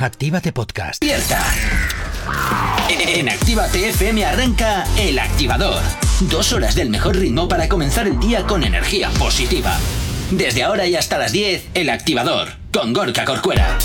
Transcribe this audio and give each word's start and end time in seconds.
Actívate 0.00 0.52
Podcast. 0.52 1.02
Despierta. 1.02 1.44
En 2.88 3.28
Actívate 3.28 3.88
FM 3.88 4.24
arranca 4.24 4.84
El 4.96 5.18
Activador. 5.18 5.82
Dos 6.20 6.52
horas 6.52 6.76
del 6.76 6.88
mejor 6.88 7.16
ritmo 7.16 7.48
para 7.48 7.68
comenzar 7.68 8.06
el 8.06 8.20
día 8.20 8.44
con 8.44 8.62
energía 8.62 9.10
positiva. 9.18 9.76
Desde 10.30 10.62
ahora 10.62 10.86
y 10.86 10.94
hasta 10.94 11.18
las 11.18 11.32
10, 11.32 11.70
El 11.74 11.90
Activador, 11.90 12.48
con 12.72 12.92
Gorka 12.92 13.24
Corcuera. 13.24 13.76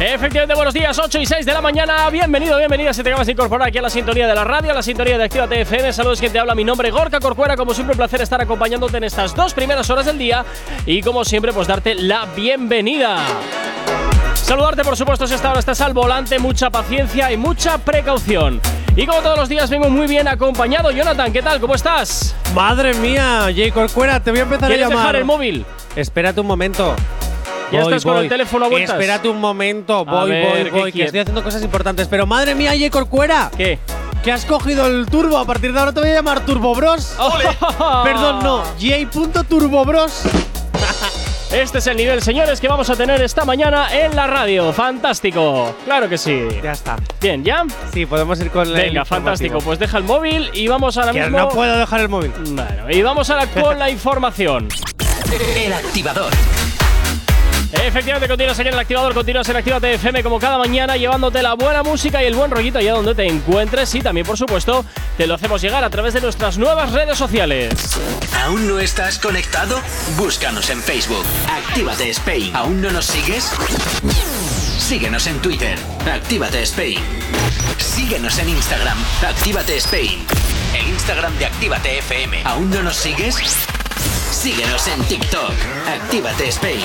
Efectivamente, 0.00 0.54
buenos 0.54 0.74
días, 0.74 0.98
8 0.98 1.20
y 1.20 1.26
6 1.26 1.46
de 1.46 1.52
la 1.52 1.60
mañana. 1.60 2.10
Bienvenido, 2.10 2.58
bienvenida 2.58 2.92
si 2.92 3.04
te 3.04 3.10
acabas 3.10 3.26
de 3.26 3.34
incorporar 3.34 3.68
aquí 3.68 3.78
a 3.78 3.82
la 3.82 3.90
sintonía 3.90 4.26
de 4.26 4.34
la 4.34 4.42
radio, 4.42 4.72
a 4.72 4.74
la 4.74 4.82
sintonía 4.82 5.16
de 5.16 5.24
Actívate 5.24 5.60
FM. 5.60 5.92
Saludos, 5.92 6.18
quien 6.18 6.32
te 6.32 6.40
habla. 6.40 6.56
Mi 6.56 6.64
nombre 6.64 6.90
Gorka 6.90 7.20
Corcuera. 7.20 7.56
Como 7.56 7.72
siempre, 7.72 7.92
un 7.92 7.98
placer 7.98 8.20
estar 8.20 8.40
acompañándote 8.40 8.96
en 8.96 9.04
estas 9.04 9.36
dos 9.36 9.54
primeras 9.54 9.88
horas 9.90 10.06
del 10.06 10.18
día. 10.18 10.44
Y 10.86 11.02
como 11.02 11.24
siempre, 11.24 11.52
pues 11.52 11.68
darte 11.68 11.94
la 11.94 12.24
bienvenida. 12.34 13.18
Saludarte, 14.50 14.82
por 14.82 14.96
supuesto, 14.96 15.28
si 15.28 15.34
hasta 15.34 15.46
ahora 15.46 15.60
estás 15.60 15.80
al 15.80 15.92
volante, 15.92 16.40
mucha 16.40 16.70
paciencia 16.70 17.30
y 17.30 17.36
mucha 17.36 17.78
precaución. 17.78 18.60
Y 18.96 19.06
como 19.06 19.20
todos 19.20 19.38
los 19.38 19.48
días, 19.48 19.70
vengo 19.70 19.88
muy 19.88 20.08
bien 20.08 20.26
acompañado. 20.26 20.90
Jonathan, 20.90 21.32
¿qué 21.32 21.40
tal? 21.40 21.60
¿Cómo 21.60 21.76
estás? 21.76 22.34
Madre 22.52 22.94
mía, 22.94 23.42
Jay 23.54 23.70
Corcuera, 23.70 24.18
te 24.18 24.32
voy 24.32 24.40
a 24.40 24.42
empezar 24.42 24.64
a 24.64 24.66
¿Quieres 24.66 24.88
llamar. 24.88 25.04
dejar 25.04 25.16
el 25.16 25.24
móvil? 25.24 25.64
Espérate 25.94 26.40
un 26.40 26.48
momento. 26.48 26.96
Ya 27.70 27.84
Voy, 27.84 27.92
estás 27.92 28.04
con 28.04 28.16
el 28.16 28.28
teléfono 28.28 28.64
a 28.64 28.68
vueltas. 28.70 28.90
Espérate 28.90 29.28
un 29.28 29.38
momento, 29.38 30.04
voy, 30.04 30.30
ver, 30.30 30.44
voy, 30.44 30.64
¿qué 30.64 30.70
voy, 30.70 30.92
que 30.94 31.04
estoy 31.04 31.20
haciendo 31.20 31.44
cosas 31.44 31.62
importantes. 31.62 32.08
Pero 32.08 32.26
madre 32.26 32.56
mía, 32.56 32.70
Jay 32.70 32.90
Corcuera, 32.90 33.52
¿Qué? 33.56 33.78
que 34.24 34.32
has 34.32 34.44
cogido 34.44 34.88
el 34.88 35.06
turbo. 35.06 35.38
A 35.38 35.44
partir 35.44 35.72
de 35.72 35.78
ahora 35.78 35.92
te 35.92 36.00
voy 36.00 36.08
a 36.08 36.14
llamar 36.14 36.44
Turbo 36.44 36.74
Bros. 36.74 37.16
Perdón, 38.02 38.40
no, 38.42 38.64
J.Turbo 38.80 39.84
Bros. 39.84 40.24
Este 41.52 41.78
es 41.78 41.86
el 41.88 41.96
nivel, 41.96 42.22
señores, 42.22 42.60
que 42.60 42.68
vamos 42.68 42.88
a 42.90 42.96
tener 42.96 43.20
esta 43.22 43.44
mañana 43.44 43.88
en 43.92 44.14
la 44.14 44.28
radio. 44.28 44.72
Fantástico. 44.72 45.74
Claro 45.84 46.08
que 46.08 46.16
sí. 46.16 46.46
Ya 46.62 46.72
está. 46.72 46.96
Bien, 47.20 47.42
¿ya? 47.42 47.64
Sí, 47.92 48.06
podemos 48.06 48.40
ir 48.40 48.50
con 48.50 48.68
el 48.68 48.72
Venga, 48.74 49.04
fantástico. 49.04 49.58
Pues 49.58 49.78
deja 49.80 49.98
el 49.98 50.04
móvil 50.04 50.48
y 50.52 50.68
vamos 50.68 50.96
ahora 50.96 51.12
Que 51.12 51.22
mismo. 51.22 51.38
no 51.38 51.48
puedo 51.48 51.76
dejar 51.76 52.00
el 52.00 52.08
móvil. 52.08 52.30
Bueno, 52.50 52.88
y 52.90 53.02
vamos 53.02 53.28
ahora 53.30 53.46
con 53.48 53.78
la 53.80 53.90
información. 53.90 54.68
El 55.56 55.72
Activador. 55.72 56.32
Efectivamente, 57.72 58.28
continúas 58.28 58.58
aquí 58.58 58.68
el 58.68 58.78
activador, 58.78 59.14
continúas 59.14 59.48
en 59.48 59.56
Actívate 59.56 59.94
FM 59.94 60.22
como 60.22 60.38
cada 60.38 60.58
mañana, 60.58 60.96
llevándote 60.96 61.42
la 61.42 61.54
buena 61.54 61.82
música 61.82 62.22
y 62.22 62.26
el 62.26 62.34
buen 62.34 62.50
rollito 62.50 62.78
allá 62.78 62.92
donde 62.94 63.14
te 63.14 63.26
encuentres. 63.26 63.94
Y 63.94 64.00
también, 64.00 64.26
por 64.26 64.36
supuesto, 64.36 64.84
te 65.16 65.26
lo 65.26 65.34
hacemos 65.34 65.62
llegar 65.62 65.84
a 65.84 65.90
través 65.90 66.14
de 66.14 66.20
nuestras 66.20 66.58
nuevas 66.58 66.92
redes 66.92 67.16
sociales. 67.16 67.72
¿Aún 68.44 68.66
no 68.66 68.80
estás 68.80 69.18
conectado? 69.18 69.80
Búscanos 70.16 70.68
en 70.70 70.82
Facebook. 70.82 71.24
Actívate 71.48 72.10
Spain. 72.10 72.54
¿Aún 72.54 72.80
no 72.80 72.90
nos 72.90 73.06
sigues? 73.06 73.52
Síguenos 74.78 75.26
en 75.28 75.40
Twitter. 75.40 75.78
Actívate 76.12 76.62
Spain. 76.62 76.98
Síguenos 77.78 78.38
en 78.38 78.48
Instagram. 78.48 78.98
Actívate 79.22 79.76
Spain. 79.76 80.26
El 80.74 80.88
Instagram 80.88 81.36
de 81.38 81.46
Actívate 81.46 81.98
FM. 81.98 82.42
¿Aún 82.44 82.70
no 82.70 82.82
nos 82.82 82.96
sigues? 82.96 83.36
Síguenos 84.40 84.88
en 84.88 85.04
TikTok. 85.04 85.52
Actívate 85.86 86.48
Spain. 86.48 86.80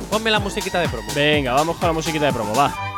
Ponme 0.09 0.29
la 0.29 0.39
musiquita 0.39 0.77
de 0.81 0.89
promo. 0.89 1.07
venga, 1.15 1.53
vamos 1.53 1.77
con 1.77 1.87
la 1.87 1.93
musiquita 1.93 2.25
de 2.25 2.33
promo, 2.33 2.53
va. 2.53 2.90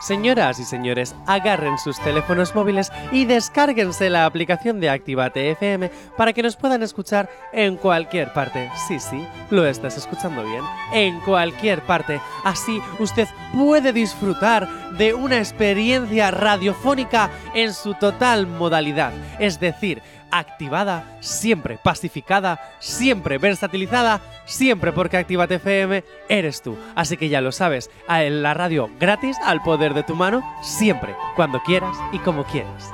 Señoras 0.00 0.58
y 0.58 0.64
señores, 0.64 1.14
agarren 1.26 1.76
sus 1.76 2.00
teléfonos 2.00 2.54
móviles 2.54 2.90
y 3.12 3.26
descárguense 3.26 4.08
la 4.08 4.24
aplicación 4.24 4.80
de 4.80 4.88
Actívate 4.88 5.50
FM 5.50 5.90
para 6.16 6.32
que 6.32 6.42
nos 6.42 6.56
puedan 6.56 6.82
escuchar 6.82 7.28
en 7.52 7.76
cualquier 7.76 8.32
parte. 8.32 8.70
Sí, 8.88 8.98
sí, 8.98 9.26
lo 9.50 9.66
estás 9.66 9.98
escuchando 9.98 10.42
bien. 10.42 10.64
En 10.94 11.20
cualquier 11.20 11.82
parte. 11.82 12.18
Así 12.44 12.80
usted 12.98 13.28
puede 13.52 13.92
disfrutar 13.92 14.66
de 14.96 15.12
una 15.12 15.36
experiencia 15.36 16.30
radiofónica 16.30 17.30
en 17.54 17.74
su 17.74 17.92
total 17.92 18.46
modalidad. 18.46 19.12
Es 19.38 19.60
decir, 19.60 20.02
activada, 20.30 21.18
siempre 21.20 21.78
pacificada, 21.82 22.60
siempre 22.78 23.38
versatilizada, 23.38 24.20
siempre 24.44 24.92
porque 24.92 25.16
Actívate 25.16 25.56
FM 25.56 26.04
eres 26.28 26.62
tú. 26.62 26.78
Así 26.94 27.16
que 27.16 27.28
ya 27.28 27.40
lo 27.40 27.52
sabes, 27.52 27.90
a 28.08 28.20
la 28.22 28.54
radio 28.54 28.90
gratis 28.98 29.36
al 29.44 29.62
poder 29.62 29.94
de 29.94 30.02
tu 30.02 30.14
mano, 30.14 30.42
siempre, 30.62 31.14
cuando 31.36 31.62
quieras 31.62 31.96
y 32.12 32.18
como 32.18 32.44
quieras. 32.44 32.90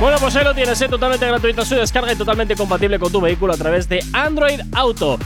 Bueno, 0.00 0.16
pues 0.18 0.34
ahí 0.36 0.44
lo 0.44 0.54
tienes, 0.54 0.80
¿eh? 0.80 0.88
totalmente 0.88 1.26
gratuita 1.26 1.64
su 1.64 1.76
descarga 1.76 2.12
y 2.12 2.16
totalmente 2.16 2.56
compatible 2.56 2.98
con 2.98 3.12
tu 3.12 3.20
vehículo 3.20 3.52
a 3.54 3.56
través 3.56 3.88
de 3.88 4.00
Android 4.12 4.60
Auto. 4.72 5.18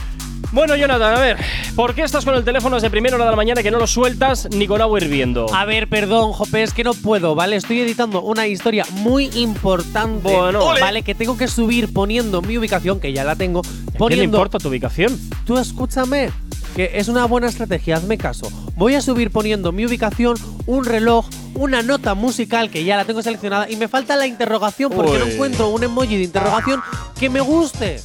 Bueno, 0.51 0.75
Jonathan, 0.75 1.15
a 1.15 1.19
ver, 1.19 1.37
¿por 1.75 1.93
qué 1.93 2.01
estás 2.01 2.25
con 2.25 2.33
el 2.33 2.43
teléfono 2.43 2.75
desde 2.75 2.89
primera 2.89 3.15
hora 3.15 3.25
de 3.25 3.31
la 3.31 3.35
mañana 3.37 3.61
que 3.61 3.69
no 3.69 3.77
lo 3.77 3.85
sueltas 3.85 4.47
ni 4.51 4.67
con 4.67 4.81
agua 4.81 4.99
hirviendo? 4.99 5.45
A 5.53 5.65
ver, 5.65 5.87
perdón, 5.87 6.31
Jope, 6.31 6.63
es 6.63 6.73
que 6.73 6.83
no 6.83 6.93
puedo, 6.93 7.35
¿vale? 7.35 7.55
Estoy 7.55 7.81
editando 7.81 8.21
una 8.21 8.47
historia 8.47 8.85
muy 8.91 9.29
importante, 9.35 10.21
Bueno. 10.35 10.63
¡Ole! 10.65 10.81
¿vale? 10.81 11.03
Que 11.03 11.13
tengo 11.13 11.37
que 11.37 11.47
subir 11.47 11.93
poniendo 11.93 12.41
mi 12.41 12.57
ubicación, 12.57 12.99
que 12.99 13.13
ya 13.13 13.23
la 13.23 13.35
tengo, 13.35 13.59
¿A 13.59 13.63
quién 13.63 13.93
le 13.93 13.97
poniendo 13.97 14.37
importa 14.37 14.57
tu 14.57 14.69
ubicación? 14.69 15.19
Tú 15.45 15.57
escúchame, 15.57 16.31
que 16.75 16.91
es 16.95 17.07
una 17.09 17.25
buena 17.25 17.47
estrategia, 17.47 17.97
hazme 17.97 18.17
caso. 18.17 18.51
Voy 18.75 18.95
a 18.95 19.01
subir 19.01 19.29
poniendo 19.29 19.71
mi 19.71 19.85
ubicación, 19.85 20.35
un 20.65 20.85
reloj, 20.85 21.27
una 21.53 21.83
nota 21.83 22.15
musical 22.15 22.69
que 22.71 22.83
ya 22.83 22.97
la 22.97 23.05
tengo 23.05 23.21
seleccionada 23.21 23.69
y 23.69 23.75
me 23.75 23.87
falta 23.87 24.15
la 24.15 24.25
interrogación 24.25 24.91
porque 24.91 25.19
no 25.19 25.25
encuentro 25.25 25.69
un 25.69 25.83
emoji 25.83 26.17
de 26.17 26.23
interrogación 26.23 26.81
que 27.19 27.29
me 27.29 27.41
guste. 27.41 28.01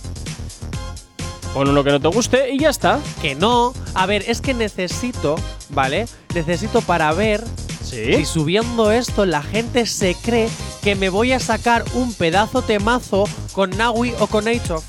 Pon 1.54 1.68
uno 1.68 1.82
que 1.84 1.90
no 1.92 2.00
te 2.00 2.08
guste 2.08 2.50
y 2.52 2.58
ya 2.58 2.68
está. 2.70 2.98
Que 3.22 3.34
no. 3.34 3.72
A 3.94 4.06
ver, 4.06 4.24
es 4.26 4.40
que 4.40 4.52
necesito, 4.54 5.36
¿vale? 5.70 6.06
Necesito 6.34 6.80
para 6.82 7.12
ver 7.12 7.44
si 7.82 8.12
¿Sí? 8.16 8.24
subiendo 8.24 8.90
esto 8.90 9.24
la 9.24 9.40
gente 9.42 9.86
se 9.86 10.14
cree 10.16 10.48
que 10.82 10.96
me 10.96 11.10
voy 11.10 11.32
a 11.32 11.38
sacar 11.38 11.84
un 11.94 12.12
pedazo 12.12 12.62
temazo 12.62 13.24
con 13.52 13.70
Nawi 13.70 14.12
o 14.18 14.26
con 14.26 14.46
Nature. 14.46 14.80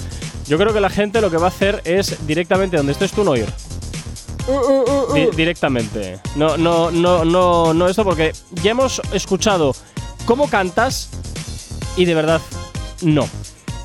Yo 0.48 0.58
creo 0.58 0.74
que 0.74 0.80
la 0.80 0.90
gente 0.90 1.22
lo 1.22 1.30
que 1.30 1.38
va 1.38 1.46
a 1.46 1.50
hacer 1.50 1.82
es 1.86 2.26
directamente 2.26 2.78
donde 2.78 2.94
estés 2.94 3.12
tú 3.12 3.24
no 3.24 3.36
ir. 3.36 3.48
Di- 5.14 5.36
directamente. 5.36 6.20
No, 6.36 6.58
no, 6.58 6.92
no, 6.92 7.26
no, 7.26 7.74
no 7.74 7.88
esto 7.88 8.04
porque 8.04 8.32
ya 8.64 8.72
hemos 8.72 9.02
escuchado 9.14 9.76
cómo 10.26 10.48
cantas 10.50 11.10
y 11.98 12.06
de 12.06 12.14
verdad 12.16 12.42
no. 13.02 13.28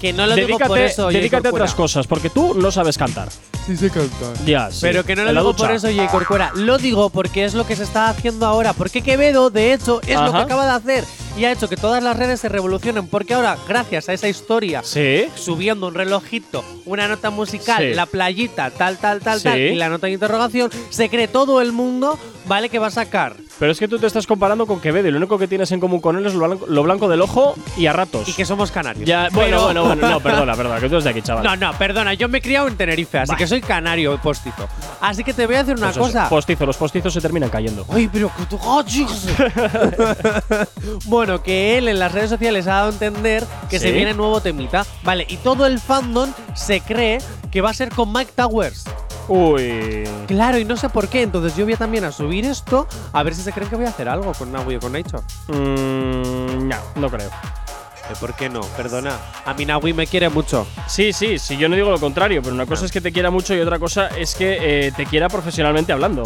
Que 0.00 0.12
no 0.15 0.27
lo 0.27 0.34
digo 0.34 0.47
dedícate 0.49 0.69
por 0.69 0.78
eso, 0.78 1.09
dedícate 1.09 1.49
a 1.49 1.50
otras 1.50 1.75
cosas 1.75 2.06
porque 2.06 2.31
tú 2.31 2.55
no 2.55 2.71
sabes 2.72 2.97
cantar. 2.97 3.28
Sí 3.66 3.77
sé 3.77 3.91
cantar. 3.91 4.33
Ya, 4.47 4.71
sí. 4.71 4.78
Pero 4.81 5.05
que 5.05 5.15
no 5.15 5.25
lo 5.25 5.31
digo 5.31 5.43
ducha. 5.44 5.66
por 5.66 5.72
eso, 5.72 5.88
Jay 5.94 6.06
Corcuera. 6.09 6.53
Lo 6.55 6.78
digo 6.78 7.11
porque 7.11 7.44
es 7.44 7.53
lo 7.53 7.66
que 7.66 7.77
se 7.77 7.83
está 7.83 8.09
haciendo 8.09 8.47
ahora. 8.47 8.72
Porque 8.72 9.03
Quevedo, 9.03 9.50
de 9.50 9.75
hecho, 9.75 10.00
es 10.06 10.19
lo 10.19 10.31
que 10.33 10.39
Ajá. 10.39 10.43
acaba 10.43 10.65
de 10.65 10.72
hacer. 10.72 11.05
Y 11.36 11.44
ha 11.44 11.52
hecho 11.52 11.68
que 11.68 11.76
todas 11.76 12.02
las 12.02 12.16
redes 12.16 12.41
se 12.41 12.48
revolucionen. 12.48 13.06
Porque 13.08 13.34
ahora, 13.34 13.56
gracias 13.68 14.08
a 14.08 14.12
esa 14.12 14.28
historia, 14.28 14.82
Sí. 14.84 15.27
subiendo 15.36 15.86
un 15.88 15.94
relojito, 15.94 16.65
una 16.86 17.09
nota 17.09 17.30
musical, 17.30 17.78
Sí. 17.82 17.94
la 17.94 18.06
playita, 18.06 18.71
tal, 18.71 18.98
tal, 18.98 19.21
tal, 19.21 19.38
Sí. 19.38 19.44
tal, 19.44 19.59
y 19.60 19.74
la 19.77 19.88
nota 19.88 20.06
de 20.09 20.12
interrogación, 20.15 20.71
se 20.91 21.09
cree 21.09 21.28
todo 21.28 21.60
el 21.60 21.72
mundo, 21.72 22.18
¿vale? 22.47 22.68
Que 22.68 22.78
va 22.78 22.88
a 22.88 22.91
sacar. 22.91 23.36
Pero 23.59 23.72
es 23.72 23.78
que 23.78 23.88
tú 23.88 23.98
te 23.98 24.06
estás 24.06 24.27
comparando 24.27 24.66
con 24.66 24.80
Quevedo 24.80 25.06
y 25.09 25.10
lo 25.10 25.18
único 25.18 25.38
que 25.38 25.47
tienes 25.47 25.71
en 25.72 25.80
común 25.80 26.00
con 26.00 26.16
él 26.16 26.24
es 26.27 26.32
lo 26.34 26.47
blanco, 26.47 26.66
lo 26.66 26.82
blanco 26.82 27.09
del 27.09 27.21
ojo 27.21 27.54
y 27.76 27.86
a 27.86 27.92
ratos. 27.92 28.26
Y 28.28 28.33
que 28.33 28.44
somos 28.47 28.71
canarios. 28.71 29.06
ya, 29.06 29.28
bueno, 29.33 29.62
bueno, 29.65 29.84
bueno, 29.84 30.09
no, 30.10 30.21
perdona, 30.21 30.54
perdona, 30.56 30.80
que 30.80 30.88
tú 30.88 30.94
eres 30.94 31.04
de 31.04 31.10
aquí, 31.10 31.22
chaval. 31.22 31.44
No, 31.50 31.56
no, 31.56 31.72
perdona, 31.78 32.15
yo 32.15 32.28
me 32.28 32.38
he 32.38 32.41
criado 32.42 32.68
en 32.68 32.76
Tenerife, 32.76 33.18
así 33.18 33.33
Bah. 33.33 33.36
que 33.36 33.47
soy 33.47 33.60
canario 33.60 34.18
postizo. 34.22 34.66
Así 35.00 35.22
que 35.22 35.33
te 35.34 35.47
voy 35.47 35.56
a 35.56 35.59
decir 35.62 35.74
una 35.76 35.88
Pues 35.92 35.98
cosa. 35.98 36.28
Postizo, 36.28 36.65
los 36.66 36.76
postizos 36.76 37.12
se 37.12 37.21
terminan 37.21 37.50
cayendo. 37.50 37.84
Ay, 37.91 38.09
pero 38.12 38.30
que 38.36 38.47
tú. 38.47 38.59
¡Ah, 38.62 38.83
chicos! 38.86 39.26
bueno, 41.30 41.44
que 41.44 41.78
él 41.78 41.86
en 41.86 42.00
las 42.00 42.10
redes 42.10 42.28
sociales 42.28 42.66
ha 42.66 42.72
dado 42.74 42.88
a 42.88 42.92
entender 42.92 43.47
que 43.68 43.78
¿Sí? 43.78 43.86
se 43.86 43.92
viene 43.92 44.15
nuevo 44.15 44.41
temita. 44.41 44.84
Vale, 45.04 45.24
y 45.28 45.36
todo 45.36 45.65
el 45.66 45.78
fandom 45.78 46.32
se 46.54 46.80
cree 46.80 47.18
que 47.53 47.60
va 47.60 47.71
a 47.71 47.74
ser 47.74 47.91
con 47.91 48.12
Mike 48.12 48.32
Towers. 48.34 48.84
Uy. 49.28 50.09
Claro, 50.27 50.59
y 50.59 50.65
no 50.65 50.77
sé 50.77 50.88
por 50.88 51.06
qué. 51.06 51.22
Entonces 51.22 51.54
yo 51.56 51.65
voy 51.65 51.74
a 51.74 51.77
también 51.77 52.03
a 52.03 52.10
subir 52.10 52.44
esto 52.44 52.88
a 53.12 53.22
ver 53.22 53.36
si 53.36 53.42
se 53.42 53.53
creen 53.53 53.71
que 53.71 53.77
voy 53.77 53.84
a 53.84 53.91
hacer 53.91 54.09
algo 54.09 54.32
con 54.32 54.50
Naui 54.50 54.74
o 54.74 54.80
con 54.80 54.92
Nature. 54.92 55.22
Mm, 55.47 56.68
no, 56.68 56.77
no 56.97 57.09
creo. 57.09 57.28
Eh, 57.28 58.15
¿Por 58.18 58.34
qué 58.34 58.48
no? 58.48 58.62
Perdona. 58.76 59.16
A 59.44 59.54
mí 59.54 59.65
Naui 59.65 59.92
me 59.92 60.09
quiere 60.09 60.30
mucho. 60.30 60.66
Sí, 60.88 61.12
sí, 61.12 61.38
sí, 61.38 61.56
yo 61.56 61.68
no 61.68 61.76
digo 61.76 61.91
lo 61.91 62.00
contrario, 62.00 62.42
pero 62.42 62.56
una 62.56 62.66
cosa 62.66 62.86
es 62.86 62.91
que 62.91 63.00
te 63.00 63.12
quiera 63.12 63.30
mucho 63.30 63.54
y 63.54 63.60
otra 63.60 63.78
cosa 63.78 64.09
es 64.09 64.34
que 64.34 64.88
eh, 64.88 64.92
te 64.97 65.06
quiera 65.06 65.28
profesionalmente 65.28 65.92
hablando. 65.92 66.24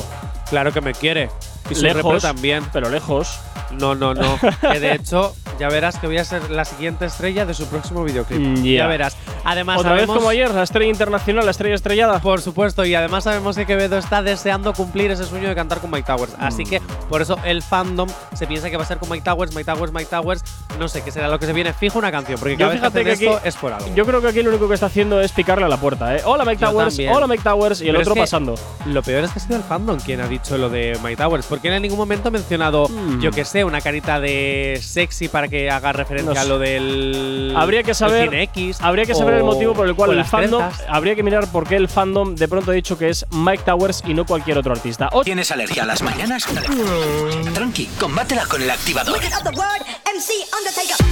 Claro 0.49 0.73
que 0.73 0.81
me 0.81 0.95
quiere. 0.95 1.29
Y 1.71 1.75
su 1.75 1.83
lejos 1.83 2.23
también. 2.23 2.65
Pero 2.73 2.89
lejos. 2.91 3.39
No, 3.71 3.95
no, 3.95 4.15
no. 4.15 4.39
que 4.73 4.79
de 4.81 4.93
hecho, 4.93 5.35
ya 5.59 5.69
verás 5.69 5.99
que 5.99 6.07
voy 6.07 6.19
a 6.19 6.25
ser 6.25 6.51
la 6.51 6.65
siguiente 6.65 7.07
estrella 7.07 7.45
de 7.47 7.55
su 7.55 7.67
próximo 7.67 8.05
videoclip. 8.05 8.39
Mm, 8.41 8.63
Ya 8.63 8.79
ya. 8.79 8.87
verás. 8.87 9.17
Además, 9.45 9.79
Otra 9.81 9.93
vez 9.95 10.07
como 10.07 10.29
ayer, 10.29 10.51
la 10.53 10.63
estrella 10.63 10.91
internacional, 10.91 11.45
la 11.45 11.51
estrella 11.51 11.75
estrellada. 11.75 12.19
Por 12.21 12.41
supuesto, 12.41 12.85
y 12.85 12.95
además 12.95 13.25
sabemos 13.25 13.57
que 13.57 13.67
Quevedo 13.67 13.99
está 13.99 14.23
deseando 14.23 14.73
cumplir 14.75 15.11
ese 15.11 15.25
sueño 15.25 15.49
de 15.49 15.55
cantar 15.55 15.81
con 15.81 15.91
Mike 15.91 16.07
Towers. 16.07 16.35
Así 16.39 16.65
que 16.65 16.81
por 17.09 17.21
eso 17.21 17.39
el 17.45 17.63
fandom 17.63 18.09
se 18.35 18.47
piensa 18.47 18.71
que 18.71 18.77
va 18.77 18.85
a 18.85 18.87
ser 18.87 18.99
con 18.99 19.09
Mike 19.11 19.25
Towers, 19.25 19.55
Mike 19.55 19.71
Towers, 19.71 19.93
Mike 19.93 20.09
Towers. 20.11 20.43
No 20.79 20.89
sé 20.89 21.03
qué 21.03 21.11
será 21.11 21.29
lo 21.29 21.39
que 21.39 21.47
se 21.47 21.53
viene. 21.53 21.73
Fijo 21.73 21.99
una 21.99 22.11
canción, 22.13 22.39
porque 22.39 22.55
Yo 22.55 22.59
cada 22.59 22.71
vez 22.71 22.81
que 22.81 22.87
fíjate 22.87 23.05
que 23.05 23.13
esto 23.13 23.37
aquí- 23.39 23.49
es 23.49 23.57
por 23.57 23.73
algo. 23.73 23.95
Yo 23.95 24.07
creo 24.07 24.21
que 24.23 24.29
aquí 24.29 24.43
lo 24.43 24.51
único 24.51 24.69
que 24.69 24.75
está 24.75 24.87
haciendo 24.87 25.21
es 25.21 25.33
picarle 25.33 25.65
a 25.65 25.69
la 25.69 25.77
puerta, 25.79 26.15
¿eh? 26.17 26.23
Hola 26.25 26.45
Mike 26.45 26.61
Yo 26.63 26.71
Towers, 26.71 26.89
también. 26.95 27.13
hola 27.13 27.27
Mike 27.27 27.43
Towers 27.43 27.81
y 27.81 27.85
el 27.89 27.91
Pero 27.93 28.01
es 28.01 28.07
otro 28.07 28.15
que 28.15 28.21
pasando. 28.21 28.55
Lo 28.87 29.03
peor 29.03 29.25
es 29.25 29.31
que 29.33 29.39
ha 29.41 29.43
sido 29.43 29.57
el 29.57 29.63
fandom 29.63 29.99
quien 30.01 30.21
ha 30.21 30.27
dicho 30.29 30.57
lo 30.57 30.69
de 30.71 30.99
Mike 31.03 31.17
Towers, 31.17 31.47
porque 31.55 31.69
en 31.73 31.81
ningún 31.83 31.99
momento 31.99 32.29
ha 32.29 32.31
mencionado, 32.33 32.89
Mm. 32.89 33.21
yo 33.21 33.31
que 33.31 33.45
sé, 33.45 33.63
una 33.63 33.81
carita 33.81 34.19
de 34.19 34.77
sexy 34.83 35.29
para 35.29 35.47
que 35.47 35.71
haga 35.71 35.93
referencia 35.93 36.31
No 36.31 36.35
sé. 36.35 36.41
a 36.41 36.45
lo 36.45 36.59
del. 36.59 37.55
Habría 37.57 37.85
que 37.85 37.95
saber- 37.95 38.35
X, 38.35 38.79
Habría 38.81 39.05
que 39.05 39.15
saber 39.15 39.35
el 39.35 39.45
motivo 39.45 39.73
por 39.73 39.87
el 39.87 39.95
cual 39.95 40.19
el 40.19 40.25
fandom. 40.25 40.63
trenzas. 40.69 40.85
Habría 40.89 41.15
que 41.15 41.23
mirar 41.23 41.47
por 41.53 41.69
qué 41.69 41.77
el 41.77 41.89
fandom 41.89 42.35
de 42.35 42.49
pronto 42.49 42.73
ha 42.73 42.75
dicho 42.75 42.99
que 42.99 43.09
es 43.09 43.25
Mike 43.31 43.63
Towers 43.65 44.03
y 44.05 44.15
no 44.15 44.27
cualquier 44.27 44.59
otro 44.59 44.73
artista. 44.73 45.09
O- 45.13 45.23
¿Tienes 45.23 45.53
alergia 45.53 45.85
a 45.85 45.87
las 45.87 46.03
mañanas? 46.03 46.45
Tranqui, 47.55 47.87
combátela 48.01 48.47
con 48.47 48.61
el 48.61 48.71
activador. 48.71 49.17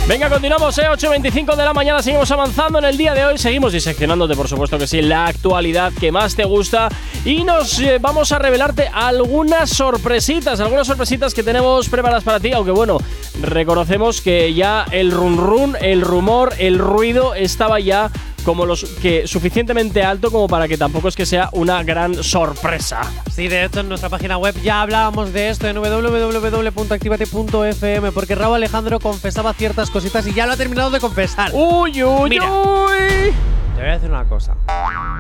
Venga, 0.09 0.29
continuamos, 0.29 0.77
¿eh? 0.79 0.89
8.25 0.91 1.55
de 1.57 1.65
la 1.65 1.73
mañana, 1.73 2.03
seguimos 2.03 2.31
avanzando 2.31 2.79
en 2.81 2.85
el 2.87 2.97
día 2.97 3.15
de 3.15 3.25
hoy, 3.25 3.39
seguimos 3.39 3.73
diseccionándote, 3.73 4.35
por 4.35 4.49
supuesto 4.49 4.77
que 4.79 4.87
sí, 4.87 5.01
la 5.03 5.27
actualidad 5.27 5.93
que 5.99 6.11
más 6.11 6.35
te 6.35 6.45
gusta 6.45 6.89
y 7.25 7.45
nos 7.45 7.79
eh, 7.81 7.99
vamos 8.01 8.33
a 8.33 8.39
revelarte 8.39 8.89
algunas 8.93 9.71
sorpresitas, 9.71 10.32
algunas 10.61 10.87
sorpresitas 10.87 11.35
que 11.35 11.43
tenemos 11.43 11.91
preparadas 11.91 12.25
para 12.25 12.41
ti, 12.41 12.53
aunque 12.53 12.71
bueno, 12.71 12.97
reconocemos 13.43 14.23
que 14.23 14.55
ya 14.55 14.87
el 14.91 15.11
run 15.11 15.37
run, 15.37 15.77
el 15.81 16.01
rumor, 16.01 16.55
el 16.59 16.79
ruido 16.79 17.35
estaba 17.35 17.79
ya 17.81 18.11
como 18.45 18.65
los 18.65 18.85
que 18.85 19.27
suficientemente 19.27 20.03
alto 20.03 20.31
como 20.31 20.49
para 20.49 20.67
que 20.69 20.79
tampoco 20.79 21.09
es 21.09 21.17
que 21.17 21.27
sea 21.27 21.51
una 21.53 21.83
gran 21.83 22.15
sorpresa. 22.25 23.03
Sí, 23.31 23.49
de 23.49 23.65
hecho 23.65 23.81
en 23.81 23.91
nuestra 23.91 24.09
página 24.09 24.39
web 24.39 24.55
ya 24.63 24.81
hablábamos 24.81 25.35
de 25.35 25.51
esto 25.51 25.69
en 25.69 25.77
www.activate.fm 25.77 28.13
porque 28.13 28.35
Raúl 28.35 28.55
Alejandro 28.57 28.99
confesaba 29.01 29.53
ciertas 29.53 29.91
cositas 29.91 30.27
y 30.27 30.33
ya 30.33 30.47
lo 30.47 30.53
ha 30.53 30.57
terminado 30.57 30.91
de 30.91 30.99
confesar. 30.99 31.51
Uy, 31.53 32.03
uy, 32.03 32.31
Mira. 32.31 32.51
uy. 32.51 33.35
Te 33.77 33.81
voy 33.81 33.91
a 33.91 33.93
decir 33.93 34.09
una 34.11 34.25
cosa. 34.25 34.57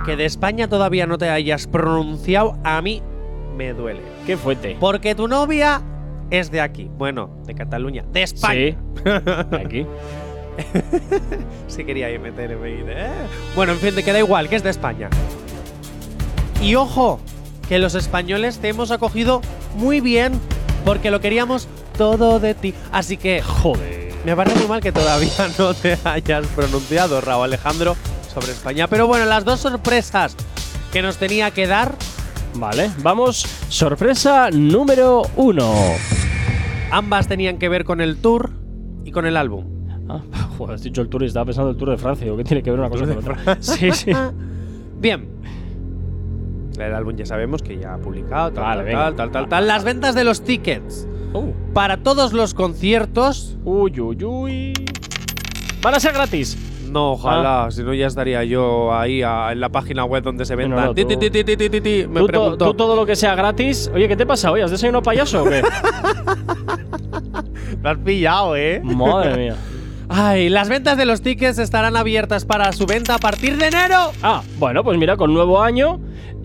Que 0.07 0.17
de 0.17 0.25
España 0.25 0.69
todavía 0.69 1.07
no 1.07 1.19
te 1.19 1.29
hayas 1.29 1.67
pronunciado, 1.67 2.57
a 2.65 2.81
mí 2.81 3.03
me 3.57 3.75
duele. 3.75 4.01
Qué 4.27 4.37
fuerte. 4.37 4.77
Porque 4.79 5.15
tu 5.15 5.29
novia 5.29 5.83
es 6.31 6.51
de 6.51 6.61
aquí. 6.61 6.91
Bueno, 6.97 7.31
de 7.45 7.55
Cataluña. 7.55 8.05
De 8.13 8.23
España. 8.23 8.77
Sí. 9.05 9.11
Aquí. 9.65 9.87
Sí 11.67 11.85
quería 11.85 12.09
ahí 12.09 12.19
meterme 12.19 12.81
¿eh? 12.87 13.11
Bueno, 13.57 13.73
en 13.73 13.79
fin, 13.79 13.95
te 13.95 14.03
queda 14.03 14.19
igual, 14.19 14.51
que 14.51 14.57
es 14.57 14.63
de 14.63 14.69
España. 14.69 15.09
Y 16.61 16.75
ojo, 16.75 17.19
que 17.69 17.79
los 17.79 17.95
españoles 17.95 18.59
te 18.59 18.69
hemos 18.69 18.91
acogido 18.91 19.41
muy 19.77 20.01
bien, 20.01 20.39
porque 20.85 21.11
lo 21.11 21.21
queríamos 21.21 21.69
todo 21.97 22.39
de 22.39 22.55
ti. 22.55 22.75
Así 22.93 23.17
que 23.17 23.41
Joder. 23.41 24.13
me 24.25 24.37
parece 24.37 24.59
muy 24.59 24.69
mal 24.69 24.83
que 24.83 24.93
todavía 24.93 25.31
no 25.59 25.73
te 25.73 25.97
hayas 26.05 26.47
pronunciado, 26.49 27.21
Raúl 27.23 27.45
Alejandro, 27.45 27.97
sobre 28.33 28.53
España. 28.53 28.87
Pero 28.89 29.07
bueno, 29.07 29.25
las 29.25 29.45
dos 29.45 29.61
sorpresas 29.61 30.37
que 30.93 31.01
nos 31.01 31.17
tenía 31.17 31.51
que 31.51 31.67
dar, 31.67 31.95
Vale, 32.55 32.91
vamos. 33.03 33.47
Sorpresa 33.69 34.51
número 34.51 35.23
uno. 35.37 35.73
ambas 36.91 37.27
tenían 37.29 37.59
que 37.59 37.69
ver 37.69 37.85
con 37.85 38.01
el 38.01 38.19
tour 38.19 38.51
y 39.05 39.11
con 39.11 39.27
el 39.27 39.37
álbum. 39.37 39.65
Ah, 40.09 40.21
joder, 40.59 40.75
has 40.75 40.83
dicho 40.83 41.01
el 41.01 41.09
tour 41.09 41.23
y 41.23 41.27
estaba 41.27 41.47
pensando 41.47 41.71
el 41.71 41.77
tour 41.77 41.91
de 41.91 41.97
Francia. 41.97 42.33
¿o 42.33 42.37
¿Qué 42.37 42.45
tiene 42.45 42.63
que 42.63 42.71
ver 42.71 42.81
una 42.81 42.91
cosa 42.91 43.07
con 43.07 43.19
otra? 43.19 43.57
Sí, 43.61 43.91
sí. 43.93 44.13
Bien. 45.01 45.29
El 46.79 46.95
álbum 46.95 47.15
ya 47.17 47.27
sabemos 47.27 47.63
que 47.63 47.79
ya 47.79 47.95
ha 47.95 47.99
publicado, 47.99 48.51
tal, 48.53 48.65
Vale, 48.65 48.77
tal, 48.79 48.85
venga. 48.87 49.01
tal, 49.05 49.17
tal, 49.17 49.31
tal, 49.31 49.49
tal. 49.49 49.67
Las 49.69 49.85
ventas 49.85 50.15
de 50.15 50.25
los 50.25 50.43
tickets 50.43 51.07
Uh. 51.35 51.51
para 51.73 51.97
todos 52.03 52.35
los 52.35 52.53
conciertos. 52.53 53.57
Uy, 53.65 53.99
uy, 54.01 54.23
uy. 54.25 54.73
Van 55.83 55.95
a 55.95 56.01
ser 56.01 56.13
gratis. 56.13 56.57
No, 56.93 57.13
ojalá, 57.13 57.71
si 57.71 57.83
no 57.83 57.95
ya 57.95 58.07
estaría 58.07 58.45
yo 58.45 58.93
ahí 58.95 59.23
a- 59.23 59.53
en 59.53 59.61
la 59.61 59.69
página 59.71 60.05
web 60.05 60.23
donde 60.23 60.45
se 60.45 60.55
vendan. 60.57 60.85
no, 60.87 60.95
Ti, 60.95 61.05
tú- 61.05 61.19
ti, 61.19 61.31
ti, 61.31 61.45
ti, 61.45 61.57
ti, 61.57 61.69
ti, 61.71 61.81
ti. 61.81 62.07
Me 62.09 62.21
tú, 62.21 62.21
to- 62.21 62.27
pregunto. 62.27 62.65
tú 62.67 62.75
todo 62.75 62.95
lo 62.97 63.07
que 63.07 63.17
sea 63.17 63.35
gratis. 63.35 63.91
Oye, 63.95 64.09
¿qué 64.09 64.17
te 64.17 64.27
pasa 64.27 64.51
hoy? 64.53 64.61
¿Has 64.61 64.71
desayunado 64.71 65.03
payaso 65.03 65.43
o 65.43 65.49
qué? 65.49 65.63
Lo 67.83 67.91
has 67.91 67.99
pillado, 67.99 68.57
¿eh? 68.57 68.81
Madre 68.85 69.37
mía. 69.37 69.57
Ay, 70.09 70.49
las 70.51 70.69
ventas 70.69 70.99
de 70.99 71.07
los 71.07 71.23
tickets 71.23 71.59
estarán 71.59 71.97
abiertas 71.97 72.45
para 72.45 72.71
su 72.73 72.87
venta 72.87 73.15
a 73.15 73.19
partir 73.19 73.57
de 73.57 73.69
enero. 73.69 74.13
Ah, 74.23 74.43
bueno, 74.59 74.85
pues 74.85 74.99
mira, 74.99 75.17
con 75.17 75.33
nuevo 75.33 75.63
año. 75.63 75.99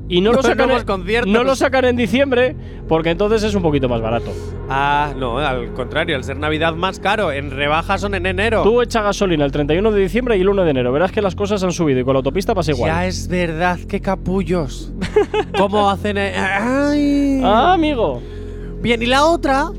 Y 0.10 0.22
no 0.22 0.32
lo 0.32 0.42
sacan, 0.44 0.72
en, 0.72 0.84
conciertos. 0.86 1.32
no 1.32 1.44
lo 1.44 1.56
sacan 1.56 1.86
en 1.86 1.96
diciembre, 1.96 2.56
porque 2.88 3.10
entonces 3.10 3.44
es 3.44 3.54
un 3.56 3.62
poquito 3.62 3.90
más 3.90 4.02
barato. 4.02 4.32
Ah, 4.70 5.14
no, 5.18 5.38
al 5.40 5.74
contrario, 5.74 6.16
al 6.16 6.24
ser 6.24 6.38
Navidad 6.38 6.74
más 6.76 7.00
caro, 7.00 7.32
en 7.32 7.52
rebajas 7.52 8.02
son 8.02 8.16
en 8.16 8.26
enero. 8.26 8.64
Tú 8.64 8.82
echa 8.82 9.02
gasolina 9.02 9.44
el 9.46 9.52
31 9.52 9.92
de 9.92 10.00
diciembre 10.02 10.38
y 10.38 10.42
el 10.42 10.50
1 10.50 10.64
de 10.64 10.72
enero. 10.72 10.92
Verás 10.92 11.12
que 11.12 11.22
las 11.22 11.36
cosas 11.36 11.64
han 11.64 11.72
subido 11.72 12.00
y 12.00 12.04
con 12.04 12.14
la 12.14 12.18
autopista 12.20 12.54
pasa 12.56 12.72
igual. 12.72 12.92
Ya 12.92 13.06
es 13.06 13.28
verdad, 13.28 13.80
qué 13.88 14.00
capullos. 14.02 14.92
¿Cómo 15.58 15.90
hacen? 15.90 16.18
eh? 16.18 16.34
Ay. 16.36 17.42
Ah, 17.44 17.74
amigo. 17.74 18.22
Bien, 18.82 19.02
y 19.02 19.06
la 19.08 19.26
otra 19.26 19.72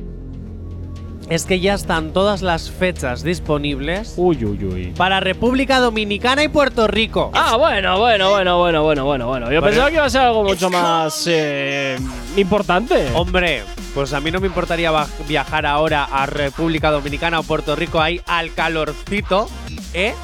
es 1.31 1.45
que 1.45 1.61
ya 1.61 1.75
están 1.75 2.13
todas 2.13 2.43
las 2.43 2.71
fechas 2.71 3.23
disponibles 3.23 4.15
Uy, 4.17 4.45
uy, 4.45 4.65
uy. 4.65 4.87
para 4.97 5.21
República 5.21 5.79
Dominicana 5.79 6.43
y 6.43 6.49
Puerto 6.49 6.87
Rico. 6.87 7.31
Ah, 7.35 7.57
bueno, 7.57 7.99
bueno, 7.99 8.31
bueno, 8.31 8.59
bueno, 8.59 8.83
bueno, 8.83 9.05
bueno, 9.05 9.27
bueno. 9.27 9.47
Yo 9.47 9.61
Bueno. 9.61 9.67
pensaba 9.67 9.89
que 9.89 9.95
iba 9.97 10.05
a 10.05 10.11
ser 10.11 10.23
algo 10.23 10.45
mucho 10.45 10.71
más 10.71 11.25
eh, 11.27 11.99
importante. 12.37 13.09
Hombre, 13.15 13.63
pues 13.95 14.13
a 14.13 14.21
mí 14.21 14.31
no 14.31 14.41
me 14.41 14.47
importaría 14.47 14.91
viajar 15.29 15.67
ahora 15.67 16.05
a 16.05 16.27
República 16.27 16.91
Dominicana 16.91 17.41
o 17.41 17.43
Puerto 17.43 17.77
Rico 17.77 18.01
ahí 18.01 18.21
al 18.27 18.53
calorcito, 18.55 19.49
¿eh? 19.95 20.15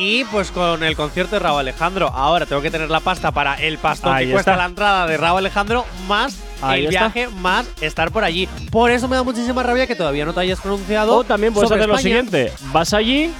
Y 0.00 0.24
pues 0.26 0.52
con 0.52 0.84
el 0.84 0.94
concierto 0.94 1.34
de 1.36 1.40
Raúl 1.40 1.58
Alejandro. 1.60 2.08
Ahora 2.14 2.46
tengo 2.46 2.62
que 2.62 2.70
tener 2.70 2.88
la 2.88 3.00
pasta 3.00 3.32
para 3.32 3.54
el 3.56 3.78
pastón 3.78 4.14
Ahí 4.14 4.26
que 4.26 4.32
cuesta 4.32 4.52
está. 4.52 4.62
la 4.62 4.68
entrada 4.68 5.06
de 5.08 5.16
Raúl 5.16 5.38
Alejandro, 5.38 5.84
más 6.06 6.36
Ahí 6.62 6.80
el 6.86 6.94
está. 6.94 7.08
viaje, 7.08 7.28
más 7.28 7.66
estar 7.80 8.10
por 8.10 8.24
allí. 8.24 8.48
Por 8.70 8.90
eso 8.90 9.08
me 9.08 9.16
da 9.16 9.22
muchísima 9.22 9.62
rabia 9.62 9.86
que 9.86 9.94
todavía 9.94 10.24
no 10.24 10.32
te 10.32 10.40
hayas 10.40 10.60
pronunciado. 10.60 11.16
O 11.16 11.24
también 11.24 11.52
puedes 11.52 11.68
sobre 11.68 11.82
hacer 11.82 11.88
lo 11.94 11.98
siguiente: 11.98 12.52
vas 12.72 12.92
allí, 12.94 13.30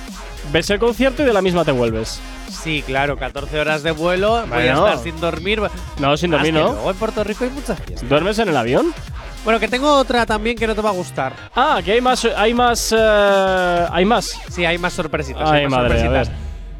ves 0.52 0.70
el 0.70 0.78
concierto 0.78 1.22
y 1.22 1.26
de 1.26 1.32
la 1.32 1.42
misma 1.42 1.64
te 1.64 1.72
vuelves. 1.72 2.20
Sí, 2.48 2.82
claro, 2.86 3.16
14 3.18 3.60
horas 3.60 3.82
de 3.82 3.90
vuelo, 3.90 4.30
voy 4.30 4.40
a 4.42 4.46
Bueno. 4.46 4.86
estar 4.88 5.02
sin 5.04 5.20
dormir. 5.20 5.60
No, 5.98 6.16
sin 6.16 6.30
Más 6.30 6.40
dormir, 6.40 6.54
que 6.54 6.60
¿no? 6.60 6.72
Luego 6.72 6.90
en 6.90 6.96
Puerto 6.96 7.22
Rico 7.24 7.44
hay 7.44 7.50
muchas 7.50 7.78
fiestas. 7.80 8.08
¿Duermes 8.08 8.38
en 8.38 8.48
el 8.48 8.56
avión? 8.56 8.92
Bueno, 9.44 9.60
que 9.60 9.68
tengo 9.68 9.90
otra 9.96 10.26
también 10.26 10.56
que 10.56 10.66
no 10.66 10.74
te 10.74 10.80
va 10.82 10.90
a 10.90 10.92
gustar. 10.94 11.32
Ah, 11.54 11.80
que 11.84 11.92
hay 11.92 12.00
más. 12.00 12.24
Hay 12.24 12.54
más. 12.54 12.92
eh, 12.96 13.86
hay 13.90 14.04
más. 14.04 14.38
Sí, 14.50 14.64
hay 14.64 14.78
más 14.78 14.92
sorpresitas. 14.94 15.48
Ay, 15.48 15.60
hay 15.60 15.68
más 15.68 15.80
madre, 15.82 16.00
a 16.00 16.04
sorpresitas. 16.04 16.38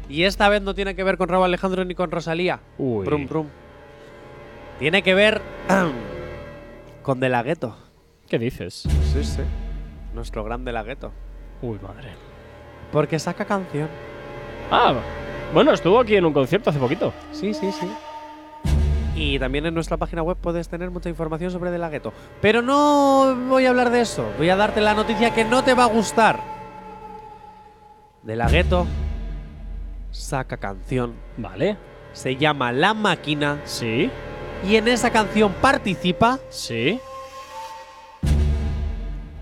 Y 0.09 0.23
esta 0.23 0.49
vez 0.49 0.61
no 0.61 0.73
tiene 0.73 0.95
que 0.95 1.03
ver 1.03 1.17
con 1.17 1.29
Raúl 1.29 1.45
Alejandro 1.45 1.85
ni 1.85 1.95
con 1.95 2.09
Rosalía. 2.11 2.59
Uy. 2.77 3.05
Brum, 3.05 3.27
brum. 3.27 3.47
Tiene 4.79 5.03
que 5.03 5.13
ver 5.13 5.41
con 7.01 7.19
De 7.19 7.29
La 7.29 7.43
Ghetto. 7.43 7.75
¿Qué 8.27 8.39
dices? 8.39 8.87
Sí, 9.13 9.23
sí. 9.23 9.41
Nuestro 10.13 10.43
gran 10.43 10.65
De 10.65 10.71
La 10.71 10.83
Ghetto. 10.83 11.11
Uy, 11.61 11.79
madre. 11.81 12.09
Porque 12.91 13.19
saca 13.19 13.45
canción. 13.45 13.87
Ah, 14.71 14.93
bueno, 15.53 15.73
estuvo 15.73 15.99
aquí 15.99 16.15
en 16.15 16.25
un 16.25 16.33
concierto 16.33 16.69
hace 16.69 16.79
poquito. 16.79 17.13
Sí, 17.31 17.53
sí, 17.53 17.71
sí. 17.71 17.89
Y 19.15 19.37
también 19.37 19.65
en 19.65 19.73
nuestra 19.73 19.97
página 19.97 20.21
web 20.21 20.37
puedes 20.39 20.69
tener 20.69 20.91
mucha 20.91 21.09
información 21.09 21.51
sobre 21.51 21.71
De 21.71 21.77
La 21.77 21.89
Ghetto. 21.89 22.13
Pero 22.41 22.61
no 22.61 23.35
voy 23.47 23.65
a 23.65 23.69
hablar 23.69 23.89
de 23.89 24.01
eso. 24.01 24.25
Voy 24.37 24.49
a 24.49 24.55
darte 24.55 24.79
la 24.79 24.93
noticia 24.93 25.33
que 25.33 25.43
no 25.43 25.63
te 25.63 25.73
va 25.73 25.85
a 25.85 25.87
gustar. 25.87 26.39
De 28.23 28.35
La 28.35 28.47
Ghetto 28.47 28.85
saca 30.11 30.57
canción. 30.57 31.15
Vale. 31.37 31.77
Se 32.13 32.35
llama 32.35 32.71
La 32.71 32.93
Máquina. 32.93 33.59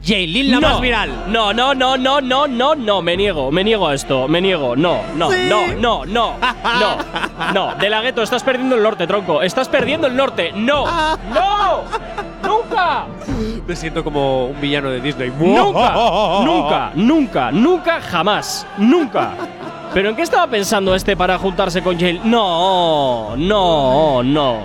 Jaylin 0.06 0.52
la 0.52 0.60
no, 0.62 0.70
más 0.70 0.82
viral. 0.82 1.26
No, 1.28 1.52
no, 1.54 1.74
no, 1.74 1.98
no, 1.98 2.22
no, 2.22 2.48
no, 2.48 2.76
no, 2.76 3.02
me 3.02 3.18
niego, 3.18 3.52
me 3.52 3.64
niego 3.64 3.88
a 3.90 3.94
esto, 3.94 4.28
me 4.30 4.40
niego, 4.40 4.74
no, 4.76 5.02
no, 5.16 5.30
Sí. 5.32 5.38
no, 5.50 5.68
no, 5.76 6.06
no, 6.06 6.34
no, 6.80 6.98
no, 7.54 7.76
de 7.76 7.90
la 7.90 8.02
gueto, 8.02 8.22
estás 8.22 8.42
perdiendo 8.44 8.76
el 8.76 8.84
norte, 8.84 9.06
tronco, 9.06 9.42
estás 9.42 9.68
perdiendo 9.68 10.08
el 10.08 10.16
norte, 10.16 10.54
no, 10.56 10.86
no, 11.34 11.84
nunca, 12.42 13.06
Me 13.68 13.76
siento 13.76 14.02
como 14.02 14.46
un 14.48 14.62
villano 14.62 14.90
de 14.90 15.02
Disney. 15.02 15.30
nunca, 15.30 15.94
nunca, 16.46 16.92
nunca, 16.96 17.52
nunca, 17.52 18.00
jamás, 18.02 18.66
nunca. 18.78 19.32
¿Pero 19.94 20.10
en 20.10 20.16
qué 20.16 20.22
estaba 20.22 20.48
pensando 20.48 20.96
este 20.96 21.18
para 21.18 21.38
juntarse 21.38 21.82
con 21.82 22.00
Jail? 22.00 22.22
No, 22.24 23.36
no, 23.36 24.24
no, 24.24 24.60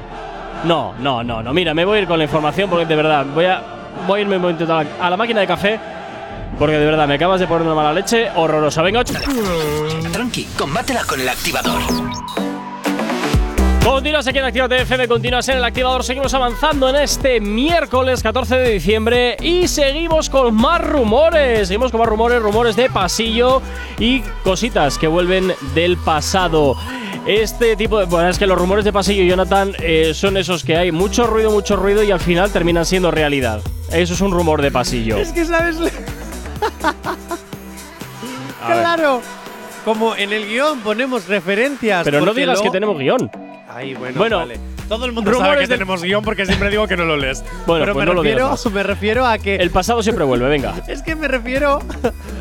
no, 0.65 0.95
no, 0.99 1.23
no, 1.23 1.43
no, 1.43 1.53
mira, 1.53 1.75
me 1.75 1.85
voy 1.85 1.99
a 1.99 2.03
ir 2.03 2.09
con 2.09 2.19
la 2.19 2.25
información 2.25 2.69
porque 2.71 2.87
de 2.87 2.97
verdad, 2.97 3.27
voy 3.35 3.45
a, 3.47 3.63
voy 4.07 4.19
a 4.19 4.23
irme 4.23 4.37
un 4.37 4.43
momentito 4.43 4.73
a 4.75 4.85
la, 4.85 4.91
a 5.01 5.11
la 5.11 5.17
máquina 5.17 5.41
de 5.41 5.47
café. 5.47 5.81
Porque 6.59 6.77
de 6.77 6.85
verdad 6.85 7.09
me 7.09 7.15
acabas 7.15 7.41
de 7.41 7.47
poner 7.47 7.67
una 7.67 7.75
mala 7.75 7.95
leche 7.95 8.29
horrorosa. 8.37 8.83
Venga, 8.83 9.01
ocho. 9.01 9.15
Tranqui, 10.13 10.45
combátela 10.57 11.03
con 11.05 11.19
el 11.19 11.29
activador. 11.29 11.81
Continúas 13.85 14.27
aquí 14.29 14.39
en 14.39 14.45
Actívate 14.45 14.83
FM, 14.83 15.09
continúas 15.09 15.49
en 15.49 15.59
el 15.59 15.65
activador. 15.65 16.05
Seguimos 16.05 16.33
avanzando 16.35 16.89
en 16.89 16.97
este 16.97 17.41
miércoles 17.41 18.23
14 18.23 18.57
de 18.57 18.71
diciembre 18.71 19.37
y 19.41 19.67
seguimos 19.67 20.31
con 20.31 20.55
más 20.55 20.81
rumores. 20.81 21.69
Seguimos 21.69 21.91
con 21.91 21.99
más 21.99 22.09
rumores, 22.09 22.41
rumores 22.41 22.77
de 22.77 22.89
pasillo 22.91 23.61
y 23.99 24.21
cositas 24.45 24.99
que 24.99 25.09
vuelven 25.09 25.53
del 25.75 25.97
pasado. 25.97 26.77
Este 27.27 27.77
tipo 27.77 27.99
de. 28.01 28.07
Bueno, 28.07 28.29
es 28.29 28.39
que 28.39 28.47
los 28.47 28.59
rumores 28.59 28.85
de 28.85 28.93
pasillo, 28.93 29.23
Jonathan, 29.23 29.73
eh, 29.81 30.13
son 30.15 30.37
esos 30.37 30.65
que 30.65 30.77
hay 30.77 30.91
mucho 30.91 31.27
ruido, 31.27 31.51
mucho 31.53 31.77
ruido 31.77 32.03
y 32.03 32.11
al 32.11 32.19
final 32.21 32.51
terminan 32.51 32.85
siendo 32.85 33.11
realidad. 33.11 33.61
Eso 33.93 34.15
es 34.15 34.21
un 34.21 34.33
rumor 34.33 34.61
de 34.61 34.71
pasillo. 34.71 35.17
Es 35.19 35.33
que 35.33 35.45
sabes. 35.45 35.77
Claro. 38.65 39.21
Como 39.85 40.15
en 40.15 40.33
el 40.33 40.47
guion 40.47 40.81
ponemos 40.81 41.27
referencias. 41.27 42.05
Pero 42.05 42.21
no 42.21 42.33
digas 42.33 42.59
que 42.59 42.65
luego- 42.67 42.73
tenemos 42.73 42.99
guion. 42.99 43.31
Ay, 43.69 43.95
bueno, 43.95 44.19
Bueno, 44.19 44.37
vale. 44.39 44.61
Todo 44.89 45.07
el 45.07 45.13
mundo 45.13 45.31
rumores 45.31 45.53
sabe 45.55 45.63
que 45.63 45.69
tenemos 45.69 46.03
guion 46.03 46.23
porque 46.23 46.45
siempre 46.47 46.71
digo 46.71 46.87
que 46.87 46.97
no 46.97 47.05
lo 47.05 47.17
lees. 47.17 47.43
Bueno, 47.67 47.85
Pero 47.85 47.95
pues 47.95 48.05
me, 48.05 48.07
no 48.11 48.15
lo 48.15 48.23
refiero, 48.23 48.51
más. 48.51 48.67
me 48.67 48.83
refiero 48.85 49.27
a 49.27 49.39
que. 49.39 49.57
El 49.57 49.71
pasado 49.71 50.03
siempre 50.03 50.25
vuelve, 50.25 50.49
venga. 50.49 50.75
es 50.87 51.03
que 51.03 51.17
me 51.17 51.27
refiero 51.27 51.81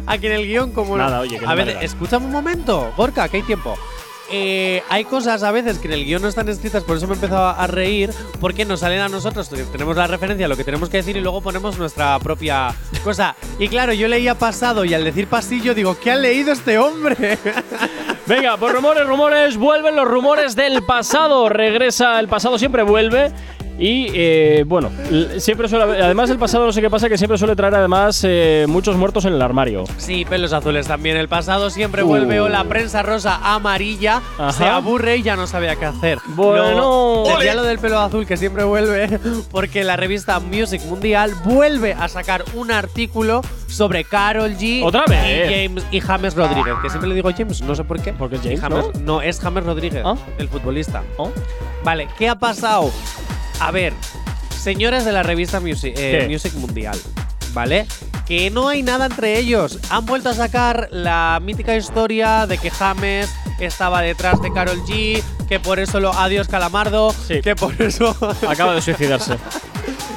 a 0.06 0.18
que 0.20 0.28
en 0.28 0.34
el 0.34 0.46
guion, 0.46 0.72
como. 0.74 0.96
Nada, 0.98 1.22
oye, 1.22 1.40
que 1.40 1.46
no 1.46 1.52
a 1.52 1.56
me 1.56 1.64
ver, 1.66 1.78
escúchame 1.82 2.26
un 2.26 2.32
momento, 2.32 2.92
Gorka, 2.98 3.28
que 3.30 3.38
hay 3.38 3.44
tiempo. 3.44 3.76
Eh, 4.32 4.82
hay 4.90 5.04
cosas 5.04 5.44
a 5.44 5.52
veces 5.52 5.78
que 5.78 5.88
en 5.88 5.94
el 5.94 6.06
guion 6.06 6.22
no 6.22 6.28
están 6.28 6.48
escritas, 6.48 6.84
por 6.84 6.98
eso 6.98 7.06
me 7.08 7.14
he 7.14 7.16
empezado 7.16 7.48
a 7.48 7.68
reír, 7.68 8.12
porque 8.40 8.64
nos 8.66 8.80
salen 8.80 9.00
a 9.00 9.10
nosotros, 9.10 9.50
tenemos 9.72 9.98
la 9.98 10.08
referencia 10.08 10.48
lo 10.48 10.56
que 10.56 10.64
tenemos 10.64 10.90
que 10.90 10.98
decir 10.98 11.18
y 11.18 11.22
luego 11.22 11.42
ponemos 11.42 11.78
nuestra 11.78 12.18
propia 12.20 12.74
cosa. 13.04 13.36
Y 13.60 13.68
claro, 13.68 13.94
yo 13.94 14.08
leía 14.08 14.36
pasado 14.36 14.86
y 14.86 14.94
al 14.94 15.04
decir 15.04 15.28
pasillo 15.28 15.74
digo, 15.74 15.98
¿qué 16.00 16.12
ha 16.12 16.16
leído 16.16 16.54
este 16.54 16.78
hombre? 16.78 17.38
Venga, 18.28 18.56
pues 18.58 18.74
rumores, 18.74 19.06
rumores, 19.06 19.58
vuelven 19.58 19.96
los 19.96 20.08
rumores 20.08 20.56
del 20.56 20.84
pasado. 20.84 21.50
Regresa, 21.50 22.20
el 22.20 22.28
pasado 22.28 22.58
siempre 22.58 22.84
vuelve. 22.84 23.32
Y 23.84 24.10
eh, 24.14 24.64
bueno, 24.68 24.92
siempre 25.40 25.68
suele 25.68 25.86
haber- 25.86 26.04
además 26.04 26.30
el 26.30 26.38
pasado 26.38 26.68
no 26.68 26.72
sé 26.72 26.82
qué 26.82 26.90
pasa, 26.92 27.10
que 27.10 27.18
siempre 27.18 27.40
suele 27.40 27.56
traer 27.56 27.74
además 27.74 28.22
eh, 28.24 28.66
muchos 28.70 28.96
muertos 28.96 29.26
en 29.26 29.34
el 29.34 29.42
armario. 29.42 29.86
Sí, 29.98 30.24
pelos 30.24 30.54
azules 30.54 30.86
también. 30.86 31.18
El 31.18 31.28
pasado 31.28 31.72
siempre 31.72 32.04
Uh. 32.04 32.08
vuelve 32.08 32.40
o 32.42 32.48
la 32.48 32.64
prensa 32.66 33.02
rosa 33.02 33.40
amarilla 33.42 34.22
Ajá. 34.38 34.52
se 34.52 34.66
aburre 34.68 35.18
y 35.18 35.24
ya 35.24 35.36
no 35.36 35.48
sabe 35.48 35.72
a 35.72 35.78
qué 35.78 35.86
hacer. 35.86 36.20
Bueno. 36.36 37.24
Lo- 37.26 37.36
decía 37.36 37.56
lo 37.56 37.64
del 37.64 37.80
pelo 37.80 38.00
azul 38.00 38.28
que 38.28 38.38
siempre 38.38 38.64
vuelve 38.66 39.20
porque 39.52 39.84
la 39.84 39.98
revista 39.98 40.40
Music 40.40 40.84
Mundial 40.86 41.34
vuelve 41.44 41.94
a 41.94 42.08
sacar 42.08 42.46
un 42.54 42.70
artículo 42.72 43.42
sobre 43.68 44.04
Carol 44.04 44.52
G 44.58 44.84
¿Otra 44.84 45.06
y 45.08 45.10
vez? 45.10 45.50
James 45.70 45.86
y 45.90 46.00
James 46.02 46.36
Rodríguez, 46.36 46.76
que 46.84 46.90
siempre 46.90 47.10
le 47.10 47.16
digo 47.16 47.32
James, 47.36 47.62
no 47.64 47.74
sé 47.74 47.84
por 47.84 48.00
qué. 48.00 48.14
Porque 48.14 48.36
es 48.36 48.46
Y 48.46 48.58
James, 48.58 48.86
¿no? 49.02 49.24
es 49.24 49.40
James 49.40 49.64
Rodríguez, 49.66 50.04
Ah. 50.06 50.16
el 50.38 50.50
futbolista. 50.50 51.02
¿Oh? 51.18 51.32
Vale, 51.84 52.08
¿qué 52.20 52.30
ha 52.30 52.36
pasado? 52.36 52.92
A 53.62 53.72
ver, 53.72 53.94
señores 54.60 55.06
de 55.06 55.12
la 55.12 55.24
revista 55.24 55.60
Music, 55.60 55.94
eh. 55.98 56.28
Music 56.30 56.54
Mundial, 56.56 57.00
¿vale? 57.54 57.86
Que 58.26 58.50
no 58.50 58.68
hay 58.70 58.82
nada 58.84 59.06
entre 59.06 59.38
ellos. 59.38 59.80
Han 59.90 60.06
vuelto 60.06 60.30
a 60.30 60.34
sacar 60.34 60.88
la 60.92 61.40
mítica 61.42 61.76
historia 61.76 62.48
de 62.48 62.58
que 62.58 62.70
James 62.72 63.30
estaba 63.60 64.02
detrás 64.02 64.42
de 64.42 64.52
Carol 64.52 64.82
G, 64.86 65.22
que 65.48 65.60
por 65.60 65.80
eso 65.80 66.00
lo. 66.00 66.12
Adiós, 66.14 66.48
Calamardo. 66.48 67.14
Sí. 67.28 67.42
Que 67.42 67.56
por 67.56 67.80
eso. 67.82 68.16
Acaba 68.48 68.74
de 68.74 68.82
suicidarse. 68.82 69.36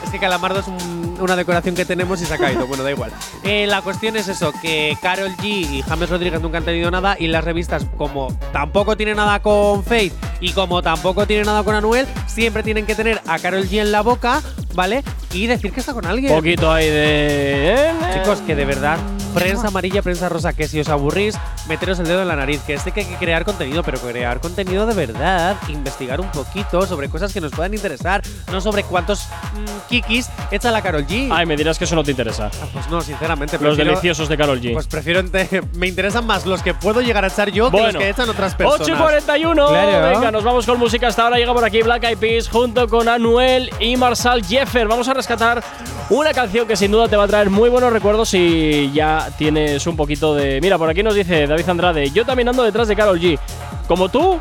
Es 0.04 0.10
que 0.10 0.18
Calamardo 0.20 0.60
es 0.60 0.68
un- 0.68 1.03
una 1.20 1.36
decoración 1.36 1.74
que 1.74 1.84
tenemos 1.84 2.20
y 2.22 2.26
se 2.26 2.34
ha 2.34 2.38
caído. 2.38 2.66
Bueno, 2.66 2.82
da 2.84 2.90
igual. 2.90 3.12
Eh, 3.42 3.66
la 3.66 3.82
cuestión 3.82 4.16
es 4.16 4.28
eso, 4.28 4.52
que 4.62 4.96
Carol 5.00 5.30
G 5.36 5.44
y 5.44 5.82
James 5.82 6.10
Rodríguez 6.10 6.40
nunca 6.40 6.58
han 6.58 6.64
tenido 6.64 6.90
nada 6.90 7.16
y 7.18 7.26
las 7.28 7.44
revistas, 7.44 7.86
como 7.96 8.32
tampoco 8.52 8.96
tienen 8.96 9.16
nada 9.16 9.40
con 9.40 9.84
Faith 9.84 10.12
y 10.40 10.52
como 10.52 10.82
tampoco 10.82 11.26
tienen 11.26 11.46
nada 11.46 11.62
con 11.62 11.74
Anuel, 11.74 12.06
siempre 12.26 12.62
tienen 12.62 12.86
que 12.86 12.94
tener 12.94 13.20
a 13.26 13.38
Carol 13.38 13.64
G 13.64 13.80
en 13.80 13.92
la 13.92 14.02
boca, 14.02 14.42
¿vale? 14.74 15.02
Y 15.32 15.46
decir 15.46 15.72
que 15.72 15.80
está 15.80 15.94
con 15.94 16.06
alguien. 16.06 16.34
Poquito 16.34 16.72
ahí 16.72 16.88
de. 16.88 17.90
Chicos, 18.14 18.40
que 18.40 18.54
de 18.54 18.64
verdad, 18.64 18.98
prensa 19.34 19.68
amarilla, 19.68 20.02
prensa 20.02 20.28
rosa, 20.28 20.52
que 20.52 20.68
si 20.68 20.80
os 20.80 20.88
aburrís, 20.88 21.36
meteros 21.68 21.98
el 21.98 22.06
dedo 22.06 22.22
en 22.22 22.28
la 22.28 22.36
nariz, 22.36 22.60
que 22.66 22.74
este 22.74 22.92
que 22.92 23.00
hay 23.00 23.06
que 23.06 23.16
crear 23.16 23.44
contenido, 23.44 23.82
pero 23.82 23.98
crear 23.98 24.40
contenido 24.40 24.86
de 24.86 24.94
verdad, 24.94 25.56
investigar 25.68 26.20
un 26.20 26.30
poquito 26.30 26.86
sobre 26.86 27.08
cosas 27.08 27.32
que 27.32 27.40
nos 27.40 27.52
puedan 27.52 27.74
interesar, 27.74 28.22
no 28.50 28.60
sobre 28.60 28.84
cuántos 28.84 29.24
mm, 29.54 29.88
kikis 29.88 30.28
echa 30.50 30.70
la 30.70 30.82
Carol 30.82 31.06
G. 31.06 31.28
Ay, 31.32 31.46
me 31.46 31.56
dirás 31.56 31.78
que 31.78 31.84
eso 31.84 31.94
no 31.94 32.04
te 32.04 32.10
interesa. 32.12 32.50
Ah, 32.62 32.66
pues 32.72 32.88
no, 32.88 33.00
sinceramente. 33.00 33.56
Los 33.58 33.74
prefiero- 33.74 33.90
deliciosos 33.90 34.28
de 34.28 34.36
Carol 34.36 34.60
G. 34.60 34.72
Pues 34.72 34.86
prefiero. 34.86 35.22
me 35.74 35.88
interesan 35.88 36.26
más 36.26 36.46
los 36.46 36.62
que 36.62 36.74
puedo 36.74 37.00
llegar 37.00 37.24
a 37.24 37.28
echar 37.28 37.50
yo 37.50 37.70
que 37.70 37.76
los 37.76 37.82
Bueno. 37.86 37.98
que 37.98 38.08
echan 38.10 38.28
otras 38.28 38.54
personas. 38.54 38.80
8 38.80 38.92
y 38.92 38.96
41. 38.96 39.68
Claro. 39.68 40.08
Venga, 40.14 40.30
nos 40.30 40.44
vamos 40.44 40.66
con 40.66 40.78
música. 40.78 41.08
Hasta 41.08 41.24
ahora 41.24 41.36
llega 41.36 41.52
por 41.52 41.64
aquí 41.64 41.82
Black 41.82 42.04
Eyed 42.04 42.18
Peas 42.18 42.48
junto 42.48 42.88
con 42.88 43.08
Anuel 43.08 43.70
y 43.80 43.96
Marshall 43.96 44.44
Jeffer. 44.44 44.86
Vamos 44.88 45.08
a 45.08 45.14
rescatar 45.14 45.62
una 46.10 46.32
canción 46.32 46.66
que 46.66 46.76
sin 46.76 46.90
duda 46.90 47.08
te 47.08 47.16
va 47.16 47.24
a 47.24 47.28
traer 47.28 47.50
muy 47.50 47.70
buenos 47.70 47.92
recuerdos 47.92 48.28
si 48.28 48.90
ya 48.92 49.23
tienes 49.36 49.86
un 49.86 49.96
poquito 49.96 50.34
de. 50.34 50.60
Mira, 50.60 50.78
por 50.78 50.88
aquí 50.88 51.02
nos 51.02 51.14
dice 51.14 51.46
David 51.46 51.68
Andrade. 51.68 52.10
Yo 52.10 52.24
también 52.24 52.48
ando 52.48 52.62
detrás 52.62 52.88
de 52.88 52.96
Carol 52.96 53.20
G. 53.20 53.38
Como 53.86 54.08
tú, 54.08 54.40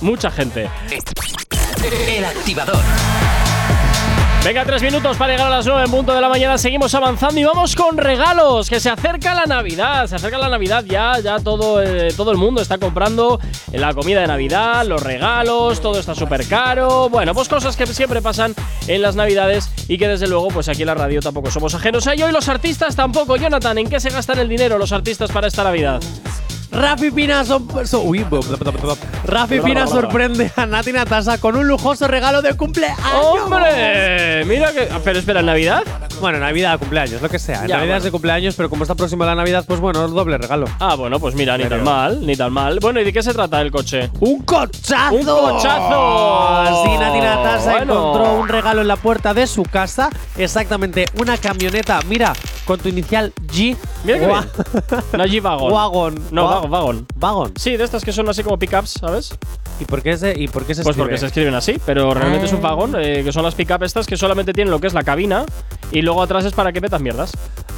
mucha 0.00 0.30
gente. 0.30 0.68
El 2.08 2.24
activador. 2.24 2.82
Venga, 4.44 4.64
tres 4.64 4.80
minutos 4.80 5.16
para 5.16 5.32
llegar 5.32 5.48
a 5.48 5.56
las 5.56 5.66
9 5.66 5.82
en 5.86 5.90
punto 5.90 6.14
de 6.14 6.20
la 6.20 6.28
mañana. 6.28 6.56
Seguimos 6.56 6.94
avanzando 6.94 7.40
y 7.40 7.44
vamos 7.44 7.74
con 7.74 7.98
regalos. 7.98 8.70
Que 8.70 8.78
se 8.78 8.88
acerca 8.88 9.34
la 9.34 9.44
Navidad. 9.44 10.06
Se 10.06 10.14
acerca 10.14 10.38
la 10.38 10.48
Navidad 10.48 10.84
ya. 10.84 11.18
Ya 11.18 11.40
todo, 11.40 11.82
eh, 11.82 12.14
todo 12.16 12.30
el 12.30 12.36
mundo 12.36 12.62
está 12.62 12.78
comprando 12.78 13.40
la 13.72 13.92
comida 13.92 14.20
de 14.20 14.28
Navidad, 14.28 14.86
los 14.86 15.02
regalos. 15.02 15.80
Todo 15.80 15.98
está 15.98 16.14
súper 16.14 16.46
caro. 16.46 17.08
Bueno, 17.08 17.34
pues 17.34 17.48
cosas 17.48 17.76
que 17.76 17.86
siempre 17.88 18.22
pasan 18.22 18.54
en 18.86 19.02
las 19.02 19.16
Navidades 19.16 19.68
y 19.88 19.98
que 19.98 20.06
desde 20.06 20.28
luego, 20.28 20.48
pues 20.48 20.68
aquí 20.68 20.82
en 20.82 20.86
la 20.86 20.94
radio 20.94 21.20
tampoco 21.20 21.50
somos 21.50 21.74
ajenos 21.74 22.06
a 22.06 22.14
ello. 22.14 22.28
Y 22.28 22.32
los 22.32 22.48
artistas 22.48 22.94
tampoco. 22.94 23.36
Jonathan, 23.36 23.78
¿en 23.78 23.90
qué 23.90 23.98
se 23.98 24.10
gastan 24.10 24.38
el 24.38 24.48
dinero 24.48 24.78
los 24.78 24.92
artistas 24.92 25.32
para 25.32 25.48
esta 25.48 25.64
Navidad? 25.64 26.00
Rafi 26.70 27.10
Pina, 27.10 27.44
so- 27.44 27.62
uy, 28.04 28.24
Rafi 29.24 29.60
Pina 29.60 29.86
sorprende 29.86 30.50
a 30.56 30.66
Nati 30.66 30.92
Natasa 30.92 31.38
con 31.38 31.56
un 31.56 31.66
lujoso 31.66 32.06
regalo 32.08 32.42
de 32.42 32.54
cumpleaños. 32.54 32.98
¡Hombre! 33.14 34.44
Mira 34.46 34.72
que. 34.72 34.88
Pero 35.04 35.18
espera, 35.18 35.40
¿en 35.40 35.46
Navidad? 35.46 35.82
Bueno, 36.20 36.38
Navidad, 36.38 36.78
cumpleaños, 36.78 37.20
lo 37.22 37.28
que 37.28 37.38
sea. 37.38 37.62
En 37.62 37.68
Ya, 37.68 37.76
Navidad 37.78 37.98
es 37.98 38.04
de 38.04 38.10
cumpleaños, 38.10 38.54
pero 38.56 38.68
como 38.70 38.82
está 38.84 38.94
próxima 38.94 39.26
la 39.26 39.34
Navidad, 39.34 39.64
pues 39.66 39.80
bueno, 39.80 40.06
doble 40.08 40.38
regalo. 40.38 40.66
Ah, 40.80 40.94
bueno, 40.96 41.20
pues 41.20 41.34
mira, 41.34 41.56
ni 41.56 41.64
Pero- 41.64 41.76
tan 41.76 41.84
mal, 41.84 42.26
ni 42.26 42.36
tan 42.36 42.52
mal. 42.52 42.78
Bueno, 42.80 43.00
¿y 43.00 43.04
de 43.04 43.12
qué 43.12 43.22
se 43.22 43.32
trata 43.34 43.60
el 43.60 43.70
coche? 43.70 44.10
¡Un 44.20 44.40
cochazo! 44.42 45.14
¡Un 45.14 45.24
cochazo! 45.24 46.48
Así 46.58 46.98
Nati 46.98 47.18
Natasa 47.20 47.70
Bueno. 47.72 47.92
encontró 47.94 48.34
un 48.34 48.48
regalo 48.48 48.80
en 48.82 48.88
la 48.88 48.96
puerta 48.96 49.34
de 49.34 49.46
su 49.46 49.62
casa. 49.62 50.08
Exactamente, 50.36 51.04
una 51.20 51.36
camioneta, 51.38 52.00
mira, 52.08 52.32
con 52.64 52.78
tu 52.80 52.88
inicial 52.88 53.32
G. 53.52 53.76
Mira 54.04 54.18
Gua- 54.18 54.46
bien. 54.54 55.02
Una 55.12 55.24
G-Wagon. 55.26 55.72
Wagon. 55.72 56.14
No, 56.30 56.44
Wa- 56.46 56.55
wagon. 56.60 57.06
Wagon. 57.16 57.52
Sí, 57.56 57.76
de 57.76 57.84
estas 57.84 58.04
que 58.04 58.12
son 58.12 58.28
así 58.28 58.42
como 58.42 58.58
pickups, 58.58 58.90
¿sabes? 59.00 59.34
¿Y 59.80 59.84
por 59.84 60.02
qué 60.02 60.16
se, 60.16 60.38
y 60.38 60.48
por 60.48 60.64
qué 60.64 60.74
se 60.74 60.82
Pues 60.82 60.94
escribe? 60.94 61.04
porque 61.08 61.18
se 61.18 61.26
escriben 61.26 61.54
así, 61.54 61.76
pero 61.84 62.14
realmente 62.14 62.46
es 62.46 62.52
un 62.52 62.58
Ah. 62.60 62.68
vagón, 62.70 62.94
eh, 62.98 63.22
que 63.24 63.32
son 63.32 63.42
las 63.44 63.54
pickups 63.54 63.84
estas 63.84 64.06
que 64.06 64.16
solamente 64.16 64.52
tienen 64.52 64.70
lo 64.70 64.80
que 64.80 64.86
es 64.86 64.94
la 64.94 65.02
cabina 65.04 65.44
y 65.92 66.02
luego 66.02 66.22
atrás 66.22 66.44
es 66.44 66.52
para 66.52 66.72
que 66.72 66.80
metas 66.80 67.00
mierdas. 67.00 67.32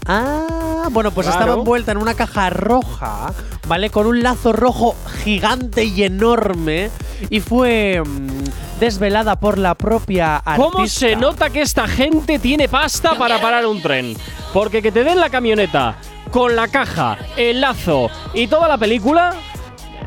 Ah, 0.06 0.88
bueno, 0.90 1.10
pues 1.10 1.26
Claro. 1.26 1.40
estaba 1.42 1.58
envuelta 1.58 1.92
en 1.92 1.98
una 1.98 2.14
caja 2.14 2.50
roja, 2.50 3.32
¿vale? 3.66 3.90
Con 3.90 4.06
un 4.06 4.22
lazo 4.22 4.52
rojo 4.52 4.94
gigante 5.24 5.84
y 5.84 6.02
enorme. 6.04 6.90
Y 7.30 7.40
fue 7.40 8.00
mm, 8.04 8.78
desvelada 8.80 9.40
por 9.40 9.58
la 9.58 9.74
propia 9.74 10.36
artista. 10.36 10.70
¿Cómo 10.70 10.86
se 10.86 11.16
nota 11.16 11.50
que 11.50 11.60
esta 11.62 11.88
gente 11.88 12.38
tiene 12.38 12.68
pasta 12.68 13.16
para 13.18 13.40
parar 13.40 13.66
un 13.66 13.82
tren? 13.82 14.16
Porque 14.52 14.80
que 14.80 14.92
te 14.92 15.04
den 15.04 15.18
la 15.20 15.28
camioneta 15.28 15.96
con 16.28 16.54
la 16.56 16.68
caja, 16.68 17.18
el 17.36 17.60
lazo 17.60 18.10
y 18.34 18.46
toda 18.46 18.68
la 18.68 18.78
película. 18.78 19.34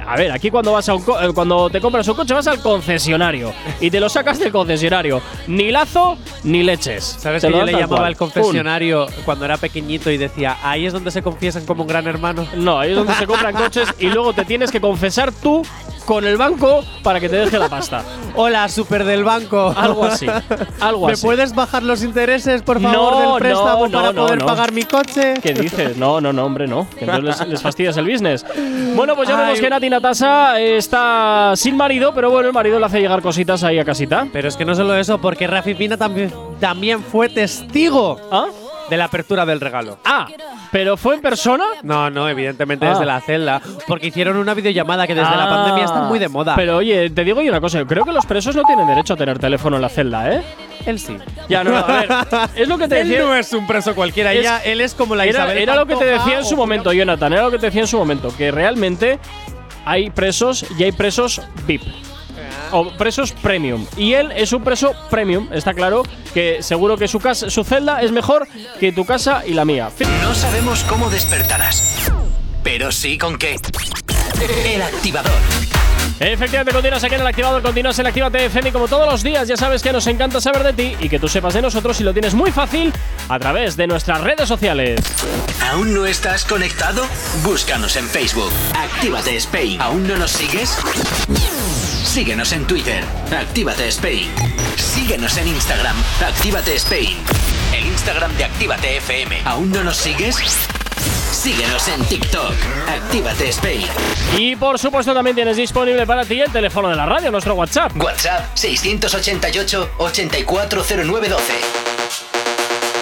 a 0.08 0.16
ver, 0.16 0.32
aquí 0.32 0.50
cuando 0.50 0.72
vas 0.74 0.90
a 0.90 0.96
un 0.96 1.04
co- 1.04 1.22
eh, 1.22 1.32
cuando 1.34 1.70
te 1.70 1.80
compras 1.80 2.08
un 2.08 2.16
coche 2.16 2.34
vas 2.34 2.48
al 2.48 2.60
concesionario 2.62 3.54
y 3.80 3.90
te 3.92 4.00
lo 4.00 4.10
sacas 4.10 4.40
del 4.40 4.52
concesionario. 4.52 5.22
Ni 5.48 5.72
lazo 5.72 6.18
ni 6.44 6.64
leches. 6.64 7.04
¿Sabes 7.20 7.42
Te 7.42 7.48
que 7.50 7.54
yo 7.58 7.64
le 7.64 7.72
llamaba 7.74 8.08
al 8.08 8.16
confesionario 8.18 9.06
cuando 9.26 9.46
era 9.46 9.58
pequeñito 9.58 10.10
y 10.10 10.18
decía, 10.18 10.58
ahí 10.64 10.86
es 10.86 10.94
donde 10.94 11.12
se 11.12 11.22
confiesan 11.22 11.66
como 11.66 11.84
un 11.84 11.88
gran 11.88 12.08
hermano? 12.08 12.48
No, 12.56 12.80
ahí 12.80 12.92
es 12.92 12.96
donde 12.98 13.14
se 13.14 13.28
compran 13.28 13.54
coches 13.56 13.88
y 14.00 14.08
luego 14.08 14.34
te 14.34 14.44
tienes 14.46 14.72
que 14.72 14.82
confesar 14.82 15.32
tú 15.32 15.62
con 16.06 16.26
el 16.26 16.38
banco 16.38 16.84
para 17.04 17.20
que 17.20 17.30
te 17.30 17.38
deje 17.38 17.58
la 17.60 17.70
pasta. 17.70 18.04
Hola, 18.36 18.68
super 18.70 19.04
del 19.04 19.24
banco. 19.24 19.74
Algo 19.76 20.06
así. 20.06 20.28
Algo 20.80 21.08
¿Me 21.08 21.14
así. 21.14 21.26
puedes 21.26 21.54
bajar 21.54 21.84
los 21.84 22.04
intereses, 22.04 22.62
por 22.62 22.82
favor, 22.82 23.14
No, 23.14 23.32
del 23.34 23.40
préstamo 23.40 23.88
no, 23.88 23.92
para 23.92 24.14
no, 24.14 24.22
poder 24.26 24.46
pagar 24.46 24.72
mi 24.72 24.84
coche? 24.84 25.34
¿Qué 25.42 25.54
dices? 25.54 25.98
No, 25.98 26.22
no, 26.22 26.32
no, 26.34 26.46
hombre, 26.46 26.68
no. 26.68 26.88
Que 26.98 27.06
entonces 27.06 27.40
les, 27.40 27.48
les 27.50 27.62
fastidias 27.62 27.98
el 27.98 28.06
business. 28.10 28.46
Bueno, 28.96 29.16
pues 29.16 29.28
ya 29.30 29.38
Ay. 29.38 29.44
vemos 29.46 29.60
que 29.60 29.70
Nati 29.70 29.90
Natasa 29.90 30.60
está 30.60 31.54
sin 31.56 31.76
marido, 31.78 32.14
pero 32.14 32.30
bueno, 32.30 32.48
el 32.48 32.54
marido 32.54 32.80
le 32.80 32.86
hace 32.86 33.00
llegar 33.00 33.22
cositas 33.22 33.64
ahí 33.64 33.80
a 33.80 33.86
casita. 33.86 34.28
Pero 34.32 34.48
es 34.48 34.56
que 34.56 34.66
no 34.66 34.76
solo 34.76 34.96
eso, 34.96 35.20
porque 35.20 35.48
Rafi 35.48 35.74
Pina 35.76 35.98
también, 35.98 36.34
también 36.60 37.04
fue 37.04 37.30
testigo 37.30 38.20
¿Ah? 38.32 38.46
De 38.92 38.98
la 38.98 39.06
apertura 39.06 39.46
del 39.46 39.60
regalo. 39.60 39.98
Ah, 40.06 40.28
pero 40.72 40.98
fue 40.98 41.16
en 41.16 41.22
persona. 41.22 41.64
No, 41.82 42.10
no, 42.12 42.30
evidentemente 42.30 42.86
Ah. 42.86 42.90
desde 42.92 43.06
la 43.06 43.20
celda, 43.22 43.62
porque 43.88 44.08
hicieron 44.08 44.36
una 44.38 44.54
videollamada 44.54 45.08
que 45.08 45.16
desde 45.16 45.32
la 45.36 45.46
Ah, 45.46 45.50
pandemia 45.50 45.86
está 45.86 46.02
muy 46.02 46.20
de 46.20 46.28
moda. 46.28 46.56
Pero 46.56 46.78
oye, 46.78 47.10
te 47.10 47.24
digo 47.24 47.42
yo 47.42 47.50
una 47.50 47.62
cosa, 47.62 47.80
yo 47.80 47.88
creo 47.88 48.04
que 48.06 48.12
los 48.12 48.26
presos 48.26 48.56
no 48.56 48.64
tienen 48.66 48.86
derecho 48.86 49.14
a 49.14 49.18
tener 49.18 49.40
teléfono 49.40 49.78
en 49.78 49.82
la 49.82 49.90
celda, 49.90 50.32
¿eh? 50.32 50.44
él 50.86 51.00
sí. 51.00 51.16
Ya, 51.48 51.64
no, 51.64 51.72
no, 51.72 51.78
a 51.78 51.84
ver, 51.88 52.10
es 52.56 52.68
lo 52.68 52.78
que 52.78 52.88
te 52.88 53.00
él 53.02 53.08
decía. 53.10 53.24
no 53.26 53.36
es 53.36 53.54
un 53.54 53.66
preso 53.66 53.96
cualquiera, 53.96 54.34
Es- 54.34 54.40
ella- 54.42 54.62
él 54.66 54.82
es 54.82 54.94
como 54.94 55.16
la 55.16 55.24
Era, 55.26 55.40
Isabel 55.40 55.58
era 55.60 55.76
lo 55.76 55.86
que 55.86 55.96
te 55.96 56.06
Pantoja 56.06 56.24
decía 56.26 56.40
en 56.40 56.46
su 56.46 56.58
momento, 56.58 56.92
Jonathan, 56.92 57.32
era 57.34 57.44
lo 57.44 57.52
que 57.52 57.60
te 57.60 57.68
decía 57.68 57.82
en 57.82 57.88
su 57.88 57.98
momento, 57.98 58.34
que 58.38 58.52
realmente 58.52 59.20
hay 59.86 60.10
presos 60.10 60.66
y 60.78 60.84
hay 60.84 60.92
presos 60.92 61.42
VIP. 61.66 61.82
O 62.72 62.90
presos 62.92 63.32
premium. 63.32 63.86
Y 63.98 64.14
él 64.14 64.32
es 64.36 64.54
un 64.54 64.64
preso 64.64 64.94
premium, 65.10 65.48
está 65.52 65.74
claro, 65.74 66.04
que 66.34 66.62
seguro 66.62 66.98
que 66.98 67.08
su, 67.08 67.20
casa, 67.20 67.50
su 67.50 67.64
celda 67.64 68.02
es 68.02 68.12
mejor 68.12 68.48
que 68.80 68.92
tu 68.92 69.06
casa 69.06 69.44
y 69.46 69.54
la 69.54 69.66
mía. 69.66 69.90
No 70.22 70.34
sabemos 70.34 70.84
cómo 70.84 71.10
despertarás, 71.10 72.12
pero 72.64 72.92
sí 72.92 73.18
con 73.18 73.38
qué. 73.38 73.58
El 74.66 74.82
activador. 74.82 75.81
Efectivamente, 76.24 76.72
continúas 76.72 77.04
aquí 77.04 77.16
en 77.16 77.22
el 77.22 77.28
activador, 77.28 77.64
continúas 77.64 77.98
en 77.98 78.06
Actívate 78.06 78.46
FM 78.46 78.70
y 78.70 78.72
como 78.72 78.88
todos 78.88 79.12
los 79.12 79.24
días 79.24 79.48
ya 79.48 79.58
sabes 79.58 79.82
que 79.82 79.92
nos 79.92 80.06
encanta 80.06 80.40
saber 80.40 80.62
de 80.64 80.74
ti 80.74 80.96
y 81.00 81.10
que 81.10 81.18
tú 81.18 81.28
sepas 81.28 81.56
de 81.56 81.64
nosotros 81.64 82.00
y 82.00 82.04
lo 82.04 82.14
tienes 82.14 82.36
muy 82.36 82.52
fácil 82.52 82.94
a 83.28 83.40
través 83.40 83.76
de 83.76 83.88
nuestras 83.88 84.22
redes 84.22 84.48
sociales. 84.48 85.00
¿Aún 85.72 85.96
no 85.96 86.06
estás 86.06 86.46
conectado? 86.46 87.08
Búscanos 87.44 87.96
en 87.96 88.08
Facebook. 88.08 88.52
Actívate 88.76 89.36
Spain. 89.36 89.82
¿Aún 89.82 90.08
no 90.08 90.16
nos 90.16 90.30
sigues? 90.30 90.78
Síguenos 92.04 92.52
en 92.52 92.68
Twitter. 92.68 93.04
Actívate 93.36 93.88
Spain. 93.88 94.30
Síguenos 94.76 95.36
en 95.38 95.48
Instagram. 95.48 95.96
Actívate 96.24 96.76
Spain. 96.76 97.18
El 97.74 97.88
Instagram 97.88 98.32
de 98.38 98.44
Actívate 98.44 98.98
FM. 98.98 99.42
¿Aún 99.46 99.72
no 99.72 99.84
nos 99.84 99.98
sigues? 99.98 100.38
Síguenos 101.42 101.88
en 101.88 102.06
TikTok. 102.06 102.54
Actívate 102.88 103.50
Spain. 103.50 103.82
Y 104.38 104.56
por 104.56 104.78
supuesto 104.78 105.12
también 105.12 105.36
tienes 105.36 105.58
disponible 105.58 106.06
para 106.06 106.24
ti 106.24 106.40
el 106.40 106.52
teléfono 106.52 106.88
de 106.88 106.96
la 106.96 107.08
radio, 107.08 107.32
nuestro 107.32 107.56
WhatsApp. 107.56 107.92
WhatsApp 108.00 108.46
688 108.54 109.90
840912. 109.98 111.54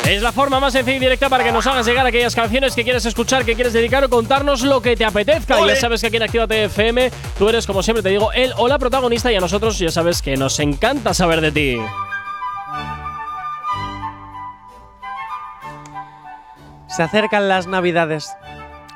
Es 0.07 0.21
la 0.21 0.31
forma 0.31 0.61
más 0.61 0.71
sencilla 0.71 0.95
y 0.95 0.99
directa 1.01 1.27
para 1.27 1.43
que 1.43 1.51
nos 1.51 1.67
hagas 1.67 1.85
llegar 1.85 2.07
aquellas 2.07 2.33
canciones 2.33 2.73
que 2.75 2.85
quieres 2.85 3.05
escuchar, 3.05 3.43
que 3.43 3.55
quieres 3.55 3.73
dedicar 3.73 4.05
o 4.05 4.09
contarnos 4.09 4.61
lo 4.61 4.81
que 4.81 4.95
te 4.95 5.03
apetezca. 5.03 5.59
Y 5.59 5.67
ya 5.67 5.75
sabes 5.75 5.99
que 5.99 6.07
aquí 6.07 6.15
en 6.15 6.23
Actívate 6.23 6.63
FM 6.63 7.11
tú 7.37 7.49
eres, 7.49 7.67
como 7.67 7.83
siempre 7.83 8.01
te 8.01 8.07
digo, 8.07 8.31
el 8.31 8.53
o 8.55 8.69
la 8.69 8.79
protagonista 8.79 9.33
y 9.33 9.35
a 9.35 9.41
nosotros 9.41 9.77
ya 9.77 9.91
sabes 9.91 10.21
que 10.21 10.37
nos 10.37 10.61
encanta 10.61 11.13
saber 11.13 11.41
de 11.41 11.51
ti. 11.51 11.77
Se 16.89 17.03
acercan 17.03 17.47
las 17.47 17.67
navidades. 17.67 18.35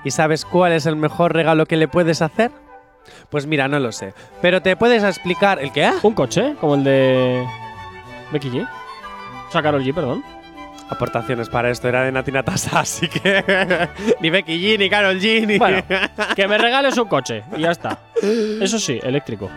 ¿Y 0.03 0.11
sabes 0.11 0.45
cuál 0.45 0.73
es 0.73 0.85
el 0.85 0.95
mejor 0.95 1.33
regalo 1.33 1.65
que 1.65 1.77
le 1.77 1.87
puedes 1.87 2.21
hacer? 2.21 2.51
Pues 3.29 3.45
mira, 3.45 3.67
no 3.67 3.79
lo 3.79 3.91
sé. 3.91 4.13
Pero 4.41 4.61
te 4.61 4.75
puedes 4.75 5.03
explicar 5.03 5.59
el 5.59 5.71
qué? 5.71 5.91
Un 6.01 6.13
coche, 6.13 6.55
como 6.59 6.75
el 6.75 6.83
de 6.83 7.45
Becky 8.31 8.49
G. 8.49 8.67
O 9.47 9.51
sea, 9.51 9.61
Karol 9.61 9.83
G, 9.83 9.93
perdón. 9.93 10.23
Aportaciones 10.89 11.49
para 11.49 11.69
esto 11.69 11.87
era 11.87 12.03
de 12.03 12.11
Natina 12.11 12.43
Tasa, 12.43 12.79
así 12.81 13.07
que 13.07 13.89
ni 14.19 14.29
Becky 14.29 14.59
G, 14.59 14.79
ni 14.79 14.89
Carol 14.89 15.19
G, 15.19 15.45
ni. 15.45 15.57
Bueno, 15.57 15.83
que 16.35 16.47
me 16.47 16.57
regales 16.57 16.97
un 16.97 17.07
coche 17.07 17.43
y 17.55 17.61
ya 17.61 17.71
está. 17.71 17.99
Eso 18.21 18.79
sí, 18.79 18.99
eléctrico. 19.03 19.49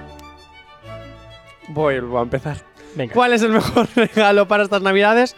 Voy 1.69 1.97
a 1.97 2.21
empezar. 2.21 2.59
Venga. 2.95 3.13
¿Cuál 3.13 3.33
es 3.33 3.43
el 3.43 3.51
mejor 3.51 3.89
regalo 3.95 4.47
para 4.47 4.63
estas 4.63 4.83
navidades? 4.83 5.37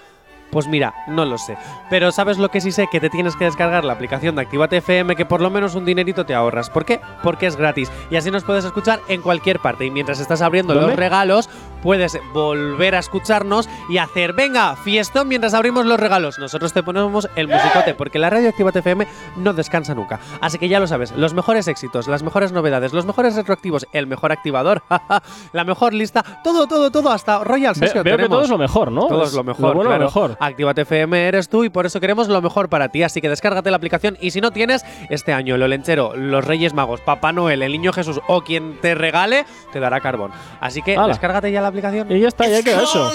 Pues 0.50 0.66
mira, 0.66 0.94
no 1.06 1.24
lo 1.24 1.36
sé. 1.38 1.56
Pero 1.90 2.10
¿sabes 2.10 2.38
lo 2.38 2.50
que 2.50 2.60
sí 2.60 2.72
sé? 2.72 2.88
Que 2.90 3.00
te 3.00 3.10
tienes 3.10 3.36
que 3.36 3.44
descargar 3.44 3.84
la 3.84 3.92
aplicación 3.92 4.34
de 4.34 4.42
Activate 4.42 4.78
FM 4.78 5.14
que 5.14 5.26
por 5.26 5.40
lo 5.40 5.50
menos 5.50 5.74
un 5.74 5.84
dinerito 5.84 6.24
te 6.24 6.34
ahorras. 6.34 6.70
¿Por 6.70 6.84
qué? 6.84 7.00
Porque 7.22 7.46
es 7.46 7.56
gratis. 7.56 7.90
Y 8.10 8.16
así 8.16 8.30
nos 8.30 8.44
puedes 8.44 8.64
escuchar 8.64 9.00
en 9.08 9.20
cualquier 9.20 9.58
parte. 9.60 9.84
Y 9.84 9.90
mientras 9.90 10.20
estás 10.20 10.40
abriendo 10.40 10.72
¿Dónde? 10.74 10.88
los 10.88 10.96
regalos, 10.96 11.50
puedes 11.82 12.18
volver 12.32 12.94
a 12.94 12.98
escucharnos 12.98 13.68
y 13.88 13.98
hacer, 13.98 14.32
venga, 14.32 14.76
fiestón 14.76 15.28
mientras 15.28 15.54
abrimos 15.54 15.86
los 15.86 15.98
regalos. 15.98 16.38
Nosotros 16.38 16.72
te 16.72 16.82
ponemos 16.82 17.28
el 17.36 17.48
musicote 17.48 17.94
porque 17.94 18.18
la 18.18 18.30
radio 18.30 18.48
Activate 18.48 18.80
FM 18.80 19.06
no 19.36 19.52
descansa 19.52 19.94
nunca. 19.94 20.20
Así 20.40 20.58
que 20.58 20.68
ya 20.68 20.80
lo 20.80 20.86
sabes, 20.86 21.12
los 21.12 21.34
mejores 21.34 21.68
éxitos, 21.68 22.08
las 22.08 22.22
mejores 22.22 22.52
novedades, 22.52 22.92
los 22.92 23.06
mejores 23.06 23.34
retroactivos, 23.36 23.86
el 23.92 24.06
mejor 24.06 24.32
activador, 24.32 24.82
la 25.52 25.64
mejor 25.64 25.94
lista, 25.94 26.24
todo, 26.44 26.66
todo, 26.66 26.90
todo, 26.90 27.10
hasta 27.10 27.44
Royal 27.44 27.74
Ve- 27.74 27.86
Session 27.86 28.04
veo 28.04 28.16
que 28.16 28.28
todo 28.28 28.42
es 28.42 28.50
lo 28.50 28.58
mejor, 28.58 28.92
¿no? 28.92 29.06
Todo 29.06 29.24
es 29.24 29.32
lo 29.34 29.44
mejor. 29.44 29.74
bueno, 29.74 29.90
claro. 29.90 30.04
lo 30.04 30.04
mejor. 30.06 30.36
Actívate 30.40 30.82
FM 30.82 31.28
eres 31.28 31.48
tú 31.48 31.64
y 31.64 31.70
por 31.70 31.86
eso 31.86 32.00
queremos 32.00 32.28
lo 32.28 32.40
mejor 32.42 32.68
para 32.68 32.88
ti. 32.88 33.02
Así 33.02 33.20
que 33.20 33.28
descárgate 33.28 33.70
la 33.70 33.76
aplicación 33.76 34.16
y 34.20 34.30
si 34.30 34.40
no 34.40 34.50
tienes, 34.50 34.84
este 35.10 35.32
año 35.32 35.54
el 35.54 35.62
Olenchero, 35.62 36.14
los 36.16 36.44
Reyes 36.44 36.74
Magos, 36.74 37.00
Papá 37.00 37.32
Noel, 37.32 37.62
el 37.62 37.72
Niño 37.72 37.92
Jesús 37.92 38.20
o 38.26 38.42
quien 38.42 38.78
te 38.80 38.94
regale, 38.94 39.44
te 39.72 39.80
dará 39.80 40.00
carbón. 40.00 40.30
Así 40.60 40.82
que 40.82 40.98
descárgate 41.06 41.52
ya 41.52 41.60
la 41.68 41.80
aplicación. 41.80 42.10
Y 42.10 42.20
ya 42.20 42.28
está, 42.28 42.48
ya 42.48 42.62
queda 42.62 42.82
eso. 42.82 43.12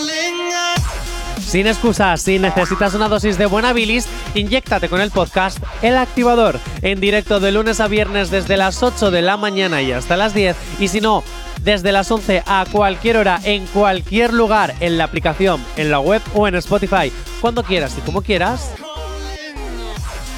Sin 1.42 1.68
excusas, 1.68 2.22
si 2.22 2.40
necesitas 2.40 2.94
una 2.94 3.10
dosis 3.10 3.38
de 3.38 3.46
buena 3.46 3.74
bilis, 3.74 4.08
inyéctate 4.34 4.90
con 4.90 5.02
el 5.02 5.12
podcast 5.12 5.60
El 5.82 5.98
Activador, 5.98 6.60
en 6.82 7.00
directo 7.00 7.40
de 7.40 7.52
lunes 7.52 7.80
a 7.80 7.88
viernes 7.88 8.32
desde 8.32 8.58
las 8.58 8.82
8 8.82 9.12
de 9.12 9.22
la 9.22 9.38
mañana 9.38 9.82
y 9.82 9.92
hasta 9.92 10.18
las 10.18 10.34
10. 10.34 10.56
Y 10.80 10.88
si 10.88 11.02
no, 11.02 11.24
desde 11.62 11.92
las 11.92 12.10
11 12.10 12.44
a 12.46 12.66
cualquier 12.72 13.18
hora, 13.18 13.40
en 13.44 13.66
cualquier 13.68 14.34
lugar, 14.34 14.74
en 14.80 14.98
la 14.98 15.04
aplicación, 15.04 15.64
en 15.78 15.92
la 15.92 16.00
web 16.00 16.22
o 16.34 16.48
en 16.48 16.56
Spotify, 16.56 17.12
cuando 17.42 17.64
quieras 17.64 17.96
y 17.98 18.02
como 18.02 18.22
quieras. 18.22 18.83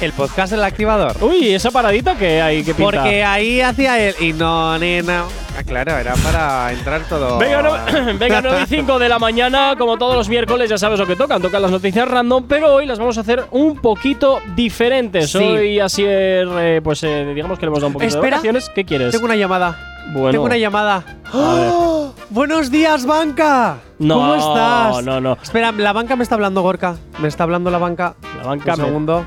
El 0.00 0.12
podcast 0.12 0.52
El 0.52 0.62
Activador. 0.62 1.16
Uy, 1.22 1.54
esa 1.54 1.70
paradita 1.70 2.16
que 2.16 2.42
hay 2.42 2.62
que 2.62 2.74
pintar. 2.74 3.00
Porque 3.00 3.24
ahí 3.24 3.62
hacía 3.62 3.98
él. 3.98 4.14
Y 4.20 4.34
no, 4.34 4.78
nena. 4.78 5.24
Ah, 5.58 5.62
claro, 5.66 5.96
era 5.96 6.12
para 6.16 6.70
entrar 6.70 7.00
todo. 7.08 7.38
Venga, 7.38 7.62
no, 7.62 7.72
venga, 8.18 8.42
9 8.42 8.58
y 8.64 8.66
5 8.66 8.98
de 8.98 9.08
la 9.08 9.18
mañana, 9.18 9.74
como 9.78 9.96
todos 9.96 10.14
los 10.14 10.28
miércoles, 10.28 10.68
ya 10.68 10.76
sabes 10.76 10.98
lo 11.00 11.06
que 11.06 11.16
tocan, 11.16 11.40
tocan 11.40 11.62
las 11.62 11.70
noticias 11.70 12.06
random, 12.06 12.44
pero 12.46 12.74
hoy 12.74 12.84
las 12.84 12.98
vamos 12.98 13.16
a 13.16 13.22
hacer 13.22 13.46
un 13.52 13.78
poquito 13.80 14.40
diferentes. 14.54 15.32
Sí. 15.32 15.38
Hoy 15.38 15.80
así, 15.80 16.04
eh, 16.06 16.80
pues 16.84 17.02
eh, 17.02 17.32
digamos 17.34 17.58
que 17.58 17.64
le 17.64 17.68
hemos 17.68 17.80
dado 17.80 17.86
un 17.88 17.92
poquito 17.94 18.08
Espera. 18.08 18.24
de 18.26 18.30
vacaciones. 18.32 18.68
¿Qué 18.74 18.84
quieres? 18.84 19.12
Tengo 19.12 19.24
una 19.24 19.36
llamada. 19.36 19.94
Bueno. 20.12 20.30
Tengo 20.30 20.44
una 20.44 20.58
llamada. 20.58 21.02
¡Oh! 21.32 22.12
¡Buenos 22.28 22.70
días, 22.70 23.06
banca! 23.06 23.78
No, 23.98 24.14
¿Cómo 24.16 24.34
estás? 24.34 25.02
no, 25.04 25.22
no. 25.22 25.38
Espera, 25.42 25.72
la 25.72 25.94
banca 25.94 26.16
me 26.16 26.22
está 26.22 26.34
hablando, 26.34 26.60
Gorka. 26.60 26.96
Me 27.18 27.28
está 27.28 27.44
hablando 27.44 27.70
la 27.70 27.78
banca. 27.78 28.14
La 28.36 28.42
banca 28.44 28.74
Un 28.74 28.78
me- 28.80 28.84
segundo. 28.84 29.24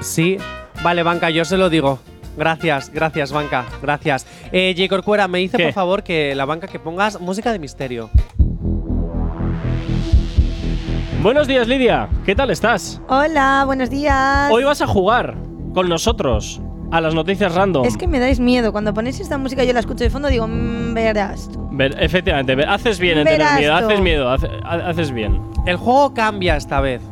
Sí. 0.00 0.36
Vale, 0.82 1.02
banca, 1.02 1.30
yo 1.30 1.44
se 1.44 1.56
lo 1.56 1.68
digo. 1.70 1.98
Gracias, 2.36 2.90
gracias, 2.90 3.32
banca. 3.32 3.64
Gracias. 3.82 4.26
Eh, 4.52 4.74
J. 4.76 4.88
Corcuera, 4.88 5.28
me 5.28 5.38
dice 5.38 5.56
¿Qué? 5.56 5.64
por 5.64 5.72
favor 5.72 6.02
que 6.02 6.34
la 6.34 6.44
banca 6.44 6.68
que 6.68 6.78
pongas 6.78 7.20
música 7.20 7.52
de 7.52 7.58
misterio. 7.58 8.08
Buenos 11.22 11.46
días, 11.46 11.68
Lidia. 11.68 12.08
¿Qué 12.24 12.34
tal 12.34 12.50
estás? 12.50 13.00
Hola, 13.08 13.64
buenos 13.66 13.90
días. 13.90 14.50
Hoy 14.50 14.64
vas 14.64 14.80
a 14.80 14.86
jugar 14.86 15.36
con 15.74 15.88
nosotros 15.88 16.62
a 16.92 17.00
las 17.02 17.14
noticias 17.14 17.54
random. 17.54 17.84
Es 17.84 17.96
que 17.98 18.06
me 18.06 18.18
dais 18.18 18.40
miedo. 18.40 18.72
Cuando 18.72 18.94
ponéis 18.94 19.20
esta 19.20 19.36
música 19.36 19.62
yo 19.64 19.74
la 19.74 19.80
escucho 19.80 20.02
de 20.04 20.08
fondo 20.10 20.28
digo, 20.28 20.46
mmm, 20.48 20.94
verás 20.94 21.50
tú. 21.52 21.68
Ver- 21.72 21.94
efectivamente, 22.02 22.54
ver- 22.54 22.68
haces 22.68 22.98
bien 22.98 23.18
en 23.18 23.24
tener 23.24 23.38
Verás 23.40 23.58
miedo, 23.58 23.74
haces 23.74 24.00
miedo, 24.00 24.30
hace- 24.30 24.48
ha- 24.64 24.88
haces 24.88 25.10
bien. 25.12 25.42
El 25.66 25.76
juego 25.76 26.14
cambia 26.14 26.56
esta 26.56 26.80
vez. 26.80 27.02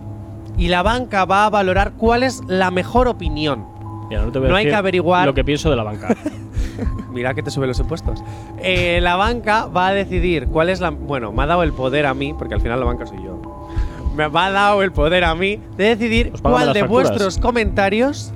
Y 0.58 0.68
la 0.68 0.82
banca 0.82 1.24
va 1.24 1.46
a 1.46 1.50
valorar 1.50 1.92
cuál 1.96 2.22
es 2.22 2.42
la 2.46 2.70
mejor 2.70 3.08
opinión. 3.08 3.64
Mira, 4.10 4.22
no, 4.22 4.32
te 4.32 4.38
voy 4.38 4.48
a 4.48 4.50
No 4.50 4.56
hay 4.56 4.66
que 4.66 4.74
averiguar- 4.74 5.24
lo 5.26 5.34
que 5.34 5.44
pienso 5.44 5.70
de 5.70 5.76
la 5.76 5.84
banca. 5.84 6.08
Mira 7.12 7.34
que 7.34 7.42
te 7.42 7.50
sube 7.50 7.66
los 7.66 7.78
impuestos. 7.78 8.22
Eh, 8.58 9.00
la 9.02 9.16
banca 9.16 9.66
va 9.66 9.88
a 9.88 9.92
decidir 9.92 10.48
cuál 10.48 10.68
es 10.68 10.80
la. 10.80 10.90
Bueno, 10.90 11.32
me 11.32 11.42
ha 11.42 11.46
dado 11.46 11.62
el 11.62 11.72
poder 11.72 12.06
a 12.06 12.14
mí, 12.14 12.34
porque 12.36 12.54
al 12.54 12.60
final 12.60 12.78
la 12.80 12.86
banca 12.86 13.06
soy 13.06 13.18
yo. 13.22 13.68
Me 14.14 14.24
ha 14.24 14.28
dado 14.50 14.82
el 14.82 14.92
poder 14.92 15.24
a 15.24 15.34
mí 15.34 15.60
de 15.76 15.84
decidir 15.84 16.32
cuál 16.42 16.72
de 16.72 16.80
facturas. 16.80 16.88
vuestros 17.10 17.38
comentarios 17.38 18.32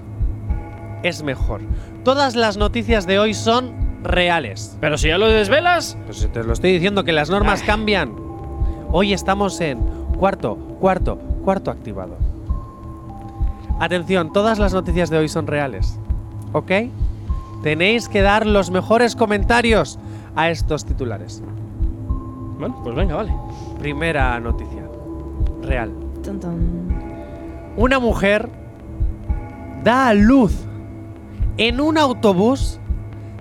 es 1.02 1.22
mejor. 1.22 1.61
Todas 2.04 2.35
las 2.37 2.56
noticias 2.56 3.06
de 3.06 3.18
hoy 3.18 3.35
son 3.35 3.72
reales. 4.02 4.76
Pero 4.80 4.98
si 4.98 5.08
ya 5.08 5.18
lo 5.18 5.28
desvelas. 5.28 5.96
Pues 6.06 6.28
te 6.32 6.42
lo 6.44 6.52
estoy 6.52 6.72
diciendo 6.72 7.04
que 7.04 7.12
las 7.12 7.30
normas 7.30 7.62
cambian. 7.62 8.12
Hoy 8.90 9.12
estamos 9.12 9.61
en 9.61 9.78
cuarto, 10.22 10.54
cuarto, 10.78 11.18
cuarto 11.44 11.72
activado. 11.72 12.16
Atención, 13.80 14.32
todas 14.32 14.61
las 14.61 14.72
noticias 14.72 15.11
de 15.11 15.18
hoy 15.18 15.28
son 15.28 15.48
reales. 15.48 15.98
¿Ok? 16.52 16.70
Tenéis 17.64 18.08
que 18.08 18.22
dar 18.22 18.46
los 18.46 18.70
mejores 18.70 19.16
comentarios 19.16 19.98
a 20.37 20.48
estos 20.50 20.85
titulares. 20.85 21.42
Bueno, 22.56 22.80
pues 22.85 22.94
venga, 22.94 23.16
vale. 23.16 23.35
Primera 23.80 24.38
noticia. 24.38 24.85
Real. 25.61 25.90
Una 27.76 27.98
mujer 27.98 28.48
da 29.82 30.06
a 30.06 30.14
luz 30.14 30.54
en 31.56 31.80
un 31.80 31.98
autobús 31.98 32.78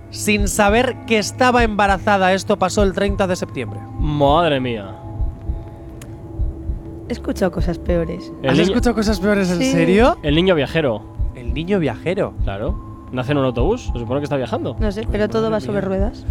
sin 0.10 0.48
saber 0.48 0.96
que 1.06 1.20
estaba 1.20 1.64
embarazada. 1.64 2.34
Esto 2.34 2.58
pasó 2.58 2.82
el 2.82 2.94
30 2.94 3.28
de 3.28 3.36
septiembre. 3.36 3.80
Madre 4.00 4.60
mía. 4.60 5.01
He 7.12 7.14
escuchado 7.14 7.52
cosas 7.52 7.78
peores. 7.78 8.32
El 8.42 8.50
¿Has 8.52 8.56
niño- 8.58 8.70
escuchado 8.70 8.96
cosas 8.96 9.20
peores 9.20 9.52
en 9.52 9.58
Sí. 9.58 9.70
serio? 9.74 10.18
El 10.24 10.34
niño 10.34 10.56
viajero. 10.56 11.02
El 11.36 11.54
niño 11.54 11.78
viajero. 11.78 12.34
Claro. 12.46 13.10
Nace 13.12 13.34
en 13.34 13.40
un 13.40 13.44
autobús. 13.44 13.90
Se 13.92 14.00
supone 14.00 14.22
que 14.22 14.24
está 14.24 14.38
viajando. 14.38 14.78
No 14.80 14.90
sé, 14.94 15.06
pero 15.12 15.28
todo 15.28 15.52
va 15.52 15.60
sobre 15.60 15.82
ruedas. 15.82 16.26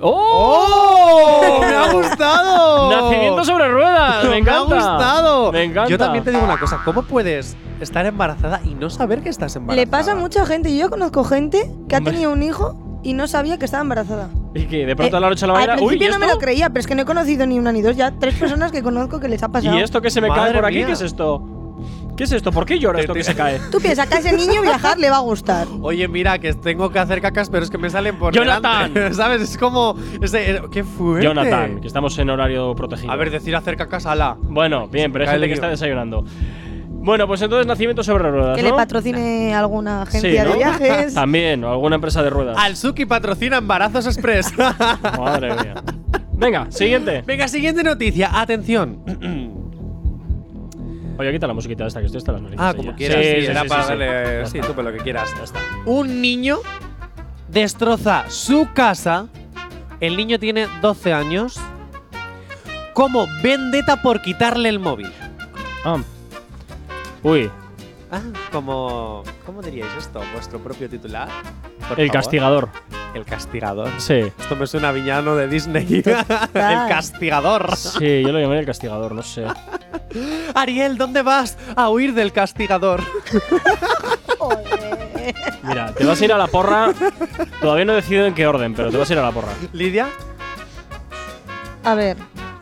¡Oh! 0.00 1.58
¡Me 1.60 1.66
ha 1.74 1.92
gustado! 1.92 2.90
Nacimiento 2.90 3.44
sobre 3.44 3.68
ruedas. 3.70 4.24
Me 4.30 4.38
encanta. 4.38 4.74
Me 4.76 4.80
ha 4.80 4.92
gustado. 4.92 5.52
Me 5.52 5.64
encanta. 5.64 5.90
Yo 5.90 5.98
también 5.98 6.22
te 6.22 6.30
digo 6.30 6.44
una 6.44 6.60
cosa. 6.60 6.80
¿Cómo 6.84 7.02
puedes 7.02 7.56
estar 7.80 8.06
embarazada 8.06 8.60
y 8.64 8.74
no 8.74 8.88
saber 8.88 9.22
que 9.22 9.30
estás 9.30 9.56
embarazada? 9.56 9.84
Le 9.84 9.90
pasa 9.90 10.12
a 10.12 10.14
mucha 10.14 10.46
gente. 10.46 10.76
Yo 10.76 10.90
conozco 10.90 11.24
gente 11.24 11.68
que 11.88 11.96
ha 11.96 11.98
Hombre. 11.98 12.12
tenido 12.12 12.32
un 12.32 12.44
hijo 12.44 12.76
y 13.02 13.14
no 13.14 13.26
sabía 13.28 13.58
que 13.58 13.64
estaba 13.64 13.82
embarazada. 13.82 14.28
Y 14.54 14.64
que 14.66 14.84
de 14.86 14.96
pronto 14.96 15.16
Eh, 15.16 15.18
a 15.18 15.20
la 15.20 15.28
noche 15.30 15.44
a 15.44 15.48
la 15.48 15.54
Al 15.54 15.60
mañana. 15.60 15.82
Uy, 15.82 15.94
¿y 15.94 15.98
principio 15.98 16.18
no 16.18 16.26
me 16.26 16.32
lo 16.32 16.38
creía, 16.38 16.68
pero 16.68 16.80
es 16.80 16.86
que 16.86 16.94
no 16.94 17.02
he 17.02 17.06
conocido 17.06 17.46
ni 17.46 17.58
una 17.58 17.72
ni 17.72 17.82
dos. 17.82 17.96
Ya 17.96 18.12
tres 18.12 18.34
personas 18.34 18.72
que 18.72 18.82
conozco 18.82 19.20
que 19.20 19.28
les 19.28 19.42
ha 19.42 19.48
pasado. 19.50 19.76
¿Y 19.76 19.80
esto 19.82 20.00
que 20.00 20.10
se 20.10 20.20
me 20.20 20.28
cae 20.28 20.36
Madre 20.38 20.54
por 20.54 20.64
aquí? 20.66 20.76
mía. 20.78 20.86
¿Qué 20.86 20.92
es 20.92 21.00
esto? 21.02 21.42
¿Qué 22.16 22.24
es 22.24 22.32
esto? 22.32 22.52
¿Por 22.52 22.66
qué 22.66 22.78
llora 22.78 23.00
esto 23.00 23.14
que 23.14 23.24
se 23.24 23.34
cae? 23.34 23.58
Tú 23.70 23.80
piensas 23.80 24.06
que 24.06 24.16
a 24.16 24.18
ese 24.18 24.32
niño 24.36 24.60
viajar 24.60 24.98
le 24.98 25.08
va 25.08 25.16
a 25.16 25.20
gustar. 25.20 25.66
Oye, 25.80 26.06
mira, 26.08 26.38
que 26.38 26.52
tengo 26.52 26.90
que 26.90 26.98
hacer 26.98 27.22
cacas, 27.22 27.48
pero 27.48 27.64
es 27.64 27.70
que 27.70 27.78
me 27.78 27.88
salen 27.88 28.18
por 28.18 28.34
Jonathan. 28.34 28.92
delante. 28.92 29.14
¿Sabes? 29.16 29.40
Es 29.40 29.56
como… 29.56 29.96
ese- 30.20 30.50
eh, 30.56 30.60
¿Qué 30.70 30.84
fue? 30.84 31.22
Jonathan, 31.22 31.80
que 31.80 31.86
estamos 31.86 32.18
en 32.18 32.28
horario 32.28 32.74
protegido. 32.74 33.10
A 33.10 33.16
ver, 33.16 33.30
decir 33.30 33.56
hacer 33.56 33.76
cacas 33.78 34.04
a 34.04 34.14
la… 34.14 34.36
Bueno, 34.38 34.86
bien, 34.88 35.10
pero 35.12 35.22
hay 35.24 35.26
Cae 35.28 35.34
gente 35.36 35.46
que 35.48 35.54
está 35.54 35.68
desayunando. 35.70 36.24
Bueno, 37.02 37.26
pues 37.26 37.40
entonces 37.40 37.66
nacimiento 37.66 38.02
sobre 38.02 38.30
ruedas. 38.30 38.56
Que 38.56 38.62
¿no? 38.62 38.68
le 38.68 38.74
patrocine 38.74 39.54
alguna 39.54 40.02
agencia 40.02 40.42
Sí, 40.42 40.48
¿no? 40.48 40.52
de 40.52 40.58
viajes. 40.58 41.14
También, 41.14 41.64
o 41.64 41.70
alguna 41.72 41.94
empresa 41.94 42.22
de 42.22 42.28
ruedas. 42.28 42.56
Alzuki 42.58 43.06
patrocina 43.06 43.56
embarazos 43.56 44.06
express. 44.06 44.52
Madre 45.18 45.54
mía. 45.54 45.82
Venga, 46.32 46.66
siguiente. 46.70 47.22
Venga, 47.26 47.48
siguiente 47.48 47.82
noticia. 47.82 48.38
Atención. 48.38 48.98
Oye, 51.18 51.32
quita 51.32 51.46
la 51.46 51.54
musiquita 51.54 51.86
esta, 51.86 52.00
que 52.00 52.06
estoy 52.06 52.18
hasta 52.18 52.32
las 52.32 52.42
narices. 52.42 52.64
Ah, 52.66 52.74
como 52.74 52.90
ya. 52.90 52.96
quieras. 52.96 53.18
Sí, 53.18 53.46
era 53.46 53.62
sí, 53.62 53.68
para 53.68 53.82
sí. 53.82 53.88
darle. 53.88 54.74
Tú, 54.74 54.82
lo 54.82 54.92
que 54.92 54.98
quieras. 54.98 55.34
Ya 55.36 55.44
está. 55.44 55.58
Un 55.86 56.20
niño 56.20 56.58
destroza 57.48 58.24
su 58.28 58.68
casa. 58.74 59.26
El 60.00 60.16
niño 60.16 60.38
tiene 60.38 60.66
12 60.82 61.12
años. 61.14 61.58
Como 62.92 63.26
vendetta 63.42 64.02
por 64.02 64.20
quitarle 64.20 64.68
el 64.68 64.78
móvil. 64.78 65.10
Ah. 65.84 65.98
Uy, 67.22 67.50
Ah, 68.12 68.22
como. 68.50 69.22
¿Cómo 69.46 69.62
diríais 69.62 69.92
esto? 69.96 70.20
¿Vuestro 70.32 70.58
propio 70.58 70.88
titular? 70.88 71.28
Por 71.88 72.00
el 72.00 72.08
favor. 72.08 72.12
castigador. 72.12 72.68
El 73.14 73.24
castigador. 73.24 73.88
Sí. 73.98 74.14
Esto 74.36 74.56
me 74.56 74.66
suena 74.66 74.88
a 74.88 74.92
villano 74.92 75.36
de 75.36 75.46
Disney. 75.46 75.86
el 76.04 76.88
castigador. 76.88 77.76
Sí, 77.76 78.22
yo 78.22 78.32
lo 78.32 78.40
llamé 78.40 78.58
el 78.58 78.66
castigador, 78.66 79.12
no 79.14 79.22
sé. 79.22 79.46
Ariel, 80.56 80.98
¿dónde 80.98 81.22
vas? 81.22 81.56
A 81.76 81.88
huir 81.88 82.12
del 82.12 82.32
castigador. 82.32 83.00
Mira, 85.62 85.94
te 85.94 86.04
vas 86.04 86.20
a 86.20 86.24
ir 86.24 86.32
a 86.32 86.38
la 86.38 86.48
porra. 86.48 86.92
Todavía 87.60 87.84
no 87.84 87.92
he 87.92 87.96
decidido 87.96 88.26
en 88.26 88.34
qué 88.34 88.44
orden, 88.46 88.74
pero 88.74 88.90
te 88.90 88.96
vas 88.96 89.08
a 89.08 89.12
ir 89.12 89.18
a 89.20 89.22
la 89.22 89.30
porra. 89.30 89.52
Lidia. 89.72 90.08
A 91.84 91.94
ver, 91.94 92.16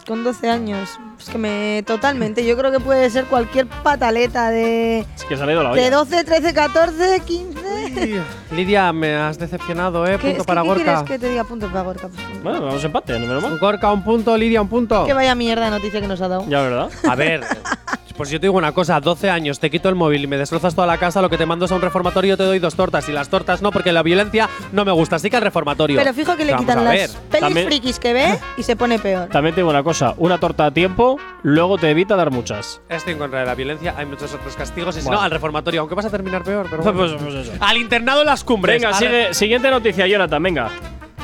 con 0.06 0.24
12 0.24 0.50
años. 0.50 0.98
Es 1.28 1.32
que 1.32 1.38
me. 1.38 1.82
Totalmente. 1.86 2.42
Yo 2.42 2.56
creo 2.56 2.72
que 2.72 2.80
puede 2.80 3.10
ser 3.10 3.26
cualquier 3.26 3.66
pataleta 3.66 4.48
de. 4.50 5.00
Es 5.14 5.24
que 5.24 5.36
se 5.36 5.42
ha 5.42 5.52
ido 5.52 5.62
la 5.62 5.74
De 5.74 5.80
olla. 5.88 5.90
12, 5.90 6.24
13, 6.24 6.54
14, 6.54 7.20
15. 7.20 8.22
Lidia, 8.56 8.90
me 8.94 9.14
has 9.14 9.38
decepcionado, 9.38 10.06
¿eh? 10.06 10.12
¿Qué, 10.12 10.18
Punto 10.18 10.28
es 10.28 10.38
que, 10.38 10.44
para 10.44 10.62
¿qué 10.62 10.68
Gorka. 10.68 10.84
quieres 10.84 11.02
que 11.02 11.18
te 11.18 11.28
diga 11.28 11.44
punto 11.44 11.68
para 11.68 11.82
Gorka? 11.82 12.08
Bueno, 12.42 12.62
vamos 12.62 12.82
a 12.82 12.86
empate, 12.86 13.12
no 13.18 13.26
menos 13.26 13.42
mal. 13.42 13.58
Gorka, 13.58 13.92
un 13.92 14.02
punto. 14.02 14.34
Lidia, 14.38 14.62
un 14.62 14.68
punto. 14.68 15.04
Que 15.04 15.12
vaya 15.12 15.34
mierda 15.34 15.66
de 15.66 15.70
noticia 15.72 16.00
que 16.00 16.08
nos 16.08 16.18
ha 16.22 16.28
dado. 16.28 16.46
Ya, 16.48 16.62
¿verdad? 16.62 16.88
A 17.06 17.14
ver, 17.14 17.44
pues 18.18 18.28
yo 18.30 18.38
te 18.38 18.46
digo 18.48 18.58
una 18.58 18.72
cosa, 18.72 19.00
12 19.00 19.30
años, 19.30 19.58
te 19.60 19.70
quito 19.70 19.88
el 19.88 19.94
móvil 19.94 20.24
y 20.24 20.26
me 20.26 20.36
destrozas 20.36 20.74
toda 20.74 20.86
la 20.86 20.98
casa, 20.98 21.22
lo 21.22 21.30
que 21.30 21.38
te 21.38 21.46
mando 21.46 21.64
es 21.64 21.72
a 21.72 21.76
un 21.76 21.80
reformatorio, 21.80 22.36
te 22.36 22.42
doy 22.42 22.58
dos 22.58 22.74
tortas. 22.74 23.08
Y 23.08 23.12
las 23.12 23.30
tortas 23.30 23.62
no, 23.62 23.70
porque 23.70 23.92
la 23.92 24.02
violencia 24.02 24.50
no 24.72 24.84
me 24.84 24.92
gusta, 24.92 25.16
así 25.16 25.30
que 25.30 25.36
al 25.36 25.42
reformatorio. 25.42 25.96
Pero 25.96 26.12
fijo 26.12 26.36
que 26.36 26.44
le 26.44 26.52
Vamos 26.52 26.66
quitan 26.66 26.78
a 26.80 26.82
las 26.94 27.10
pelis 27.30 27.40
También- 27.40 27.66
frikis 27.68 27.98
que 27.98 28.12
ve 28.12 28.38
y 28.58 28.62
se 28.64 28.76
pone 28.76 28.98
peor. 28.98 29.28
También 29.28 29.54
te 29.54 29.60
digo 29.62 29.70
una 29.70 29.82
cosa: 29.82 30.14
una 30.18 30.38
torta 30.38 30.66
a 30.66 30.70
tiempo, 30.72 31.18
luego 31.42 31.78
te 31.78 31.90
evita 31.90 32.16
dar 32.16 32.30
muchas. 32.30 32.80
Estoy 32.88 33.14
en 33.14 33.18
contra 33.20 33.40
de 33.40 33.46
la 33.46 33.54
violencia, 33.54 33.94
hay 33.96 34.04
muchos 34.04 34.34
otros 34.34 34.54
castigos 34.56 34.96
y 34.96 35.00
si 35.00 35.06
Bueno. 35.06 35.20
no, 35.20 35.24
al 35.24 35.30
reformatorio, 35.30 35.80
aunque 35.80 35.94
vas 35.94 36.04
a 36.06 36.10
terminar 36.10 36.42
peor, 36.42 36.66
pero 36.68 36.82
Pues, 36.82 36.94
bueno. 36.94 37.16
pues- 37.18 37.22
pues 37.34 37.46
eso. 37.48 37.52
Al 37.64 37.76
internado 37.78 38.24
las 38.24 38.42
cumbres. 38.44 38.82
Venga, 38.82 38.92
sigue, 38.94 39.32
siguiente 39.32 39.70
noticia, 39.70 40.06
Jonathan, 40.08 40.42
venga. 40.42 40.70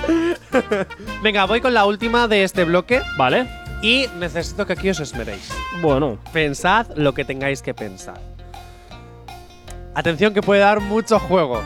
Venga, 1.22 1.46
voy 1.46 1.60
con 1.60 1.74
la 1.74 1.84
última 1.86 2.28
de 2.28 2.44
este 2.44 2.64
bloque 2.64 3.00
Vale. 3.16 3.46
Y 3.84 4.06
necesito 4.18 4.66
que 4.66 4.72
aquí 4.72 4.88
os 4.90 4.98
esmeréis. 5.00 5.48
Bueno, 5.82 6.18
Pensad 6.32 6.86
lo 6.96 7.12
que 7.12 7.24
tengáis 7.24 7.60
que 7.62 7.74
pensar. 7.74 8.20
Atención 9.94 10.32
que 10.34 10.40
puede 10.42 10.60
dar 10.60 10.80
mucho 10.80 11.18
juego. 11.20 11.62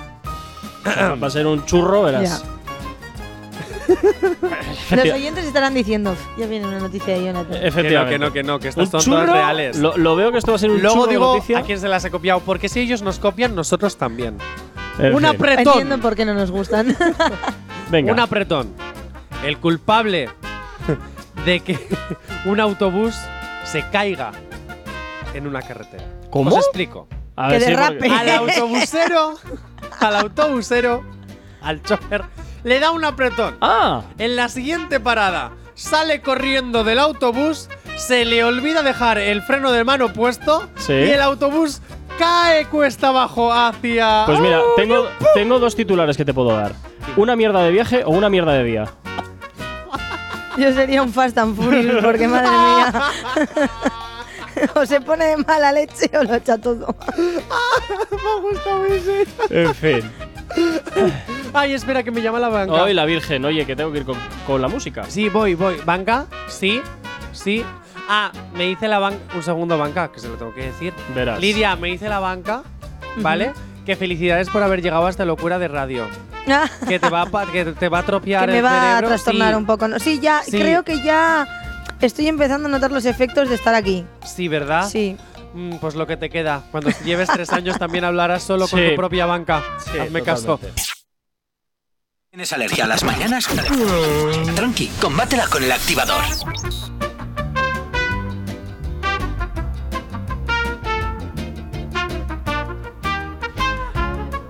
va 0.87 1.27
a 1.27 1.31
ser 1.31 1.47
un 1.47 1.65
churro, 1.65 2.03
verás. 2.03 2.45
Los 4.91 5.05
oyentes 5.13 5.45
estarán 5.47 5.73
diciendo, 5.75 6.13
"Uf, 6.13 6.39
ya 6.39 6.47
viene 6.47 6.67
una 6.67 6.79
noticia 6.79 7.15
de 7.15 7.25
Jonathan. 7.25 7.53
Que 7.53 7.61
no, 7.61 7.67
Efectivamente. 7.67 8.13
que 8.15 8.19
no, 8.19 8.33
que 8.33 8.43
no, 8.43 8.59
que 8.59 8.69
estas 8.69 8.91
son 8.91 9.01
churro, 9.01 9.19
todas 9.27 9.33
reales. 9.35 9.77
Lo, 9.79 9.97
lo 9.97 10.15
veo 10.17 10.31
que 10.33 10.39
esto 10.39 10.53
va 10.53 10.57
a 10.57 10.59
ser 10.59 10.71
un 10.71 10.81
Luego 10.83 10.95
churro 10.97 11.07
de 11.07 11.13
digo 11.13 11.35
noticia. 11.35 11.59
a 11.59 11.63
quién 11.63 11.79
se 11.81 11.89
las 11.89 12.05
he 12.05 12.11
copiado, 12.11 12.41
porque 12.41 12.69
si 12.69 12.81
ellos 12.81 13.01
nos 13.03 13.19
copian, 13.19 13.55
nosotros 13.55 13.97
también. 13.97 14.37
En 14.99 15.13
Un 15.15 15.21
fin. 15.21 15.27
apretón. 15.27 15.73
Entiendo 15.75 15.99
por 15.99 16.17
qué 16.17 16.25
no 16.27 16.35
nos 16.35 16.51
gustan. 16.51 16.95
Venga. 17.91 18.13
Un 18.13 18.21
apretón. 18.21 18.73
El 19.45 19.59
culpable 19.59 20.29
de 21.49 21.61
que 21.61 21.79
un 22.45 22.61
autobús 22.61 23.15
se 23.65 23.83
caiga 23.89 24.33
en 25.33 25.47
una 25.47 25.63
carretera. 25.63 26.05
¿Cómo? 26.31 26.51
Os 26.51 26.59
explico. 26.59 27.09
A 27.37 27.49
que 27.49 27.61
sí, 27.61 27.67
derrape. 27.71 27.95
porque- 27.97 28.11
Al 28.13 28.29
autobusero, 28.31 29.35
al 30.01 30.17
autobusero, 30.17 31.03
al 31.63 31.83
chofer, 31.83 32.25
le 32.65 32.81
da 32.81 32.91
un 32.91 33.03
apretón. 33.05 33.57
Ah, 33.63 34.03
En 34.19 34.37
la 34.37 34.51
siguiente 34.51 35.01
parada, 35.01 35.53
sale 35.75 36.21
corriendo 36.21 36.85
del 36.85 36.99
autobús, 36.99 37.71
se 37.97 38.27
le 38.27 38.45
olvida 38.45 38.83
dejar 38.83 39.17
el 39.19 39.41
freno 39.41 39.73
de 39.73 39.85
mano 39.85 40.13
puesto 40.13 40.69
Sí. 40.77 40.93
y 40.93 41.11
el 41.13 41.23
autobús 41.23 41.81
cae 42.19 42.67
cuesta 42.67 43.09
abajo 43.09 43.53
hacia. 43.55 44.25
pues 44.27 44.39
mira, 44.41 44.61
¡Oh, 44.61 44.75
tengo, 44.77 45.07
tengo 45.35 45.59
dos 45.59 45.75
titulares 45.77 46.17
que 46.17 46.25
te 46.27 46.35
puedo 46.35 46.51
dar. 46.51 46.73
Una 47.17 47.37
mierda 47.37 47.63
de 47.63 47.71
viaje 47.71 48.03
o 48.05 48.11
una 48.11 48.29
mierda 48.29 48.53
de 48.53 48.65
día. 48.65 48.85
Yo 50.61 50.73
sería 50.73 51.03
un 51.03 51.13
Fast 51.13 51.39
and 51.39 51.57
Furious 51.57 52.03
porque 52.05 52.27
madre 52.27 52.51
mía. 52.51 52.93
o 54.75 54.87
se 54.87 55.01
pone 55.01 55.25
de 55.27 55.37
mala 55.37 55.73
leche 55.73 56.11
o 56.19 56.25
lo 56.25 56.35
echa 56.35 56.59
todo. 56.59 56.95
Me 57.17 58.41
gusta 58.41 58.87
ese. 58.89 59.27
En 59.51 59.75
fin. 59.75 60.11
Ay, 61.53 61.75
espera, 61.75 62.03
que 62.03 62.11
me 62.11 62.21
llama 62.23 62.41
la 62.41 62.49
banca. 62.49 62.75
Hoy 62.75 62.95
la 62.95 63.05
Virgen, 63.05 63.45
oye, 63.45 63.65
que 63.67 63.77
tengo 63.77 63.93
que 63.93 63.99
ir 63.99 64.05
con, 64.05 64.19
con 64.47 64.61
la 64.61 64.69
música. 64.69 65.05
Sí, 65.09 65.29
voy, 65.29 65.55
voy. 65.55 65.77
¿Banca? 65.85 66.27
Sí, 66.49 66.81
sí. 67.33 67.65
Ah, 68.09 68.33
me 68.55 68.65
dice 68.65 68.89
la 68.89 68.99
banca. 68.99 69.37
Un 69.37 69.43
segundo, 69.43 69.79
banca, 69.79 70.11
que 70.11 70.19
se 70.19 70.29
lo 70.29 70.35
tengo 70.35 70.55
que 70.55 70.65
decir. 70.65 70.93
Verás. 71.15 71.41
Lidia, 71.41 71.77
me 71.77 71.89
dice 71.89 72.09
la 72.09 72.19
banca, 72.19 72.63
¿vale? 73.19 73.53
Que 73.89 73.97
felicidades 73.97 74.51
por 74.51 74.63
haber 74.63 74.83
llegado 74.83 75.07
a 75.07 75.09
esta 75.09 75.25
locura 75.25 75.59
de 75.59 75.67
radio. 75.67 76.07
Que 76.87 76.99
te 76.99 77.09
va 77.09 77.23
a, 77.23 77.47
que 77.51 77.65
te 77.65 77.89
va 77.89 78.01
a 78.01 78.03
que 78.03 78.07
tropiar 78.07 78.47
me 78.47 78.59
el 78.59 78.63
va 78.67 78.99
a 78.99 79.03
trastornar 79.03 79.55
sí, 79.55 79.57
un 79.57 79.65
poco. 79.65 79.89
¿no? 79.89 79.99
Sí, 79.99 80.21
ya, 80.21 80.43
Sí. 80.43 80.51
creo 80.59 80.83
que 80.83 81.01
ya 81.01 81.49
estoy 81.99 82.29
empezando 82.29 82.69
a 82.69 82.71
notar 82.71 82.93
los 82.93 83.07
efectos 83.07 83.49
de 83.49 83.55
estar 83.55 83.75
aquí. 83.75 84.05
Sí, 84.27 84.47
¿verdad? 84.47 84.87
Sí. 84.91 85.17
Mm, 85.55 85.77
pues 85.77 85.95
lo 85.95 86.07
que 86.07 86.19
te 86.19 86.29
queda. 86.29 86.65
Cuando 86.71 86.91
lleves 87.03 87.31
tres 87.33 87.49
años 87.51 87.79
también 87.79 88.05
hablarás 88.05 88.43
solo 88.43 88.69
con 88.69 88.79
tu 88.79 88.95
propia 88.95 89.25
banca. 89.25 89.63
Sí, 89.91 89.99
Hazme 89.99 90.21
caso. 90.23 90.61
¿Tienes 92.29 92.53
alergia 92.53 92.85
a 92.85 92.89
las 92.89 93.03
mañanas? 93.05 93.49
Tranqui, 94.55 94.89
combátela 95.01 95.47
con 95.47 95.65
el 95.65 95.73
activador. 95.73 96.25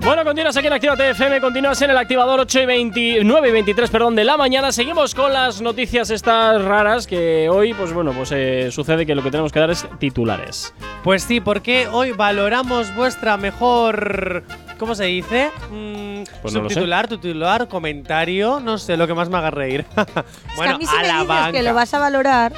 Bueno, 0.09 0.25
Continúas 0.25 0.57
aquí 0.57 0.67
en 0.69 0.73
Actívate 0.73 1.11
FM, 1.11 1.39
continúas 1.39 1.83
en 1.83 1.91
el 1.91 1.99
activador 1.99 2.41
8 2.41 2.61
y 2.63 2.65
29 2.65 3.49
y 3.49 3.53
23 3.53 3.91
perdón, 3.91 4.17
de 4.17 4.25
la 4.25 4.39
mañana. 4.39 4.73
Seguimos 4.73 5.15
con 5.15 5.35
las 5.35 5.61
noticias 5.61 6.09
estas 6.09 6.65
raras 6.65 7.07
que 7.07 7.51
hoy, 7.51 7.75
pues 7.75 7.93
bueno, 7.93 8.13
pues 8.13 8.33
eh, 8.33 8.71
sucede 8.73 9.05
que 9.05 9.15
lo 9.15 9.23
que 9.23 9.31
tenemos 9.31 9.53
que 9.53 9.61
dar 9.61 9.71
es 9.71 9.87
titulares. 9.99 10.73
Pues 11.05 11.25
sí, 11.25 11.41
porque 11.41 11.89
hoy 11.93 12.13
valoramos 12.13 12.95
vuestra 12.97 13.37
mejor. 13.37 14.45
¿Cómo 14.79 14.95
se 14.95 15.05
dice? 15.05 15.51
Mm, 15.71 16.23
Pues 16.41 16.55
no 16.55 16.63
lo 16.63 16.69
sé. 16.71 16.75
subtitular, 16.77 17.07
titular, 17.09 17.69
comentario, 17.69 18.61
no 18.61 18.79
sé, 18.79 18.97
lo 18.97 19.07
que 19.07 19.13
más 19.13 19.29
me 19.29 19.37
haga 19.37 19.51
reír. 19.51 19.85
Es 19.97 20.57
bueno, 20.57 20.71
que 20.71 20.75
a 20.77 20.79
mí 20.79 20.87
si 20.87 20.97
a 20.97 21.01
me 21.03 21.07
la 21.09 21.13
dices 21.17 21.29
banca. 21.29 21.53
que 21.53 21.63
lo 21.63 21.75
vas 21.75 21.93
a 21.93 21.99
valorar, 21.99 22.53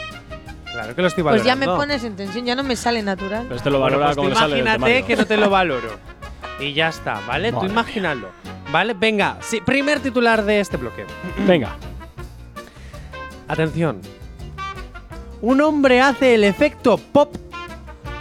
Claro 0.73 0.95
que 0.95 1.03
lo 1.03 1.09
estoy 1.09 1.25
pues 1.25 1.43
valorando. 1.43 1.67
ya 1.67 1.73
me 1.73 1.77
pones 1.77 2.05
en 2.05 2.15
tensión, 2.15 2.45
ya 2.47 2.55
no 2.55 2.63
me 2.63 2.77
sale 2.77 3.03
natural. 3.03 3.43
Pero 3.43 3.57
este 3.57 3.71
lo 3.71 3.81
Bueno, 3.81 3.99
valora 3.99 4.15
pues 4.15 4.17
como 4.17 4.29
tú 4.29 4.35
le 4.35 4.39
sale 4.41 4.59
imagínate 4.61 5.03
que 5.03 5.17
no 5.17 5.27
te 5.27 5.37
lo 5.37 5.51
valoro. 5.51 5.89
Y 6.61 6.75
ya 6.75 6.89
está, 6.89 7.21
¿vale? 7.27 7.51
Tú 7.51 7.59
Vale. 7.59 7.71
imagínalo. 7.71 8.29
¿Vale? 8.71 8.95
Venga, 8.95 9.39
sí, 9.41 9.61
primer 9.61 10.01
titular 10.01 10.45
de 10.45 10.61
este 10.61 10.77
bloque. 10.77 11.07
Venga. 11.47 11.77
Atención. 13.49 14.01
Un 15.41 15.61
hombre 15.63 16.01
hace 16.01 16.35
el 16.35 16.45
efecto 16.45 16.99
pop 16.99 17.35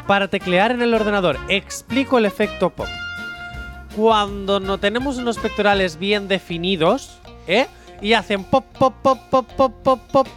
para 0.08 0.28
teclear 0.28 0.72
en 0.72 0.82
el 0.82 0.94
ordenador. 0.94 1.38
Explico 1.50 2.18
el 2.18 2.26
efecto 2.26 2.70
pop. 2.70 2.88
Cuando 3.96 4.60
no 4.60 4.78
tenemos 4.78 5.18
unos 5.18 5.38
pectorales 5.38 6.00
bien 6.00 6.28
definidos, 6.28 7.20
¿eh? 7.48 7.68
Y 8.02 8.14
hacen 8.14 8.44
pop, 8.46 8.66
pop, 8.80 8.94
pop, 9.04 9.20
pop, 9.30 9.46
pop, 9.56 9.74
pop, 9.84 10.00
pop. 10.12 10.28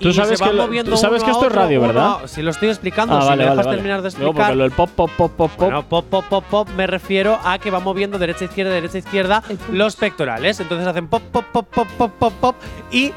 Tú 0.00 0.08
y 0.08 0.12
sabes 0.14 0.38
se 0.38 0.44
que 0.44 0.52
moviendo 0.52 0.90
tú 0.92 0.96
sabes 0.96 1.22
uno 1.22 1.24
que 1.24 1.30
a 1.30 1.32
esto 1.32 1.46
es 1.46 1.50
otro, 1.52 1.62
radio, 1.62 1.78
uno 1.80 1.88
¿verdad? 1.88 2.16
a- 2.24 2.28
Si 2.28 2.42
lo 2.42 2.50
estoy 2.50 2.68
explicando, 2.68 3.16
Ah, 3.16 3.22
si 3.22 3.28
vale, 3.28 3.44
me 3.44 3.50
dejas 3.50 3.66
vale. 3.66 3.76
terminar 3.76 3.98
de 3.98 4.02
No, 4.02 4.08
explicar. 4.08 4.34
porque 4.34 4.54
lo 4.56 4.62
del 4.64 4.72
pop, 4.72 4.90
pop, 4.94 5.10
pop, 5.16 5.32
pop, 5.36 5.50
pop. 5.50 5.58
Bueno, 5.60 5.82
pop, 5.88 6.04
pop, 6.08 6.24
pop, 6.28 6.44
pop, 6.48 6.68
me 6.76 6.86
refiero 6.86 7.38
a 7.44 7.58
que 7.58 7.70
va 7.70 7.80
moviendo 7.80 8.18
derecha, 8.18 8.44
izquierda, 8.44 8.70
derecha, 8.72 8.98
izquierda 8.98 9.42
los 9.72 9.96
pectorales. 9.96 10.60
Entonces 10.60 10.86
hacen 10.86 11.08
pop, 11.08 11.22
pop, 11.32 11.44
pop, 11.52 11.66
pop, 11.68 11.88
pop, 11.96 12.10
pop, 12.18 12.32
pop. 12.40 12.56
Y 12.90 13.12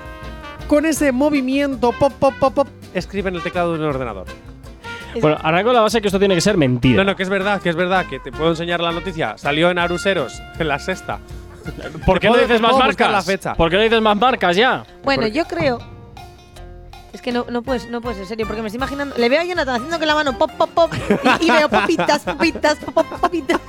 con 0.68 0.86
ese 0.86 1.12
movimiento 1.12 1.92
pop, 1.92 2.14
pop, 2.20 2.34
pop, 2.40 2.54
pop, 2.54 2.68
escriben 2.94 3.36
el 3.36 3.42
teclado 3.44 3.74
de 3.74 3.80
un 3.80 3.86
ordenador. 3.86 4.26
Bueno, 5.22 5.38
arranco 5.44 5.74
la 5.74 5.82
base 5.82 6.00
que 6.02 6.08
esto 6.08 6.20
tiene 6.20 6.36
que 6.36 6.42
ser 6.42 6.56
mentira. 6.58 7.04
No, 7.04 7.12
no, 7.12 7.16
que 7.18 7.24
es 7.24 7.30
verdad, 7.30 7.62
que 7.62 7.70
es 7.70 7.76
verdad, 7.76 8.06
que 8.10 8.20
te 8.20 8.32
puedo 8.32 8.52
enseñar 8.52 8.80
la 8.80 8.94
noticia. 8.94 9.38
Salió 9.38 9.70
en 9.70 9.78
Aruseros, 9.78 10.42
en 10.58 10.68
la 10.70 10.80
sexta. 10.80 11.20
¿Por 12.06 12.20
qué 12.20 12.28
no 12.28 12.34
puedo- 12.34 12.48
dices 12.48 12.62
más 12.62 12.72
puedo 12.72 12.86
buscar 12.86 13.08
marcas? 13.12 13.28
la 13.28 13.32
fecha. 13.34 13.54
¿Por 13.56 13.70
qué 13.70 13.76
no 13.76 13.84
dices 13.84 14.02
más 14.02 14.16
marcas 14.18 14.56
ya? 14.56 14.84
Bueno, 15.04 15.28
yo 15.28 15.44
creo. 15.46 15.80
Es 17.14 17.22
que 17.22 17.32
no, 17.32 17.46
no 17.50 17.62
puedes, 17.62 17.90
no 17.90 18.00
puedes, 18.02 18.20
en 18.20 18.26
serio, 18.28 18.48
porque 18.48 18.62
me 18.62 18.68
estoy 18.70 18.78
imaginando. 18.78 19.16
Le 19.18 19.28
veo 19.28 19.42
a 19.42 19.44
Jonathan 19.44 19.76
haciendo 19.76 19.98
con 20.00 20.08
la 20.08 20.16
mano 20.16 20.38
pop, 20.38 20.52
pop, 20.58 20.70
pop. 20.74 20.94
Y, 21.42 21.46
y 21.48 21.52
veo 21.52 21.68
popitas, 21.70 22.22
popitas, 22.24 22.78
pop, 22.80 22.94
pop, 22.96 23.20
popitas. 23.20 23.60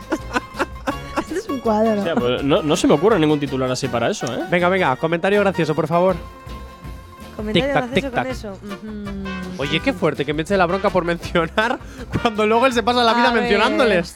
Esto 1.19 1.35
es 1.35 1.49
un 1.49 1.59
cuadro. 1.59 2.01
O 2.01 2.05
sea, 2.05 2.15
pues 2.15 2.43
no, 2.45 2.63
no 2.63 2.77
se 2.77 2.87
me 2.87 2.95
ocurre 2.95 3.19
ningún 3.19 3.41
titular 3.41 3.71
así 3.71 3.89
para 3.89 4.11
eso, 4.11 4.27
¿eh? 4.33 4.45
Venga, 4.51 4.69
venga, 4.69 4.95
comentario 4.97 5.41
gracioso, 5.41 5.75
por 5.75 5.89
favor. 5.89 6.15
Comentario 7.37 7.75
tic-tac, 7.75 8.13
gracioso 8.13 8.13
con 8.13 8.25
tic-tac. 8.25 8.31
eso. 8.31 8.59
Ujú. 8.63 9.63
Oye, 9.63 9.81
qué 9.81 9.93
fuerte 9.93 10.25
que 10.25 10.33
me 10.35 10.43
eche 10.43 10.57
la 10.57 10.67
bronca 10.67 10.91
por 10.91 11.05
mencionar 11.05 11.79
cuando 12.21 12.47
luego 12.47 12.67
él 12.67 12.73
se 12.75 12.83
pasa 12.83 13.03
la 13.03 13.15
vida 13.15 13.29
A 13.31 13.33
ver. 13.33 13.43
mencionándoles. 13.43 14.15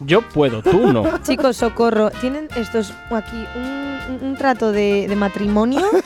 Yo 0.00 0.22
puedo, 0.22 0.62
tú 0.62 0.92
no. 0.92 1.18
Chicos, 1.22 1.56
socorro. 1.56 2.10
Tienen 2.10 2.48
estos 2.56 2.92
aquí 3.10 3.44
un, 4.22 4.36
trato 4.36 4.72
de, 4.72 5.06
de 5.08 5.16
matrimonio. 5.16 5.82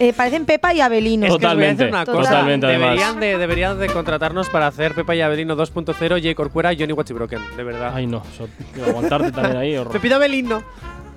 Eh, 0.00 0.12
parecen 0.12 0.44
Pepa 0.44 0.72
y 0.74 0.80
Abelino. 0.80 1.26
Es 1.26 1.30
que 1.30 1.34
os 1.34 1.40
voy 1.40 1.46
a 1.46 1.50
Totalmente, 1.50 1.84
decir 1.84 1.94
una 1.94 2.06
cosa. 2.06 2.30
totalmente, 2.30 2.66
además. 2.66 2.88
deberían, 2.90 3.20
de, 3.20 3.38
deberían 3.38 3.78
de 3.78 3.86
contratarnos 3.88 4.48
para 4.48 4.68
hacer 4.68 4.94
Pepa 4.94 5.14
y 5.16 5.20
Abelino 5.20 5.56
2.0, 5.56 6.22
J. 6.22 6.34
Corcuera 6.36 6.72
y 6.72 6.78
Johnny 6.78 6.92
Watchybroken, 6.92 7.40
de 7.56 7.64
verdad. 7.64 7.92
Ay, 7.94 8.06
no. 8.06 8.22
eso- 8.32 8.48
aguantarte 8.88 9.32
también 9.32 9.56
ahí, 9.56 9.76
horror. 9.76 9.92
Pepito 9.92 10.14
Abelino. 10.16 10.62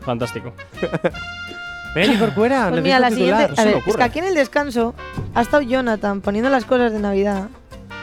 Fantástico. 0.04 0.54
Ven, 1.96 2.18
Corcuera, 2.18 2.70
Pues 2.70 2.82
mira, 2.82 3.00
la 3.00 3.10
siguiente. 3.12 3.50
A 3.58 3.66
ver, 3.66 3.82
es 3.86 3.96
que 3.96 4.04
aquí 4.04 4.20
en 4.20 4.26
el 4.26 4.34
descanso 4.36 4.96
ha 5.36 5.42
estado 5.42 5.62
Jonathan 5.62 6.22
poniendo 6.22 6.50
las 6.50 6.66
cosas 6.66 6.92
de 6.92 7.00
Navidad. 7.00 7.50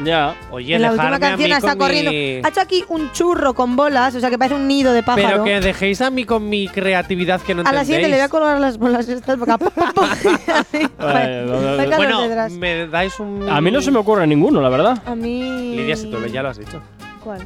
Ya. 0.04 0.34
Oye, 0.50 0.76
en 0.76 0.82
la 0.82 0.92
última 0.92 1.18
canción 1.18 1.50
está 1.52 1.76
corriendo. 1.76 2.10
mi- 2.12 2.40
Ha 2.44 2.48
hecho 2.48 2.60
aquí 2.60 2.84
un 2.88 3.10
churro 3.12 3.54
con 3.54 3.74
bolas, 3.76 4.14
o 4.14 4.20
sea 4.20 4.30
que 4.30 4.38
parece 4.38 4.54
un 4.54 4.68
nido 4.68 4.92
de 4.92 5.02
pájaro. 5.02 5.28
Pero 5.28 5.44
que 5.44 5.60
dejéis 5.60 6.00
a 6.00 6.10
mí 6.10 6.24
con 6.24 6.48
mi 6.48 6.68
creatividad 6.68 7.40
que 7.40 7.54
no 7.54 7.62
a 7.64 7.72
la 7.72 7.84
siguiente 7.84 8.08
le 8.08 8.14
voy 8.14 8.20
a 8.20 8.24
entendéis. 8.26 8.30
colgar 8.30 8.60
las 8.60 8.78
bolas 8.78 9.08
estas 9.08 9.36
porque 9.36 9.52
Vale, 10.98 11.96
Bueno, 11.96 12.20
me 12.58 12.86
dais 12.86 13.18
un. 13.20 13.48
A 13.48 13.60
mí 13.60 13.70
no 13.70 13.80
se 13.82 13.90
me 13.90 13.98
ocurre 13.98 14.26
ninguno, 14.26 14.60
la 14.60 14.68
verdad. 14.68 15.02
A 15.06 15.14
mí. 15.14 15.74
Lidia, 15.76 15.96
si 15.96 16.10
tú 16.10 16.24
ya 16.26 16.42
lo 16.42 16.50
has 16.50 16.58
dicho. 16.58 16.80
¿Cuál? 17.22 17.40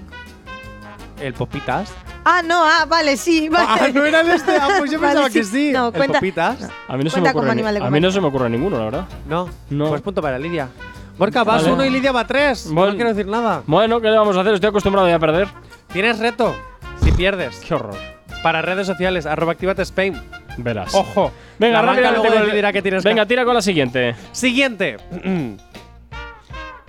El 1.20 1.34
Popitas. 1.34 1.92
Ah, 2.24 2.42
no, 2.44 2.62
ah, 2.64 2.84
vale, 2.88 3.16
sí, 3.16 3.48
vale. 3.48 3.66
Ah, 3.68 3.88
no 3.94 4.04
era 4.04 4.22
de 4.22 4.34
este. 4.34 4.52
Ah, 4.56 4.68
pues 4.78 4.90
yo 4.90 5.00
Vale, 5.00 5.12
pensaba 5.14 5.28
sí. 5.30 5.38
que 5.38 5.44
sí. 5.44 5.70
No, 5.72 5.86
el 5.88 5.92
cuenta- 5.92 6.18
Popitas. 6.18 6.60
no. 6.60 6.68
A 6.88 6.96
mí 6.96 7.04
no 7.04 7.10
se 7.10 7.20
me 7.20 7.30
ocurre. 7.30 7.50
a 7.80 7.90
mí 7.90 8.00
no 8.00 8.10
se 8.10 8.20
me 8.20 8.26
ocurre 8.26 8.50
ninguno, 8.50 8.78
la 8.78 8.84
verdad. 8.84 9.04
No. 9.28 9.48
No. 9.70 9.88
Pues 9.88 10.02
punto 10.02 10.20
para 10.22 10.38
Lidia. 10.38 10.68
Borca, 11.18 11.44
vas 11.44 11.62
Vale. 11.62 11.74
uno 11.74 11.84
y 11.84 11.90
Lidia 11.90 12.10
va 12.12 12.26
tres. 12.26 12.68
Bueno. 12.70 12.92
No 12.92 12.96
quiero 12.96 13.10
decir 13.14 13.26
nada. 13.26 13.62
Bueno, 13.66 14.00
¿qué 14.00 14.08
le 14.10 14.16
vamos 14.18 14.36
a 14.36 14.40
hacer? 14.40 14.54
Estoy 14.54 14.68
acostumbrado 14.70 15.08
ya 15.08 15.16
a 15.16 15.18
perder. 15.18 15.48
Tienes 15.92 16.18
reto. 16.18 16.54
Si 17.02 17.12
pierdes. 17.12 17.56
Qué 17.66 17.74
horror. 17.74 17.94
Para 18.42 18.62
redes 18.62 18.86
sociales, 18.86 19.26
arroba 19.26 19.52
activate 19.52 19.82
Spain. 19.82 20.20
Verás. 20.56 20.94
Ojo. 20.94 21.30
Venga, 21.58 21.74
la 21.74 21.80
banca 21.86 21.92
rápidamente 22.00 22.18
luego 22.18 22.32
con 22.34 22.38
el- 22.38 22.44
decidirá 22.46 22.72
que 22.72 22.82
tienes 22.82 23.02
que 23.02 23.08
Venga, 23.08 23.26
tira 23.26 23.44
con 23.44 23.54
la 23.54 23.62
siguiente. 23.62 24.14
Siguiente. 24.32 24.96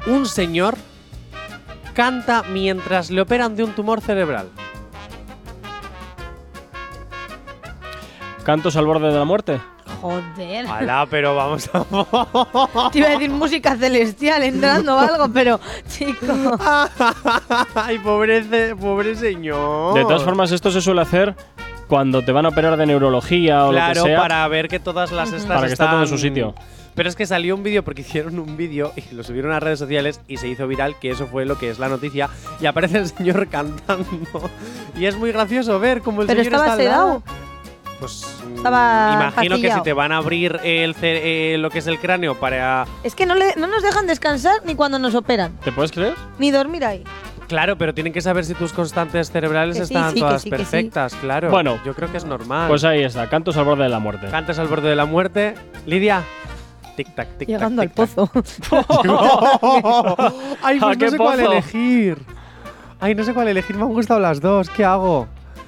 un 0.08 0.26
señor 0.26 0.76
canta 1.94 2.44
mientras 2.50 3.12
le 3.12 3.22
operan 3.22 3.56
de 3.56 3.64
un 3.64 3.74
tumor 3.74 4.02
cerebral. 4.02 4.48
¿Cantos 8.44 8.76
al 8.76 8.86
borde 8.86 9.08
de 9.12 9.18
la 9.18 9.26
muerte? 9.26 9.62
Joder. 10.04 10.68
Alá, 10.68 11.08
pero 11.10 11.34
vamos 11.36 11.70
a. 11.74 12.90
Te 12.92 13.00
iba 13.00 13.08
a 13.08 13.12
decir 13.12 13.30
música 13.30 13.76
celestial 13.78 14.44
entrando 14.44 14.96
o 14.96 15.00
algo, 15.00 15.30
pero, 15.34 15.60
chico. 15.88 16.26
Ay, 17.76 17.98
pobre, 18.00 18.76
pobre 18.76 19.16
señor. 19.16 19.94
De 19.96 20.02
todas 20.04 20.24
formas, 20.24 20.52
esto 20.52 20.72
se 20.72 20.82
suele 20.82 21.02
hacer 21.02 21.36
cuando 21.88 22.22
te 22.24 22.32
van 22.32 22.46
a 22.46 22.50
operar 22.50 22.76
de 22.78 22.86
neurología 22.86 23.66
o 23.66 23.72
claro, 23.72 23.96
lo 24.00 24.04
que 24.04 24.10
sea. 24.10 24.20
para 24.20 24.48
ver 24.48 24.68
que 24.68 24.80
todas 24.80 25.12
las 25.12 25.32
estas 25.32 25.48
Para 25.48 25.68
que 25.68 25.74
está 25.74 25.90
todo 25.90 26.02
en 26.02 26.08
su 26.08 26.16
están- 26.16 26.30
sitio. 26.30 26.56
Pero 26.96 27.10
es 27.10 27.16
que 27.16 27.26
salió 27.26 27.56
un 27.56 27.64
vídeo 27.64 27.82
porque 27.84 28.02
hicieron 28.02 28.38
un 28.38 28.56
vídeo 28.56 28.92
y 28.96 29.16
lo 29.16 29.24
subieron 29.24 29.52
a 29.52 29.60
redes 29.60 29.80
sociales 29.80 30.22
y 30.28 30.38
se 30.38 30.48
hizo 30.48 30.68
viral, 30.68 30.96
que 31.00 31.10
eso 31.10 31.26
fue 31.26 31.44
lo 31.44 31.58
que 31.58 31.72
es 31.72 31.80
la 31.80 31.90
noticia. 31.90 32.30
Y 32.62 32.68
aparece 32.68 33.00
el 33.00 33.08
señor 33.08 33.48
cantando. 33.52 34.06
Y 34.96 35.06
es 35.08 35.16
muy 35.18 35.32
gracioso 35.32 35.80
ver 35.80 36.02
cómo 36.02 36.22
el 36.22 36.28
Pero 36.28 36.44
señor 36.44 36.54
estaba 36.62 36.72
está 36.80 36.84
al 36.84 36.90
lado. 36.90 37.24
Pues 38.04 38.26
Estaba 38.58 39.14
imagino 39.14 39.56
que 39.62 39.72
si 39.72 39.82
te 39.82 39.94
van 39.94 40.12
a 40.12 40.18
abrir 40.18 40.60
el 40.62 40.94
eh, 41.02 41.56
lo 41.58 41.70
que 41.70 41.80
es 41.80 41.88
el 41.88 42.00
cráneo 42.00 42.38
para. 42.38 42.86
Es 43.02 43.16
que 43.16 43.26
no, 43.26 43.34
le, 43.34 43.56
no 43.56 43.66
nos 43.68 43.82
dejan 43.82 44.08
descansar 44.08 44.56
ni 44.66 44.76
cuando 44.76 45.00
nos 45.00 45.16
operan, 45.16 45.58
¿Te 45.64 45.72
puedes 45.72 45.94
creer? 45.94 46.14
ni 46.38 46.52
dormir 46.52 46.84
ahí. 46.84 47.06
Claro, 47.48 47.78
pero 47.78 47.94
tienen 47.94 48.12
que 48.12 48.20
saber 48.20 48.44
si 48.44 48.56
tus 48.56 48.74
constantes 48.74 49.32
cerebrales 49.32 49.78
Que 49.78 49.86
sí, 49.86 49.94
están 49.94 50.14
sí, 50.14 50.20
todas 50.20 50.42
sí, 50.42 50.50
que 50.50 50.58
sí. 50.58 50.64
perfectas, 50.64 51.16
claro. 51.16 51.50
Bueno. 51.50 51.80
yo 51.86 51.94
creo 51.94 52.12
que 52.12 52.18
es 52.18 52.26
normal. 52.26 52.68
Pues 52.68 52.84
ahí 52.84 53.04
está, 53.04 53.30
cantos 53.30 53.56
al 53.56 53.64
borde 53.64 53.84
de 53.84 53.90
la 53.90 54.00
muerte. 54.00 54.28
Cantas 54.28 54.60
al 54.60 54.68
borde 54.68 54.90
de 54.90 54.98
la 54.98 55.06
muerte. 55.06 55.56
Lidia. 55.86 56.24
Tic 56.98 57.16
tac, 57.16 57.38
tic 57.38 57.48
tac. 57.48 57.48
Llegando 57.48 57.84
al 57.84 57.90
tic, 57.90 57.96
tac. 57.96 58.10
pozo. 58.16 58.30
Ay, 60.62 60.78
¿A 60.78 60.82
pues 60.82 60.98
qué 60.98 61.06
no 61.06 61.12
sé 61.12 61.18
cuál 61.18 61.40
elegir. 61.40 62.18
Ay, 63.00 63.16
no 63.16 63.24
sé 63.24 63.34
cuál 63.34 63.48
elegir. 63.48 63.78
Me 63.78 63.84
han 63.84 63.94
gustado 63.94 64.20
las 64.20 64.42
dos. 64.42 64.70
¿Qué 64.70 64.84
hago? 64.84 65.26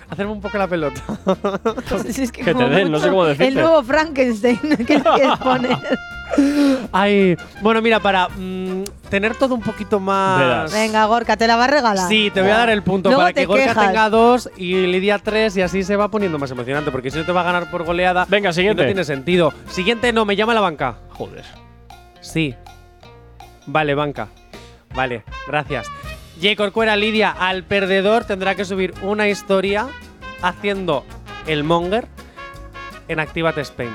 Hacerme 0.10 0.32
un 0.34 0.42
poco 0.42 0.58
la 0.58 0.68
pelota. 0.68 1.02
Es 2.08 2.32
que 2.32 2.44
Que 2.44 2.54
te 2.54 2.70
den, 2.70 2.92
no 2.92 3.00
sé 3.00 3.10
cómo 3.10 3.26
decirte. 3.26 3.48
El 3.48 3.56
nuevo 3.56 3.84
Frankenstein 3.84 4.60
que 4.60 4.86
quieres 4.86 5.38
poner. 5.44 5.78
Ay, 6.92 7.38
bueno, 7.62 7.82
mira, 7.82 8.00
para 8.00 8.28
mm, 8.30 8.84
tener 9.10 9.36
todo 9.36 9.56
un 9.56 9.62
poquito 9.62 10.00
más. 10.00 10.40
Verás. 10.40 10.74
Venga, 10.74 11.06
Gorka, 11.06 11.38
te 11.38 11.48
la 11.48 11.56
va 11.56 11.66
a 11.66 11.68
regalar. 11.68 12.08
Sí, 12.10 12.32
te 12.34 12.42
voy 12.42 12.52
a 12.52 12.58
dar 12.58 12.70
el 12.70 12.84
punto 12.84 13.10
Luego 13.10 13.22
para 13.22 13.34
que 13.34 13.46
Gorka 13.46 13.64
quejas. 13.68 13.88
tenga 13.88 14.10
dos 14.10 14.50
y 14.58 14.74
Lidia 14.88 15.20
tres 15.20 15.56
y 15.58 15.62
así 15.62 15.84
se 15.84 15.96
va 15.96 16.10
poniendo 16.10 16.38
más 16.40 16.52
emocionante 16.52 16.92
porque 16.92 17.12
si 17.12 17.18
no 17.18 17.26
te 17.26 17.32
va 17.32 17.42
a 17.42 17.46
ganar 17.46 17.70
por 17.72 17.84
goleada. 17.84 18.26
Venga, 18.28 18.54
siguiente. 18.54 18.84
No 18.84 18.88
tiene 18.88 19.04
sentido. 19.04 19.54
Siguiente, 19.70 20.12
no, 20.14 20.26
me 20.26 20.36
llama 20.36 20.54
la 20.54 20.62
banca. 20.62 20.98
Joder. 21.12 21.44
Sí. 22.22 22.56
Vale, 23.68 23.96
banca. 23.96 24.28
Vale, 24.94 25.24
gracias. 25.48 25.88
J. 26.42 26.56
Corcuera 26.56 26.96
Lidia, 26.96 27.32
al 27.32 27.64
perdedor 27.64 28.26
tendrá 28.26 28.56
que 28.56 28.66
subir 28.66 28.94
una 29.02 29.28
historia 29.30 29.88
haciendo 30.42 31.06
el 31.48 31.64
monger 31.64 32.08
en 33.08 33.20
Activate 33.20 33.62
Spain. 33.62 33.92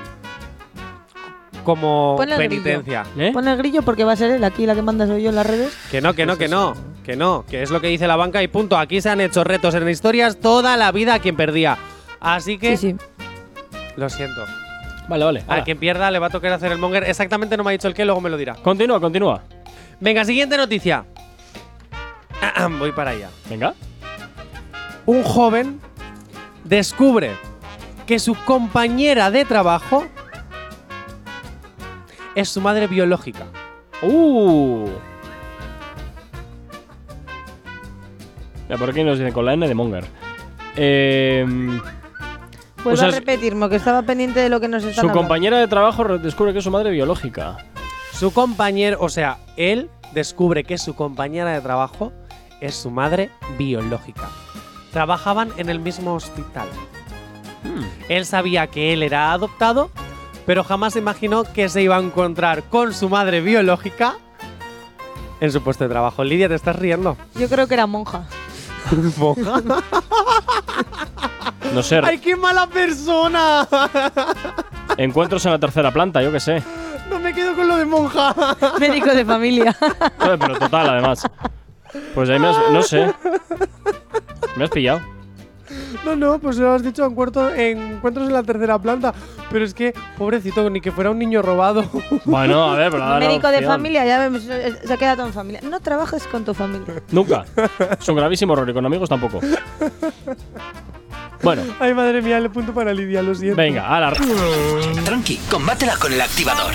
Como 1.65 2.15
Ponle 2.17 2.35
el 2.37 2.49
grillo. 2.49 2.63
penitencia. 2.63 3.05
¿Eh? 3.19 3.31
Pon 3.35 3.47
el 3.47 3.59
grillo 3.59 3.83
porque 3.83 4.05
va 4.05 4.13
a 4.13 4.17
ser 4.17 4.31
él 4.31 4.43
aquí 4.45 4.65
la 4.65 4.75
que 4.75 4.83
manda 4.83 5.07
soy 5.07 5.23
yo 5.23 5.29
en 5.29 5.37
las 5.37 5.47
redes. 5.47 5.77
Que 5.91 6.01
no, 6.01 6.15
que 6.15 6.25
no, 6.25 6.39
que 6.39 6.49
no. 6.49 6.75
Que 7.05 7.17
no, 7.17 7.45
que 7.49 7.63
es 7.63 7.71
lo 7.71 7.81
que 7.81 7.89
dice 7.89 8.07
la 8.07 8.17
banca 8.17 8.43
y 8.43 8.49
punto. 8.49 8.79
Aquí 8.79 9.01
se 9.01 9.11
han 9.11 9.21
hecho 9.21 9.45
retos 9.45 9.75
en 9.75 9.89
historias 9.89 10.39
toda 10.39 10.77
la 10.77 10.91
vida 10.93 11.15
a 11.15 11.19
quien 11.19 11.37
perdía. 11.37 11.77
Así 12.21 12.57
que, 12.59 12.77
Sí, 12.77 12.93
sí. 12.93 12.97
lo 13.97 14.09
siento. 14.09 14.43
Vale, 15.09 15.25
vale. 15.25 15.45
A 15.49 15.65
quien 15.65 15.79
pierda 15.79 16.11
le 16.11 16.19
va 16.19 16.29
a 16.29 16.31
tocar 16.31 16.53
hacer 16.53 16.73
el 16.73 16.79
monger. 16.79 17.05
Exactamente 17.05 17.57
no 17.57 17.65
me 17.65 17.71
ha 17.71 17.73
dicho 17.73 17.89
el 17.89 17.95
qué, 17.95 18.05
luego 18.05 18.21
me 18.21 18.31
lo 18.31 18.37
dirá. 18.37 18.55
Continúa, 18.55 19.01
continúa. 19.01 19.43
Venga, 19.99 20.25
siguiente 20.25 20.57
noticia. 20.57 21.05
Voy 22.79 22.93
para 22.93 23.11
allá. 23.13 23.29
Venga. 23.49 23.75
Un 25.07 25.23
joven 25.23 25.81
descubre 26.65 27.33
que 28.07 28.19
su 28.19 28.35
compañera 28.45 29.31
de 29.31 29.45
trabajo 29.45 30.05
es 32.35 32.49
su 32.49 32.61
madre 32.61 32.87
biológica. 32.87 33.47
¡Uh! 34.03 34.89
Ya, 38.69 38.77
por 38.77 38.91
aquí 38.91 39.03
nos 39.03 39.19
dicen 39.19 39.33
con 39.33 39.45
la 39.45 39.55
N 39.55 39.67
de 39.67 39.75
Monger. 39.75 40.05
Eh, 40.77 41.45
Vuelvo 42.85 42.93
O 42.93 42.97
sea, 42.97 43.09
a 43.09 43.11
repetirme, 43.11 43.69
que 43.69 43.77
estaba 43.77 44.03
pendiente 44.03 44.41
de 44.41 44.49
lo 44.49 44.61
que 44.61 44.69
nos 44.69 44.83
están 44.85 44.95
su 44.95 45.01
hablando. 45.01 45.21
compañera 45.21 45.59
de 45.59 45.67
trabajo 45.69 46.05
re- 46.05 46.19
descubre 46.19 46.53
que 46.53 46.59
es 46.59 46.65
su 46.65 46.71
madre 46.71 46.91
biológica. 46.91 47.59
Su 48.13 48.33
compañero, 48.33 48.99
o 49.01 49.09
sea, 49.09 49.39
él 49.57 49.91
descubre 50.13 50.65
que 50.65 50.79
su 50.79 50.95
compañera 50.95 51.51
de 51.51 51.61
trabajo 51.61 52.13
es 52.61 52.75
su 52.75 52.91
madre 52.91 53.31
biológica. 53.59 54.29
Trabajaban 54.93 55.53
en 55.57 55.69
el 55.71 55.81
mismo 55.81 56.15
hospital. 56.15 56.69
Hmm. 57.63 57.85
Él 58.09 58.27
sabía 58.27 58.67
que 58.67 58.93
él 58.93 59.03
era 59.03 59.33
adoptado, 59.33 59.91
pero 60.47 60.65
jamás 60.65 60.97
imaginó 60.97 61.45
que 61.45 61.69
se 61.69 61.83
iba 61.83 61.97
a 61.97 62.01
encontrar 62.01 62.65
con 62.65 62.93
su 62.95 63.09
madre 63.09 63.41
biológica 63.41 64.17
en 65.41 65.53
su 65.53 65.63
puesto 65.63 65.85
de 65.85 65.91
trabajo. 65.91 66.25
Lidia, 66.25 66.49
¿te 66.49 66.55
estás 66.55 66.77
riendo? 66.77 67.17
Yo 67.35 67.49
creo 67.49 67.67
que 67.67 67.75
era 67.75 67.87
monja. 67.87 68.25
No 71.75 71.83
sé, 71.85 72.01
¡Ay, 72.03 72.19
qué 72.19 72.35
mala 72.35 72.67
persona! 72.67 73.67
encuentros 74.97 75.45
en 75.47 75.53
la 75.53 75.59
tercera 75.59 75.93
planta, 75.93 76.21
yo 76.21 76.33
qué 76.33 76.41
sé. 76.41 76.63
No 77.09 77.21
me 77.21 77.33
quedo 77.33 77.55
con 77.55 77.69
lo 77.69 77.77
de 77.77 77.85
monja. 77.85 78.35
Médico 78.79 79.15
de 79.15 79.25
familia. 79.25 79.77
Pero 80.19 80.59
total, 80.59 80.89
además. 80.89 81.25
Pues 82.15 82.29
ahí 82.31 82.39
me 82.39 82.49
has, 82.49 82.57
no 82.73 82.83
sé. 82.83 83.13
Me 84.57 84.65
has 84.65 84.71
pillado. 84.71 85.01
No, 86.05 86.17
no, 86.17 86.39
pues 86.41 86.57
lo 86.57 86.73
has 86.73 86.83
dicho 86.83 87.05
encuentros, 87.05 87.53
encuentros 87.57 88.27
en 88.27 88.33
la 88.33 88.43
tercera 88.43 88.79
planta. 88.79 89.15
Pero 89.51 89.65
es 89.65 89.73
que, 89.75 89.95
pobrecito, 90.19 90.69
ni 90.71 90.81
que 90.81 90.91
fuera 90.91 91.11
un 91.11 91.19
niño 91.19 91.43
robado. 91.43 91.85
Bueno, 92.25 92.65
a 92.73 92.77
ver, 92.77 92.91
pero 92.91 93.05
ahora 93.05 93.27
Médico 93.27 93.49
de 93.49 93.57
opción. 93.59 93.73
familia, 93.73 94.05
ya 94.07 94.19
vemos, 94.19 94.43
se 94.43 94.99
queda 94.99 95.15
todo 95.17 95.27
en 95.27 95.33
familia. 95.33 95.61
No 95.63 95.79
trabajes 95.81 96.27
con 96.27 96.45
tu 96.45 96.55
familia. 96.55 97.03
Nunca. 97.13 97.45
Es 98.01 98.09
un 98.09 98.17
gravísimo 98.17 98.53
error 98.55 98.69
y 98.69 98.73
con 98.73 98.85
amigos 98.87 99.09
tampoco. 99.09 99.41
Bueno, 101.43 101.63
Ay, 101.79 101.95
madre 101.95 102.21
mía, 102.21 102.39
le 102.41 102.51
punto 102.51 102.75
para 102.75 102.93
Lidia, 102.93 103.23
lo 103.23 103.35
siento. 103.35 103.57
venga, 103.57 103.89
a 103.89 104.01
la. 104.01 104.13
Tranqui, 105.05 105.37
combátela 105.51 105.97
con 105.97 106.13
el 106.13 106.21
activador. 106.21 106.75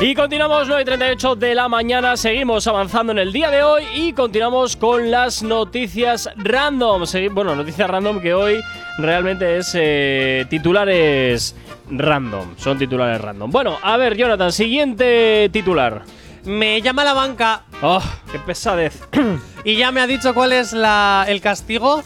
Y 0.00 0.14
continuamos 0.14 0.68
9 0.68 0.82
y 0.82 0.84
38 0.84 1.34
de 1.34 1.54
la 1.56 1.68
mañana, 1.68 2.16
seguimos 2.16 2.68
avanzando 2.68 3.10
en 3.10 3.18
el 3.18 3.32
día 3.32 3.50
de 3.50 3.64
hoy 3.64 3.82
y 3.96 4.12
continuamos 4.12 4.76
con 4.76 5.10
las 5.10 5.42
noticias 5.42 6.30
random. 6.36 7.02
Bueno, 7.32 7.56
noticias 7.56 7.90
random 7.90 8.20
que 8.20 8.32
hoy 8.32 8.60
realmente 8.98 9.56
es 9.58 9.72
eh, 9.74 10.46
titulares 10.48 11.56
random, 11.90 12.54
son 12.58 12.78
titulares 12.78 13.20
random. 13.20 13.50
Bueno, 13.50 13.76
a 13.82 13.96
ver, 13.96 14.16
Jonathan, 14.16 14.52
siguiente 14.52 15.50
titular. 15.52 16.02
Me 16.44 16.80
llama 16.80 17.02
la 17.02 17.12
banca 17.14 17.64
¡Oh, 17.82 18.02
qué 18.30 18.38
pesadez! 18.38 19.02
y 19.64 19.74
ya 19.76 19.90
me 19.90 20.00
ha 20.00 20.06
dicho 20.06 20.32
cuál 20.32 20.52
es 20.52 20.72
la, 20.72 21.24
el 21.28 21.40
castigo 21.40 22.04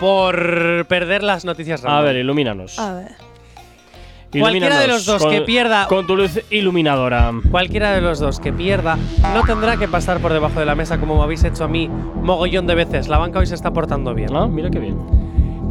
por 0.00 0.84
perder 0.88 1.22
las 1.22 1.44
noticias 1.44 1.84
A 1.84 1.86
random. 1.86 2.04
ver, 2.06 2.16
ilumínanos. 2.16 2.76
A 2.80 2.94
ver. 2.94 3.23
Cualquiera 4.40 4.78
de 4.78 4.88
los 4.88 5.04
dos 5.06 5.22
con- 5.22 5.30
que 5.30 5.40
pierda- 5.42 5.86
Con 5.88 6.06
tu 6.06 6.16
luz 6.16 6.40
iluminadora. 6.50 7.32
Cualquiera 7.50 7.92
de 7.92 8.00
los 8.00 8.18
dos 8.18 8.40
que 8.40 8.52
pierda 8.52 8.96
no 9.34 9.42
tendrá 9.42 9.76
que 9.76 9.88
pasar 9.88 10.20
por 10.20 10.32
debajo 10.32 10.60
de 10.60 10.66
la 10.66 10.74
mesa 10.74 10.98
como 10.98 11.16
me 11.16 11.22
habéis 11.22 11.44
hecho 11.44 11.64
a 11.64 11.68
mí 11.68 11.88
mogollón 12.22 12.66
de 12.66 12.74
veces. 12.74 13.08
La 13.08 13.18
banca 13.18 13.38
hoy 13.38 13.46
se 13.46 13.54
está 13.54 13.72
portando 13.72 14.14
bien. 14.14 14.34
Ah, 14.34 14.46
mira 14.46 14.70
qué 14.70 14.78
bien. 14.78 14.98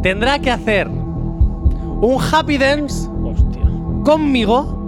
Tendrá 0.02 0.40
que 0.40 0.52
hacer 0.52 0.88
un 0.88 2.18
happy 2.32 2.58
dance 2.58 3.08
Hostia. 3.24 3.62
conmigo 4.04 4.80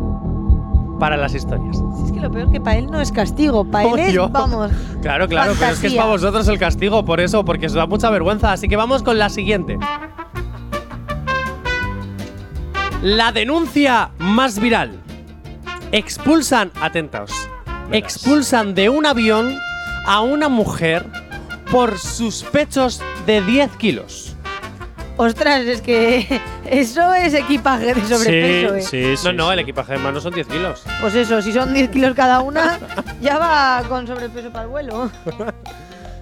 para 1.00 1.18
las 1.18 1.34
historias. 1.36 1.78
Si 1.98 2.04
es 2.06 2.12
que 2.12 2.20
lo 2.22 2.32
peor 2.32 2.52
que 2.52 2.60
para 2.62 2.78
él 2.78 2.88
no 2.90 3.02
es 3.02 3.12
castigo, 3.12 3.66
para 3.66 3.90
él 3.90 4.00
es, 4.00 4.32
vamos. 4.32 4.72
Claro, 5.02 5.28
claro, 5.28 5.54
pero 5.60 5.72
es 5.74 5.80
que 5.80 5.88
es 5.88 5.94
Fantasía. 5.94 6.02
para 6.02 6.12
vosotros 6.12 6.48
el 6.48 6.58
castigo, 6.58 7.04
por 7.06 7.20
eso, 7.20 7.44
porque 7.46 7.66
os 7.68 7.74
da 7.74 7.86
mucha 7.86 8.10
vergüenza. 8.10 8.52
Así 8.54 8.68
que 8.68 8.76
vamos 8.78 9.04
con 9.04 9.18
la 9.20 9.30
siguiente. 9.30 9.78
La 13.06 13.32
denuncia 13.32 14.10
más 14.18 14.58
viral. 14.58 15.00
Expulsan, 15.92 16.72
atentos, 16.82 17.32
Verás. 17.88 18.16
expulsan 18.16 18.74
de 18.74 18.90
un 18.90 19.06
avión 19.06 19.60
a 20.08 20.22
una 20.22 20.50
mujer 20.50 21.06
por 21.70 22.00
sus 22.00 22.42
pechos 22.42 23.04
de 23.28 23.44
10 23.44 23.76
kilos. 23.78 24.36
Ostras, 25.18 25.62
es 25.62 25.82
que 25.82 26.42
eso 26.66 27.14
es 27.14 27.36
equipaje 27.36 27.94
de 27.94 28.02
sobrepeso, 28.08 28.90
sí, 28.90 28.98
eh. 28.98 29.14
sí, 29.14 29.18
sí. 29.18 29.28
no, 29.28 29.34
no, 29.34 29.48
sí. 29.50 29.54
el 29.54 29.60
equipaje 29.60 29.94
de 29.94 30.00
mano 30.00 30.20
son 30.20 30.34
10 30.34 30.48
kilos. 30.48 30.82
Pues 31.00 31.14
eso, 31.14 31.44
si 31.44 31.54
son 31.54 31.76
10 31.76 31.92
kilos 31.92 32.16
cada 32.16 32.42
una, 32.42 32.80
ya 33.22 33.38
va 33.38 33.84
con 33.88 34.08
sobrepeso 34.08 34.50
para 34.50 34.64
el 34.64 34.70
vuelo. 34.70 35.12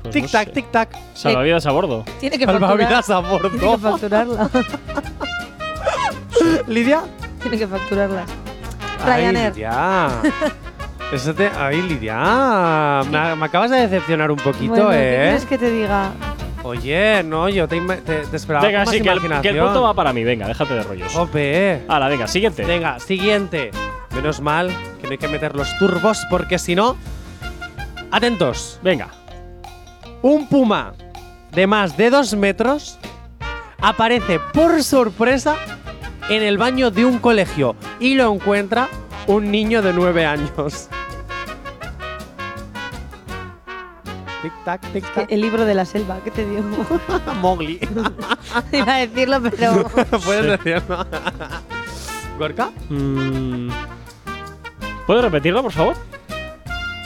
Pues 0.01 0.15
tic 0.15 0.23
no 0.25 0.29
tac, 0.31 0.47
sé. 0.49 0.53
tic 0.53 0.69
tac. 0.69 0.89
Salvavidas 1.13 1.65
a 1.65 1.71
bordo. 1.71 2.03
Tiene 2.19 2.37
que 2.37 2.45
facturar. 2.45 2.71
Salvavidas 2.71 3.09
a 3.09 3.21
Tiene 3.21 3.57
que 3.57 3.65
bordo. 3.65 3.77
facturarla. 3.79 4.49
Lidia. 6.67 7.01
Tiene 7.41 7.57
que 7.57 7.67
facturarlas. 7.67 8.29
Ay, 9.03 9.23
Ryanair. 9.23 9.53
Lidia. 9.53 10.07
Eso 11.13 11.33
te- 11.33 11.51
Ay, 11.57 11.81
Lidia. 11.81 13.01
Me, 13.09 13.35
me 13.35 13.45
acabas 13.45 13.69
de 13.71 13.77
decepcionar 13.87 14.31
un 14.31 14.37
poquito, 14.37 14.73
Bueno, 14.73 14.89
¿qué 14.89 14.97
¿eh? 14.97 15.21
quieres 15.23 15.45
que 15.45 15.57
te 15.57 15.69
diga? 15.69 16.11
Oye, 16.63 17.21
no, 17.23 17.49
yo 17.49 17.67
te, 17.67 17.79
te, 17.81 18.19
te 18.25 18.35
esperaba 18.37 18.65
Venga, 18.65 18.79
con 18.79 18.85
más 18.85 18.95
sí, 18.95 19.01
que 19.01 19.09
el, 19.09 19.15
imaginación. 19.17 19.41
que 19.41 19.59
el 19.59 19.65
punto 19.65 19.81
va 19.81 19.93
para 19.93 20.13
mí. 20.13 20.23
Venga, 20.23 20.47
déjate 20.47 20.73
de 20.75 20.83
rollos. 20.83 21.11
Jope. 21.13 21.83
Hala, 21.89 22.07
venga, 22.07 22.25
siguiente. 22.27 22.63
Venga, 22.63 22.99
siguiente. 22.99 23.71
Menos 24.15 24.39
mal 24.39 24.69
que 25.01 25.07
no 25.07 25.11
hay 25.11 25.17
que 25.17 25.27
meter 25.27 25.55
los 25.55 25.77
turbos 25.77 26.25
porque 26.29 26.57
si 26.57 26.73
no... 26.73 26.95
Atentos. 28.11 28.79
Venga. 28.81 29.09
Un 30.21 30.47
puma 30.47 30.93
de 31.51 31.67
más 31.67 31.97
de 31.97 32.09
dos 32.09 32.33
metros 32.35 32.97
aparece 33.81 34.39
por 34.53 34.81
sorpresa 34.83 35.55
en 36.29 36.43
el 36.43 36.57
baño 36.57 36.91
de 36.91 37.05
un 37.05 37.19
colegio 37.19 37.75
y 37.99 38.15
lo 38.15 38.33
encuentra 38.33 38.89
un 39.27 39.51
niño 39.51 39.81
de 39.81 39.93
nueve 39.93 40.25
años. 40.25 40.89
Tic 44.41 44.53
tac, 44.65 44.81
tic 44.91 45.13
tac. 45.13 45.31
El 45.31 45.41
libro 45.41 45.63
de 45.63 45.73
la 45.73 45.85
selva, 45.85 46.19
¿qué 46.23 46.31
te 46.31 46.45
digo? 46.45 46.63
Mowgli. 47.41 47.79
Iba 48.71 48.95
a 48.95 49.07
decirlo, 49.07 49.41
pero. 49.41 49.89
Puedes 50.25 50.59
decirlo. 50.63 51.05
¿Gorka? 52.37 52.71
Mm, 52.89 53.69
¿Puedes 55.07 55.23
repetirlo, 55.23 55.61
por 55.61 55.71
favor? 55.71 55.95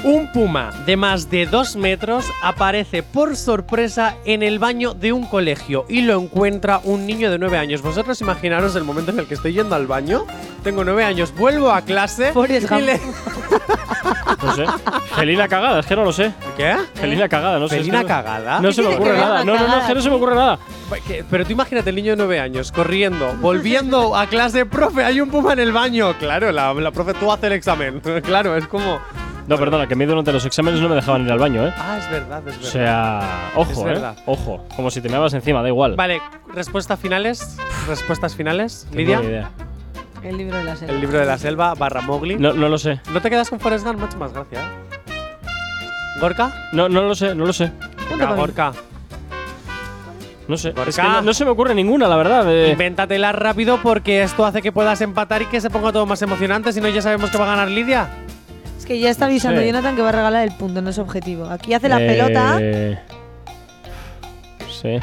Un 0.07 0.31
puma 0.31 0.69
de 0.85 0.95
más 0.95 1.29
de 1.29 1.45
dos 1.45 1.75
metros 1.75 2.23
aparece 2.41 3.03
por 3.03 3.35
sorpresa 3.35 4.15
en 4.23 4.41
el 4.41 4.57
baño 4.57 4.93
de 4.93 5.11
un 5.11 5.25
colegio 5.25 5.83
y 5.89 6.01
lo 6.03 6.17
encuentra 6.17 6.79
un 6.85 7.05
niño 7.05 7.29
de 7.29 7.37
nueve 7.37 7.57
años. 7.57 7.81
Vosotros 7.81 8.21
imaginaros 8.21 8.73
el 8.77 8.85
momento 8.85 9.11
en 9.11 9.19
el 9.19 9.27
que 9.27 9.33
estoy 9.33 9.51
yendo 9.51 9.75
al 9.75 9.85
baño. 9.85 10.25
Tengo 10.63 10.85
nueve 10.85 11.03
años, 11.03 11.35
vuelvo 11.35 11.71
a 11.71 11.81
clase 11.81 12.31
Forrest 12.33 12.71
y 12.71 12.81
le- 12.83 13.01
No 14.43 14.55
sé. 14.55 14.65
Felina 15.15 15.47
cagada, 15.49 15.79
es 15.81 15.85
que 15.85 15.95
no 15.97 16.05
lo 16.05 16.13
sé. 16.13 16.31
¿Qué? 16.55 16.77
Felina 16.93 17.27
cagada, 17.27 17.59
no 17.59 17.67
sé. 17.67 17.75
es 17.75 17.81
que 17.85 17.91
¿Felina 17.91 18.07
cagada? 18.07 18.61
No 18.61 18.69
¿Qué 18.69 18.75
se 18.75 18.81
me 18.83 18.95
ocurre 18.95 19.17
nada. 19.17 19.43
No, 19.43 19.55
no, 19.55 19.67
no, 19.67 19.77
es 19.79 19.83
que 19.85 19.95
no 19.95 20.01
se 20.01 20.09
me 20.09 20.15
ocurre 20.15 20.35
nada. 20.35 20.59
¿Qué? 21.05 21.25
Pero 21.29 21.43
tú 21.45 21.51
imagínate 21.51 21.89
el 21.89 21.95
niño 21.97 22.11
de 22.11 22.17
nueve 22.17 22.39
años 22.39 22.71
corriendo, 22.71 23.33
volviendo 23.41 24.15
a 24.15 24.27
clase, 24.27 24.65
profe, 24.65 25.03
hay 25.03 25.19
un 25.19 25.29
puma 25.29 25.51
en 25.53 25.59
el 25.59 25.73
baño. 25.73 26.13
Claro, 26.17 26.51
la, 26.53 26.73
la 26.73 26.91
profe, 26.91 27.13
tú 27.15 27.29
haces 27.29 27.43
el 27.45 27.53
examen. 27.53 27.99
claro, 28.23 28.55
es 28.55 28.67
como. 28.67 28.99
No, 29.47 29.57
perdona, 29.57 29.87
que 29.87 29.93
a 29.93 29.97
mí 29.97 30.05
durante 30.05 30.33
los 30.33 30.45
exámenes 30.45 30.81
no 30.81 30.89
me 30.89 30.95
dejaban 30.95 31.23
ir 31.25 31.31
al 31.31 31.39
baño, 31.39 31.65
¿eh? 31.65 31.73
Ah, 31.77 31.97
es 31.97 32.09
verdad, 32.11 32.45
es 32.47 32.55
O 32.55 32.57
verdad. 32.57 32.69
sea, 32.69 33.51
ojo, 33.55 33.89
Es 33.89 33.97
¿eh? 33.99 34.03
Ojo. 34.25 34.65
Como 34.75 34.91
si 34.91 34.99
te 34.99 35.07
meabas 35.07 35.33
encima, 35.33 35.61
da 35.61 35.69
igual. 35.69 35.95
Vale, 35.95 36.21
respuestas 36.53 36.99
finales. 36.99 37.57
Respuestas 37.87 38.35
finales. 38.35 38.85
Tengo 38.91 38.97
Lidia. 38.97 39.19
ni 39.21 39.27
idea. 39.27 39.51
El 40.23 40.37
libro 40.37 40.57
de 40.57 40.63
la 40.65 40.75
selva. 40.75 40.93
El 40.93 40.99
libro 40.99 41.19
de 41.19 41.25
la 41.25 41.37
selva 41.37 41.73
barra 41.75 42.01
Mowgli. 42.01 42.35
No, 42.35 42.49
No, 42.51 42.59
no 42.61 42.69
lo 42.69 42.77
sé. 42.77 42.99
te 43.21 43.29
quedas 43.29 43.49
con 43.49 43.59
Forrest 43.61 43.85
Gump, 43.85 43.99
mucho 43.99 44.17
más 44.17 44.33
gracia. 44.33 44.59
¿eh? 44.59 46.19
¿Gorka? 46.19 46.69
No, 46.73 46.89
no 46.89 47.01
lo 47.03 47.15
sé, 47.15 47.33
no 47.33 47.45
lo 47.45 47.53
sé. 47.53 47.71
Venga. 48.09 48.33
Gorka. 48.33 48.73
No 50.47 50.57
sé. 50.57 50.71
Gorka. 50.71 50.89
Es 50.89 50.95
que 50.97 51.03
no, 51.03 51.21
no 51.21 51.33
se 51.33 51.45
me 51.45 51.51
ocurre 51.51 51.73
ninguna, 51.75 52.07
la 52.07 52.15
verdad. 52.17 52.45
eh. 52.51 52.71
Invéntatela 52.71 53.31
rápido 53.31 53.79
porque 53.81 54.23
esto 54.23 54.45
hace 54.45 54.61
que 54.61 54.71
puedas 54.71 54.99
empatar 55.01 55.41
y 55.43 55.45
que 55.45 55.61
se 55.61 55.69
ponga 55.69 55.91
todo 55.93 56.05
más 56.05 56.21
emocionante. 56.21 56.73
Si 56.73 56.81
no, 56.81 56.89
ya 56.89 57.01
sabemos 57.01 57.29
que 57.29 57.37
va 57.37 57.45
a 57.45 57.49
ganar 57.55 57.69
Lidia. 57.69 58.09
Que 58.87 58.99
ya 58.99 59.09
está 59.09 59.25
avisando 59.25 59.59
Sí. 59.61 59.67
Jonathan 59.67 59.95
que 59.97 60.01
va 60.01 60.09
a 60.09 60.13
regalar 60.13 60.43
el 60.47 60.53
punto, 60.53 60.81
no 60.81 60.89
es 60.89 60.97
objetivo. 60.97 61.45
Aquí 61.49 61.73
hace 61.73 61.89
la 61.89 61.99
Eh, 62.01 62.07
pelota. 62.07 62.57
Sí. 64.81 64.97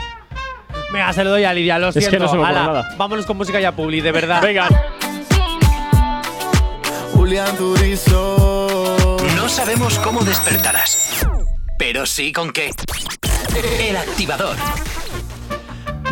Venga, 0.93 1.13
se 1.13 1.25
lo 1.25 1.31
doy 1.31 1.45
a 1.45 1.53
Lidia, 1.53 1.79
lo 1.79 1.89
Es 1.89 1.95
que 1.95 2.01
siento. 2.01 2.21
no 2.21 2.29
se 2.31 2.37
me 2.37 2.43
ocurre 2.43 2.57
Hala, 2.59 2.67
nada. 2.67 2.95
Vámonos 2.97 3.27
con 3.27 3.37
música 3.37 3.61
ya, 3.61 3.73
Publi, 3.73 4.01
de 4.01 4.13
verdad. 4.13 4.41
Venga. 4.43 4.69
Julián 7.13 7.57
Turizo. 7.57 9.17
No 9.37 9.49
sabemos 9.49 9.99
cómo 9.99 10.23
despertarás, 10.25 11.27
pero 11.79 12.07
sí 12.07 12.33
con 12.33 12.53
qué. 12.53 12.71
El 13.81 13.97
activador. 13.97 14.57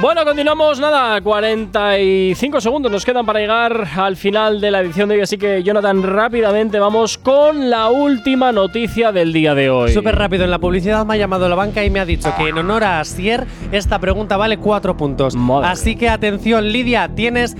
Bueno, 0.02 0.24
continuamos, 0.24 0.80
nada, 0.80 1.20
45 1.20 2.60
segundos 2.60 2.90
nos 2.90 3.04
quedan 3.04 3.24
para 3.24 3.38
llegar 3.38 3.86
al 3.96 4.16
final 4.16 4.60
de 4.60 4.72
la 4.72 4.80
edición 4.80 5.08
de 5.08 5.14
hoy, 5.14 5.20
así 5.20 5.38
que 5.38 5.62
Jonathan, 5.62 6.02
rápidamente 6.02 6.80
vamos 6.80 7.18
con 7.18 7.70
la 7.70 7.88
última 7.88 8.50
noticia 8.50 9.12
del 9.12 9.32
día 9.32 9.54
de 9.54 9.70
hoy. 9.70 9.92
Súper 9.92 10.16
rápido, 10.16 10.42
en 10.42 10.50
la 10.50 10.58
publicidad 10.58 11.06
me 11.06 11.14
ha 11.14 11.18
llamado 11.18 11.48
la 11.48 11.54
banca 11.54 11.84
y 11.84 11.90
me 11.90 12.00
ha 12.00 12.04
dicho 12.04 12.34
que 12.36 12.48
en 12.48 12.58
honor 12.58 12.82
a 12.82 12.98
Asier, 12.98 13.46
esta 13.70 14.00
pregunta 14.00 14.36
vale 14.36 14.56
cuatro 14.56 14.96
puntos. 14.96 15.36
Madre 15.36 15.68
Así 15.68 15.94
que 15.94 16.08
atención, 16.08 16.72
Lidia, 16.72 17.08
tienes 17.14 17.56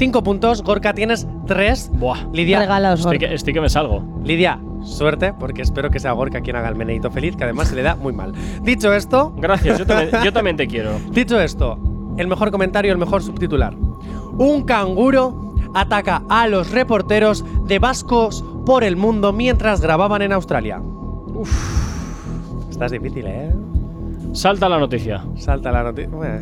cinco 0.00 0.22
puntos, 0.22 0.62
Gorka 0.62 0.94
tienes 0.94 1.28
tres. 1.46 1.90
Buah. 1.92 2.24
Lidia, 2.32 2.58
Regalaos, 2.58 3.00
Estoy 3.00 3.18
que, 3.18 3.34
estoy 3.34 3.52
que 3.52 3.60
me 3.60 3.68
salgo. 3.68 4.02
Lidia, 4.24 4.58
suerte, 4.82 5.34
porque 5.34 5.60
espero 5.60 5.90
que 5.90 6.00
sea 6.00 6.12
Gorka 6.12 6.40
quien 6.40 6.56
haga 6.56 6.70
el 6.70 6.74
meneito 6.74 7.10
feliz, 7.10 7.36
que 7.36 7.44
además 7.44 7.68
se 7.68 7.76
le 7.76 7.82
da 7.82 7.96
muy 7.96 8.14
mal. 8.14 8.32
Dicho 8.62 8.94
esto, 8.94 9.34
Gracias, 9.36 9.78
yo 9.78 9.86
también, 9.86 10.10
yo 10.24 10.32
también 10.32 10.56
te 10.56 10.66
quiero. 10.66 10.98
dicho 11.12 11.38
esto, 11.38 11.78
el 12.16 12.28
mejor 12.28 12.50
comentario, 12.50 12.90
el 12.92 12.96
mejor 12.96 13.22
subtitular. 13.22 13.74
Un 14.38 14.62
canguro 14.62 15.54
ataca 15.74 16.22
a 16.30 16.48
los 16.48 16.70
reporteros 16.70 17.44
de 17.66 17.78
vascos 17.78 18.42
por 18.64 18.84
el 18.84 18.96
mundo 18.96 19.34
mientras 19.34 19.82
grababan 19.82 20.22
en 20.22 20.32
Australia. 20.32 20.80
Uf. 20.80 22.70
Esta 22.70 22.86
es 22.86 22.92
difícil, 22.92 23.26
¿eh? 23.26 23.52
Salta 24.32 24.66
la 24.66 24.78
noticia. 24.78 25.22
Salta 25.36 25.70
la 25.70 25.82
noticia. 25.82 26.40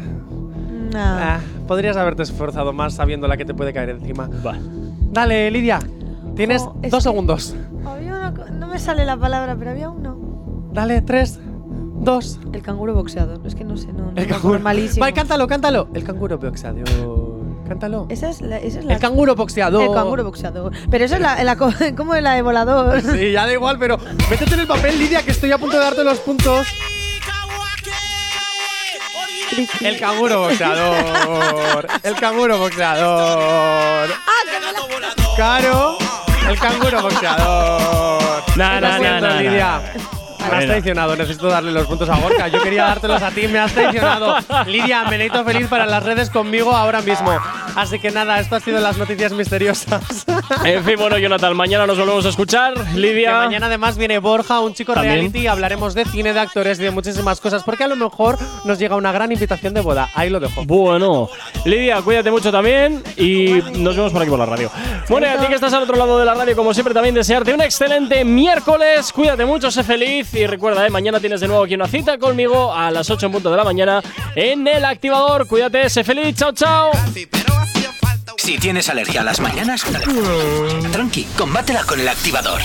No. 0.93 0.99
Ah, 1.01 1.41
podrías 1.66 1.97
haberte 1.97 2.22
esforzado 2.22 2.72
más 2.72 2.95
sabiendo 2.95 3.28
la 3.28 3.36
que 3.36 3.45
te 3.45 3.55
puede 3.55 3.72
caer 3.72 3.91
encima. 3.91 4.28
Va. 4.47 4.57
Dale, 5.12 5.51
Lidia. 5.51 5.78
Tienes 6.36 6.62
es 6.82 6.91
dos 6.91 7.03
que- 7.05 7.11
segundos. 7.11 7.55
Había 7.86 8.14
una 8.14 8.30
no 8.30 8.68
me 8.68 8.78
sale 8.78 9.05
la 9.05 9.16
palabra, 9.16 9.57
pero 9.59 9.70
había 9.72 9.91
uno. 9.91 10.16
Dale, 10.72 11.01
tres, 11.03 11.39
dos. 12.01 12.39
El 12.53 12.62
canguro 12.62 12.95
boxeador. 12.95 13.41
Es 13.45 13.55
que 13.55 13.64
no 13.64 13.76
sé, 13.76 13.93
no. 13.93 14.12
El 14.14 14.26
canguro. 14.26 14.61
malísimo. 14.61 15.01
Vale, 15.01 15.12
cántalo, 15.14 15.47
cántalo. 15.47 15.89
El 15.95 16.05
canguro 16.05 16.39
boxeador. 16.39 16.84
Cántalo. 17.66 18.07
Esa 18.09 18.30
es 18.30 18.41
la. 18.41 18.57
Esa 18.59 18.78
es 18.78 18.84
la 18.84 18.95
El 18.95 19.01
canguro 19.01 19.34
boxeador. 19.34 19.82
El 19.82 19.93
canguro 19.93 20.24
boxeador. 20.24 20.72
Pero 20.91 21.05
eso 21.05 21.16
es 21.16 21.20
la, 21.20 21.43
la 21.45 21.57
co- 21.57 21.70
como 21.97 22.14
la 22.14 22.34
de 22.34 22.43
volador. 22.43 23.01
Sí, 23.03 23.32
ya 23.32 23.47
da 23.47 23.53
igual, 23.53 23.78
pero 23.78 23.99
métete 24.30 24.55
en 24.55 24.61
el 24.61 24.66
papel, 24.66 24.99
Lidia, 24.99 25.22
que 25.22 25.32
estoy 25.32 25.51
a 25.53 25.59
punto 25.59 25.76
de 25.76 25.82
darte 25.82 26.05
los 26.05 26.18
puntos. 26.20 26.66
El 29.80 29.98
canguro 29.98 30.40
boxeador. 30.40 31.86
El 32.02 32.14
canguro 32.14 32.59
boxeador. 32.59 34.09
Claro. 35.34 35.98
El 36.48 36.59
canguro 36.59 37.02
boxeador. 37.02 38.42
Na, 38.56 38.80
na, 38.80 39.40
Lidia. 39.40 40.17
Me 40.51 40.57
has 40.57 40.66
traicionado, 40.66 41.16
necesito 41.16 41.49
darle 41.49 41.72
los 41.72 41.86
puntos 41.86 42.09
a 42.09 42.16
Gorka. 42.16 42.49
Yo 42.49 42.62
quería 42.62 42.84
dártelos 42.84 43.22
a 43.22 43.30
ti, 43.30 43.46
me 43.49 43.59
has 43.59 43.72
traicionado. 43.72 44.36
Lidia, 44.66 45.05
meneito 45.05 45.44
feliz 45.44 45.66
para 45.68 45.86
las 45.86 46.03
redes 46.03 46.30
conmigo 46.30 46.74
ahora 46.74 47.01
mismo. 47.03 47.30
Así 47.76 47.99
que 47.99 48.11
nada, 48.11 48.40
esto 48.40 48.57
ha 48.57 48.61
sido 48.61 48.80
las 48.80 48.96
noticias 48.99 49.32
misteriosas. 49.32 50.24
En 50.64 50.84
fin, 50.84 50.96
bueno, 50.99 51.18
Jonathan, 51.18 51.57
mañana 51.57 51.86
nos 51.86 51.99
volvemos 51.99 52.26
a 52.26 52.30
escuchar. 52.30 52.74
Que 52.74 52.99
Lidia. 52.99 53.34
mañana 53.38 53.66
además 53.66 53.96
viene 53.96 54.18
Borja, 54.18 54.61
un 54.61 54.74
chico 54.74 54.94
También. 54.94 55.14
reality, 55.14 55.46
hablaremos 55.46 55.94
de 55.94 56.05
cine, 56.05 56.32
de 56.32 56.40
actores 56.40 56.78
y 56.80 56.82
de 56.84 56.90
muchísimas 56.90 57.40
cosas, 57.40 57.62
porque 57.62 57.84
a 57.84 57.88
lo 57.88 57.96
mejor 57.96 58.38
nos 58.64 58.78
llega 58.78 58.96
una 58.96 59.12
gran 59.12 59.30
invitación 59.30 59.74
de 59.74 59.80
boda. 59.80 60.09
Ahí 60.14 60.30
lo 60.30 60.40
dejo. 60.40 60.64
Bueno, 60.64 61.28
Lidia, 61.64 62.01
cuídate 62.03 62.30
mucho 62.30 62.51
también 62.51 63.03
y 63.16 63.62
nos 63.74 63.96
vemos 63.96 64.12
por 64.12 64.22
aquí 64.22 64.30
por 64.30 64.38
la 64.38 64.46
radio. 64.46 64.70
Bueno, 65.09 65.26
y 65.26 65.30
a 65.30 65.38
ti 65.38 65.46
que 65.46 65.55
estás 65.55 65.72
al 65.72 65.82
otro 65.84 65.96
lado 65.96 66.18
de 66.18 66.24
la 66.24 66.34
radio, 66.34 66.57
como 66.57 66.74
siempre, 66.74 66.94
también 66.94 67.14
desearte 67.14 67.55
un 67.55 67.61
excelente 67.61 68.24
miércoles. 68.24 69.12
Cuídate 69.12 69.44
mucho, 69.44 69.70
sé 69.70 69.84
feliz 69.84 70.34
y 70.39 70.47
recuerda, 70.47 70.86
eh, 70.86 70.91
mañana 70.91 71.18
tienes 71.18 71.41
de 71.41 71.49
nuevo 71.49 71.64
aquí 71.64 71.74
una 71.74 71.89
cita 71.89 72.16
conmigo 72.16 72.72
a 72.72 72.91
las 72.91 73.11
8 73.11 73.26
en 73.26 73.32
punto 73.32 73.51
de 73.51 73.57
la 73.57 73.64
mañana 73.64 74.03
en 74.36 74.66
el 74.68 74.84
activador. 74.84 75.49
Cuídate, 75.49 75.91
sé 75.91 76.05
feliz, 76.05 76.36
chao, 76.36 76.53
chao. 76.53 76.93
Si 78.36 78.57
tienes 78.59 78.89
alergia 78.89 79.22
a 79.22 79.24
las 79.24 79.41
mañanas, 79.41 79.84
tranqui, 80.93 81.24
combátela 81.36 81.82
con 81.84 82.01
el 82.01 82.09
activador. 82.09 82.61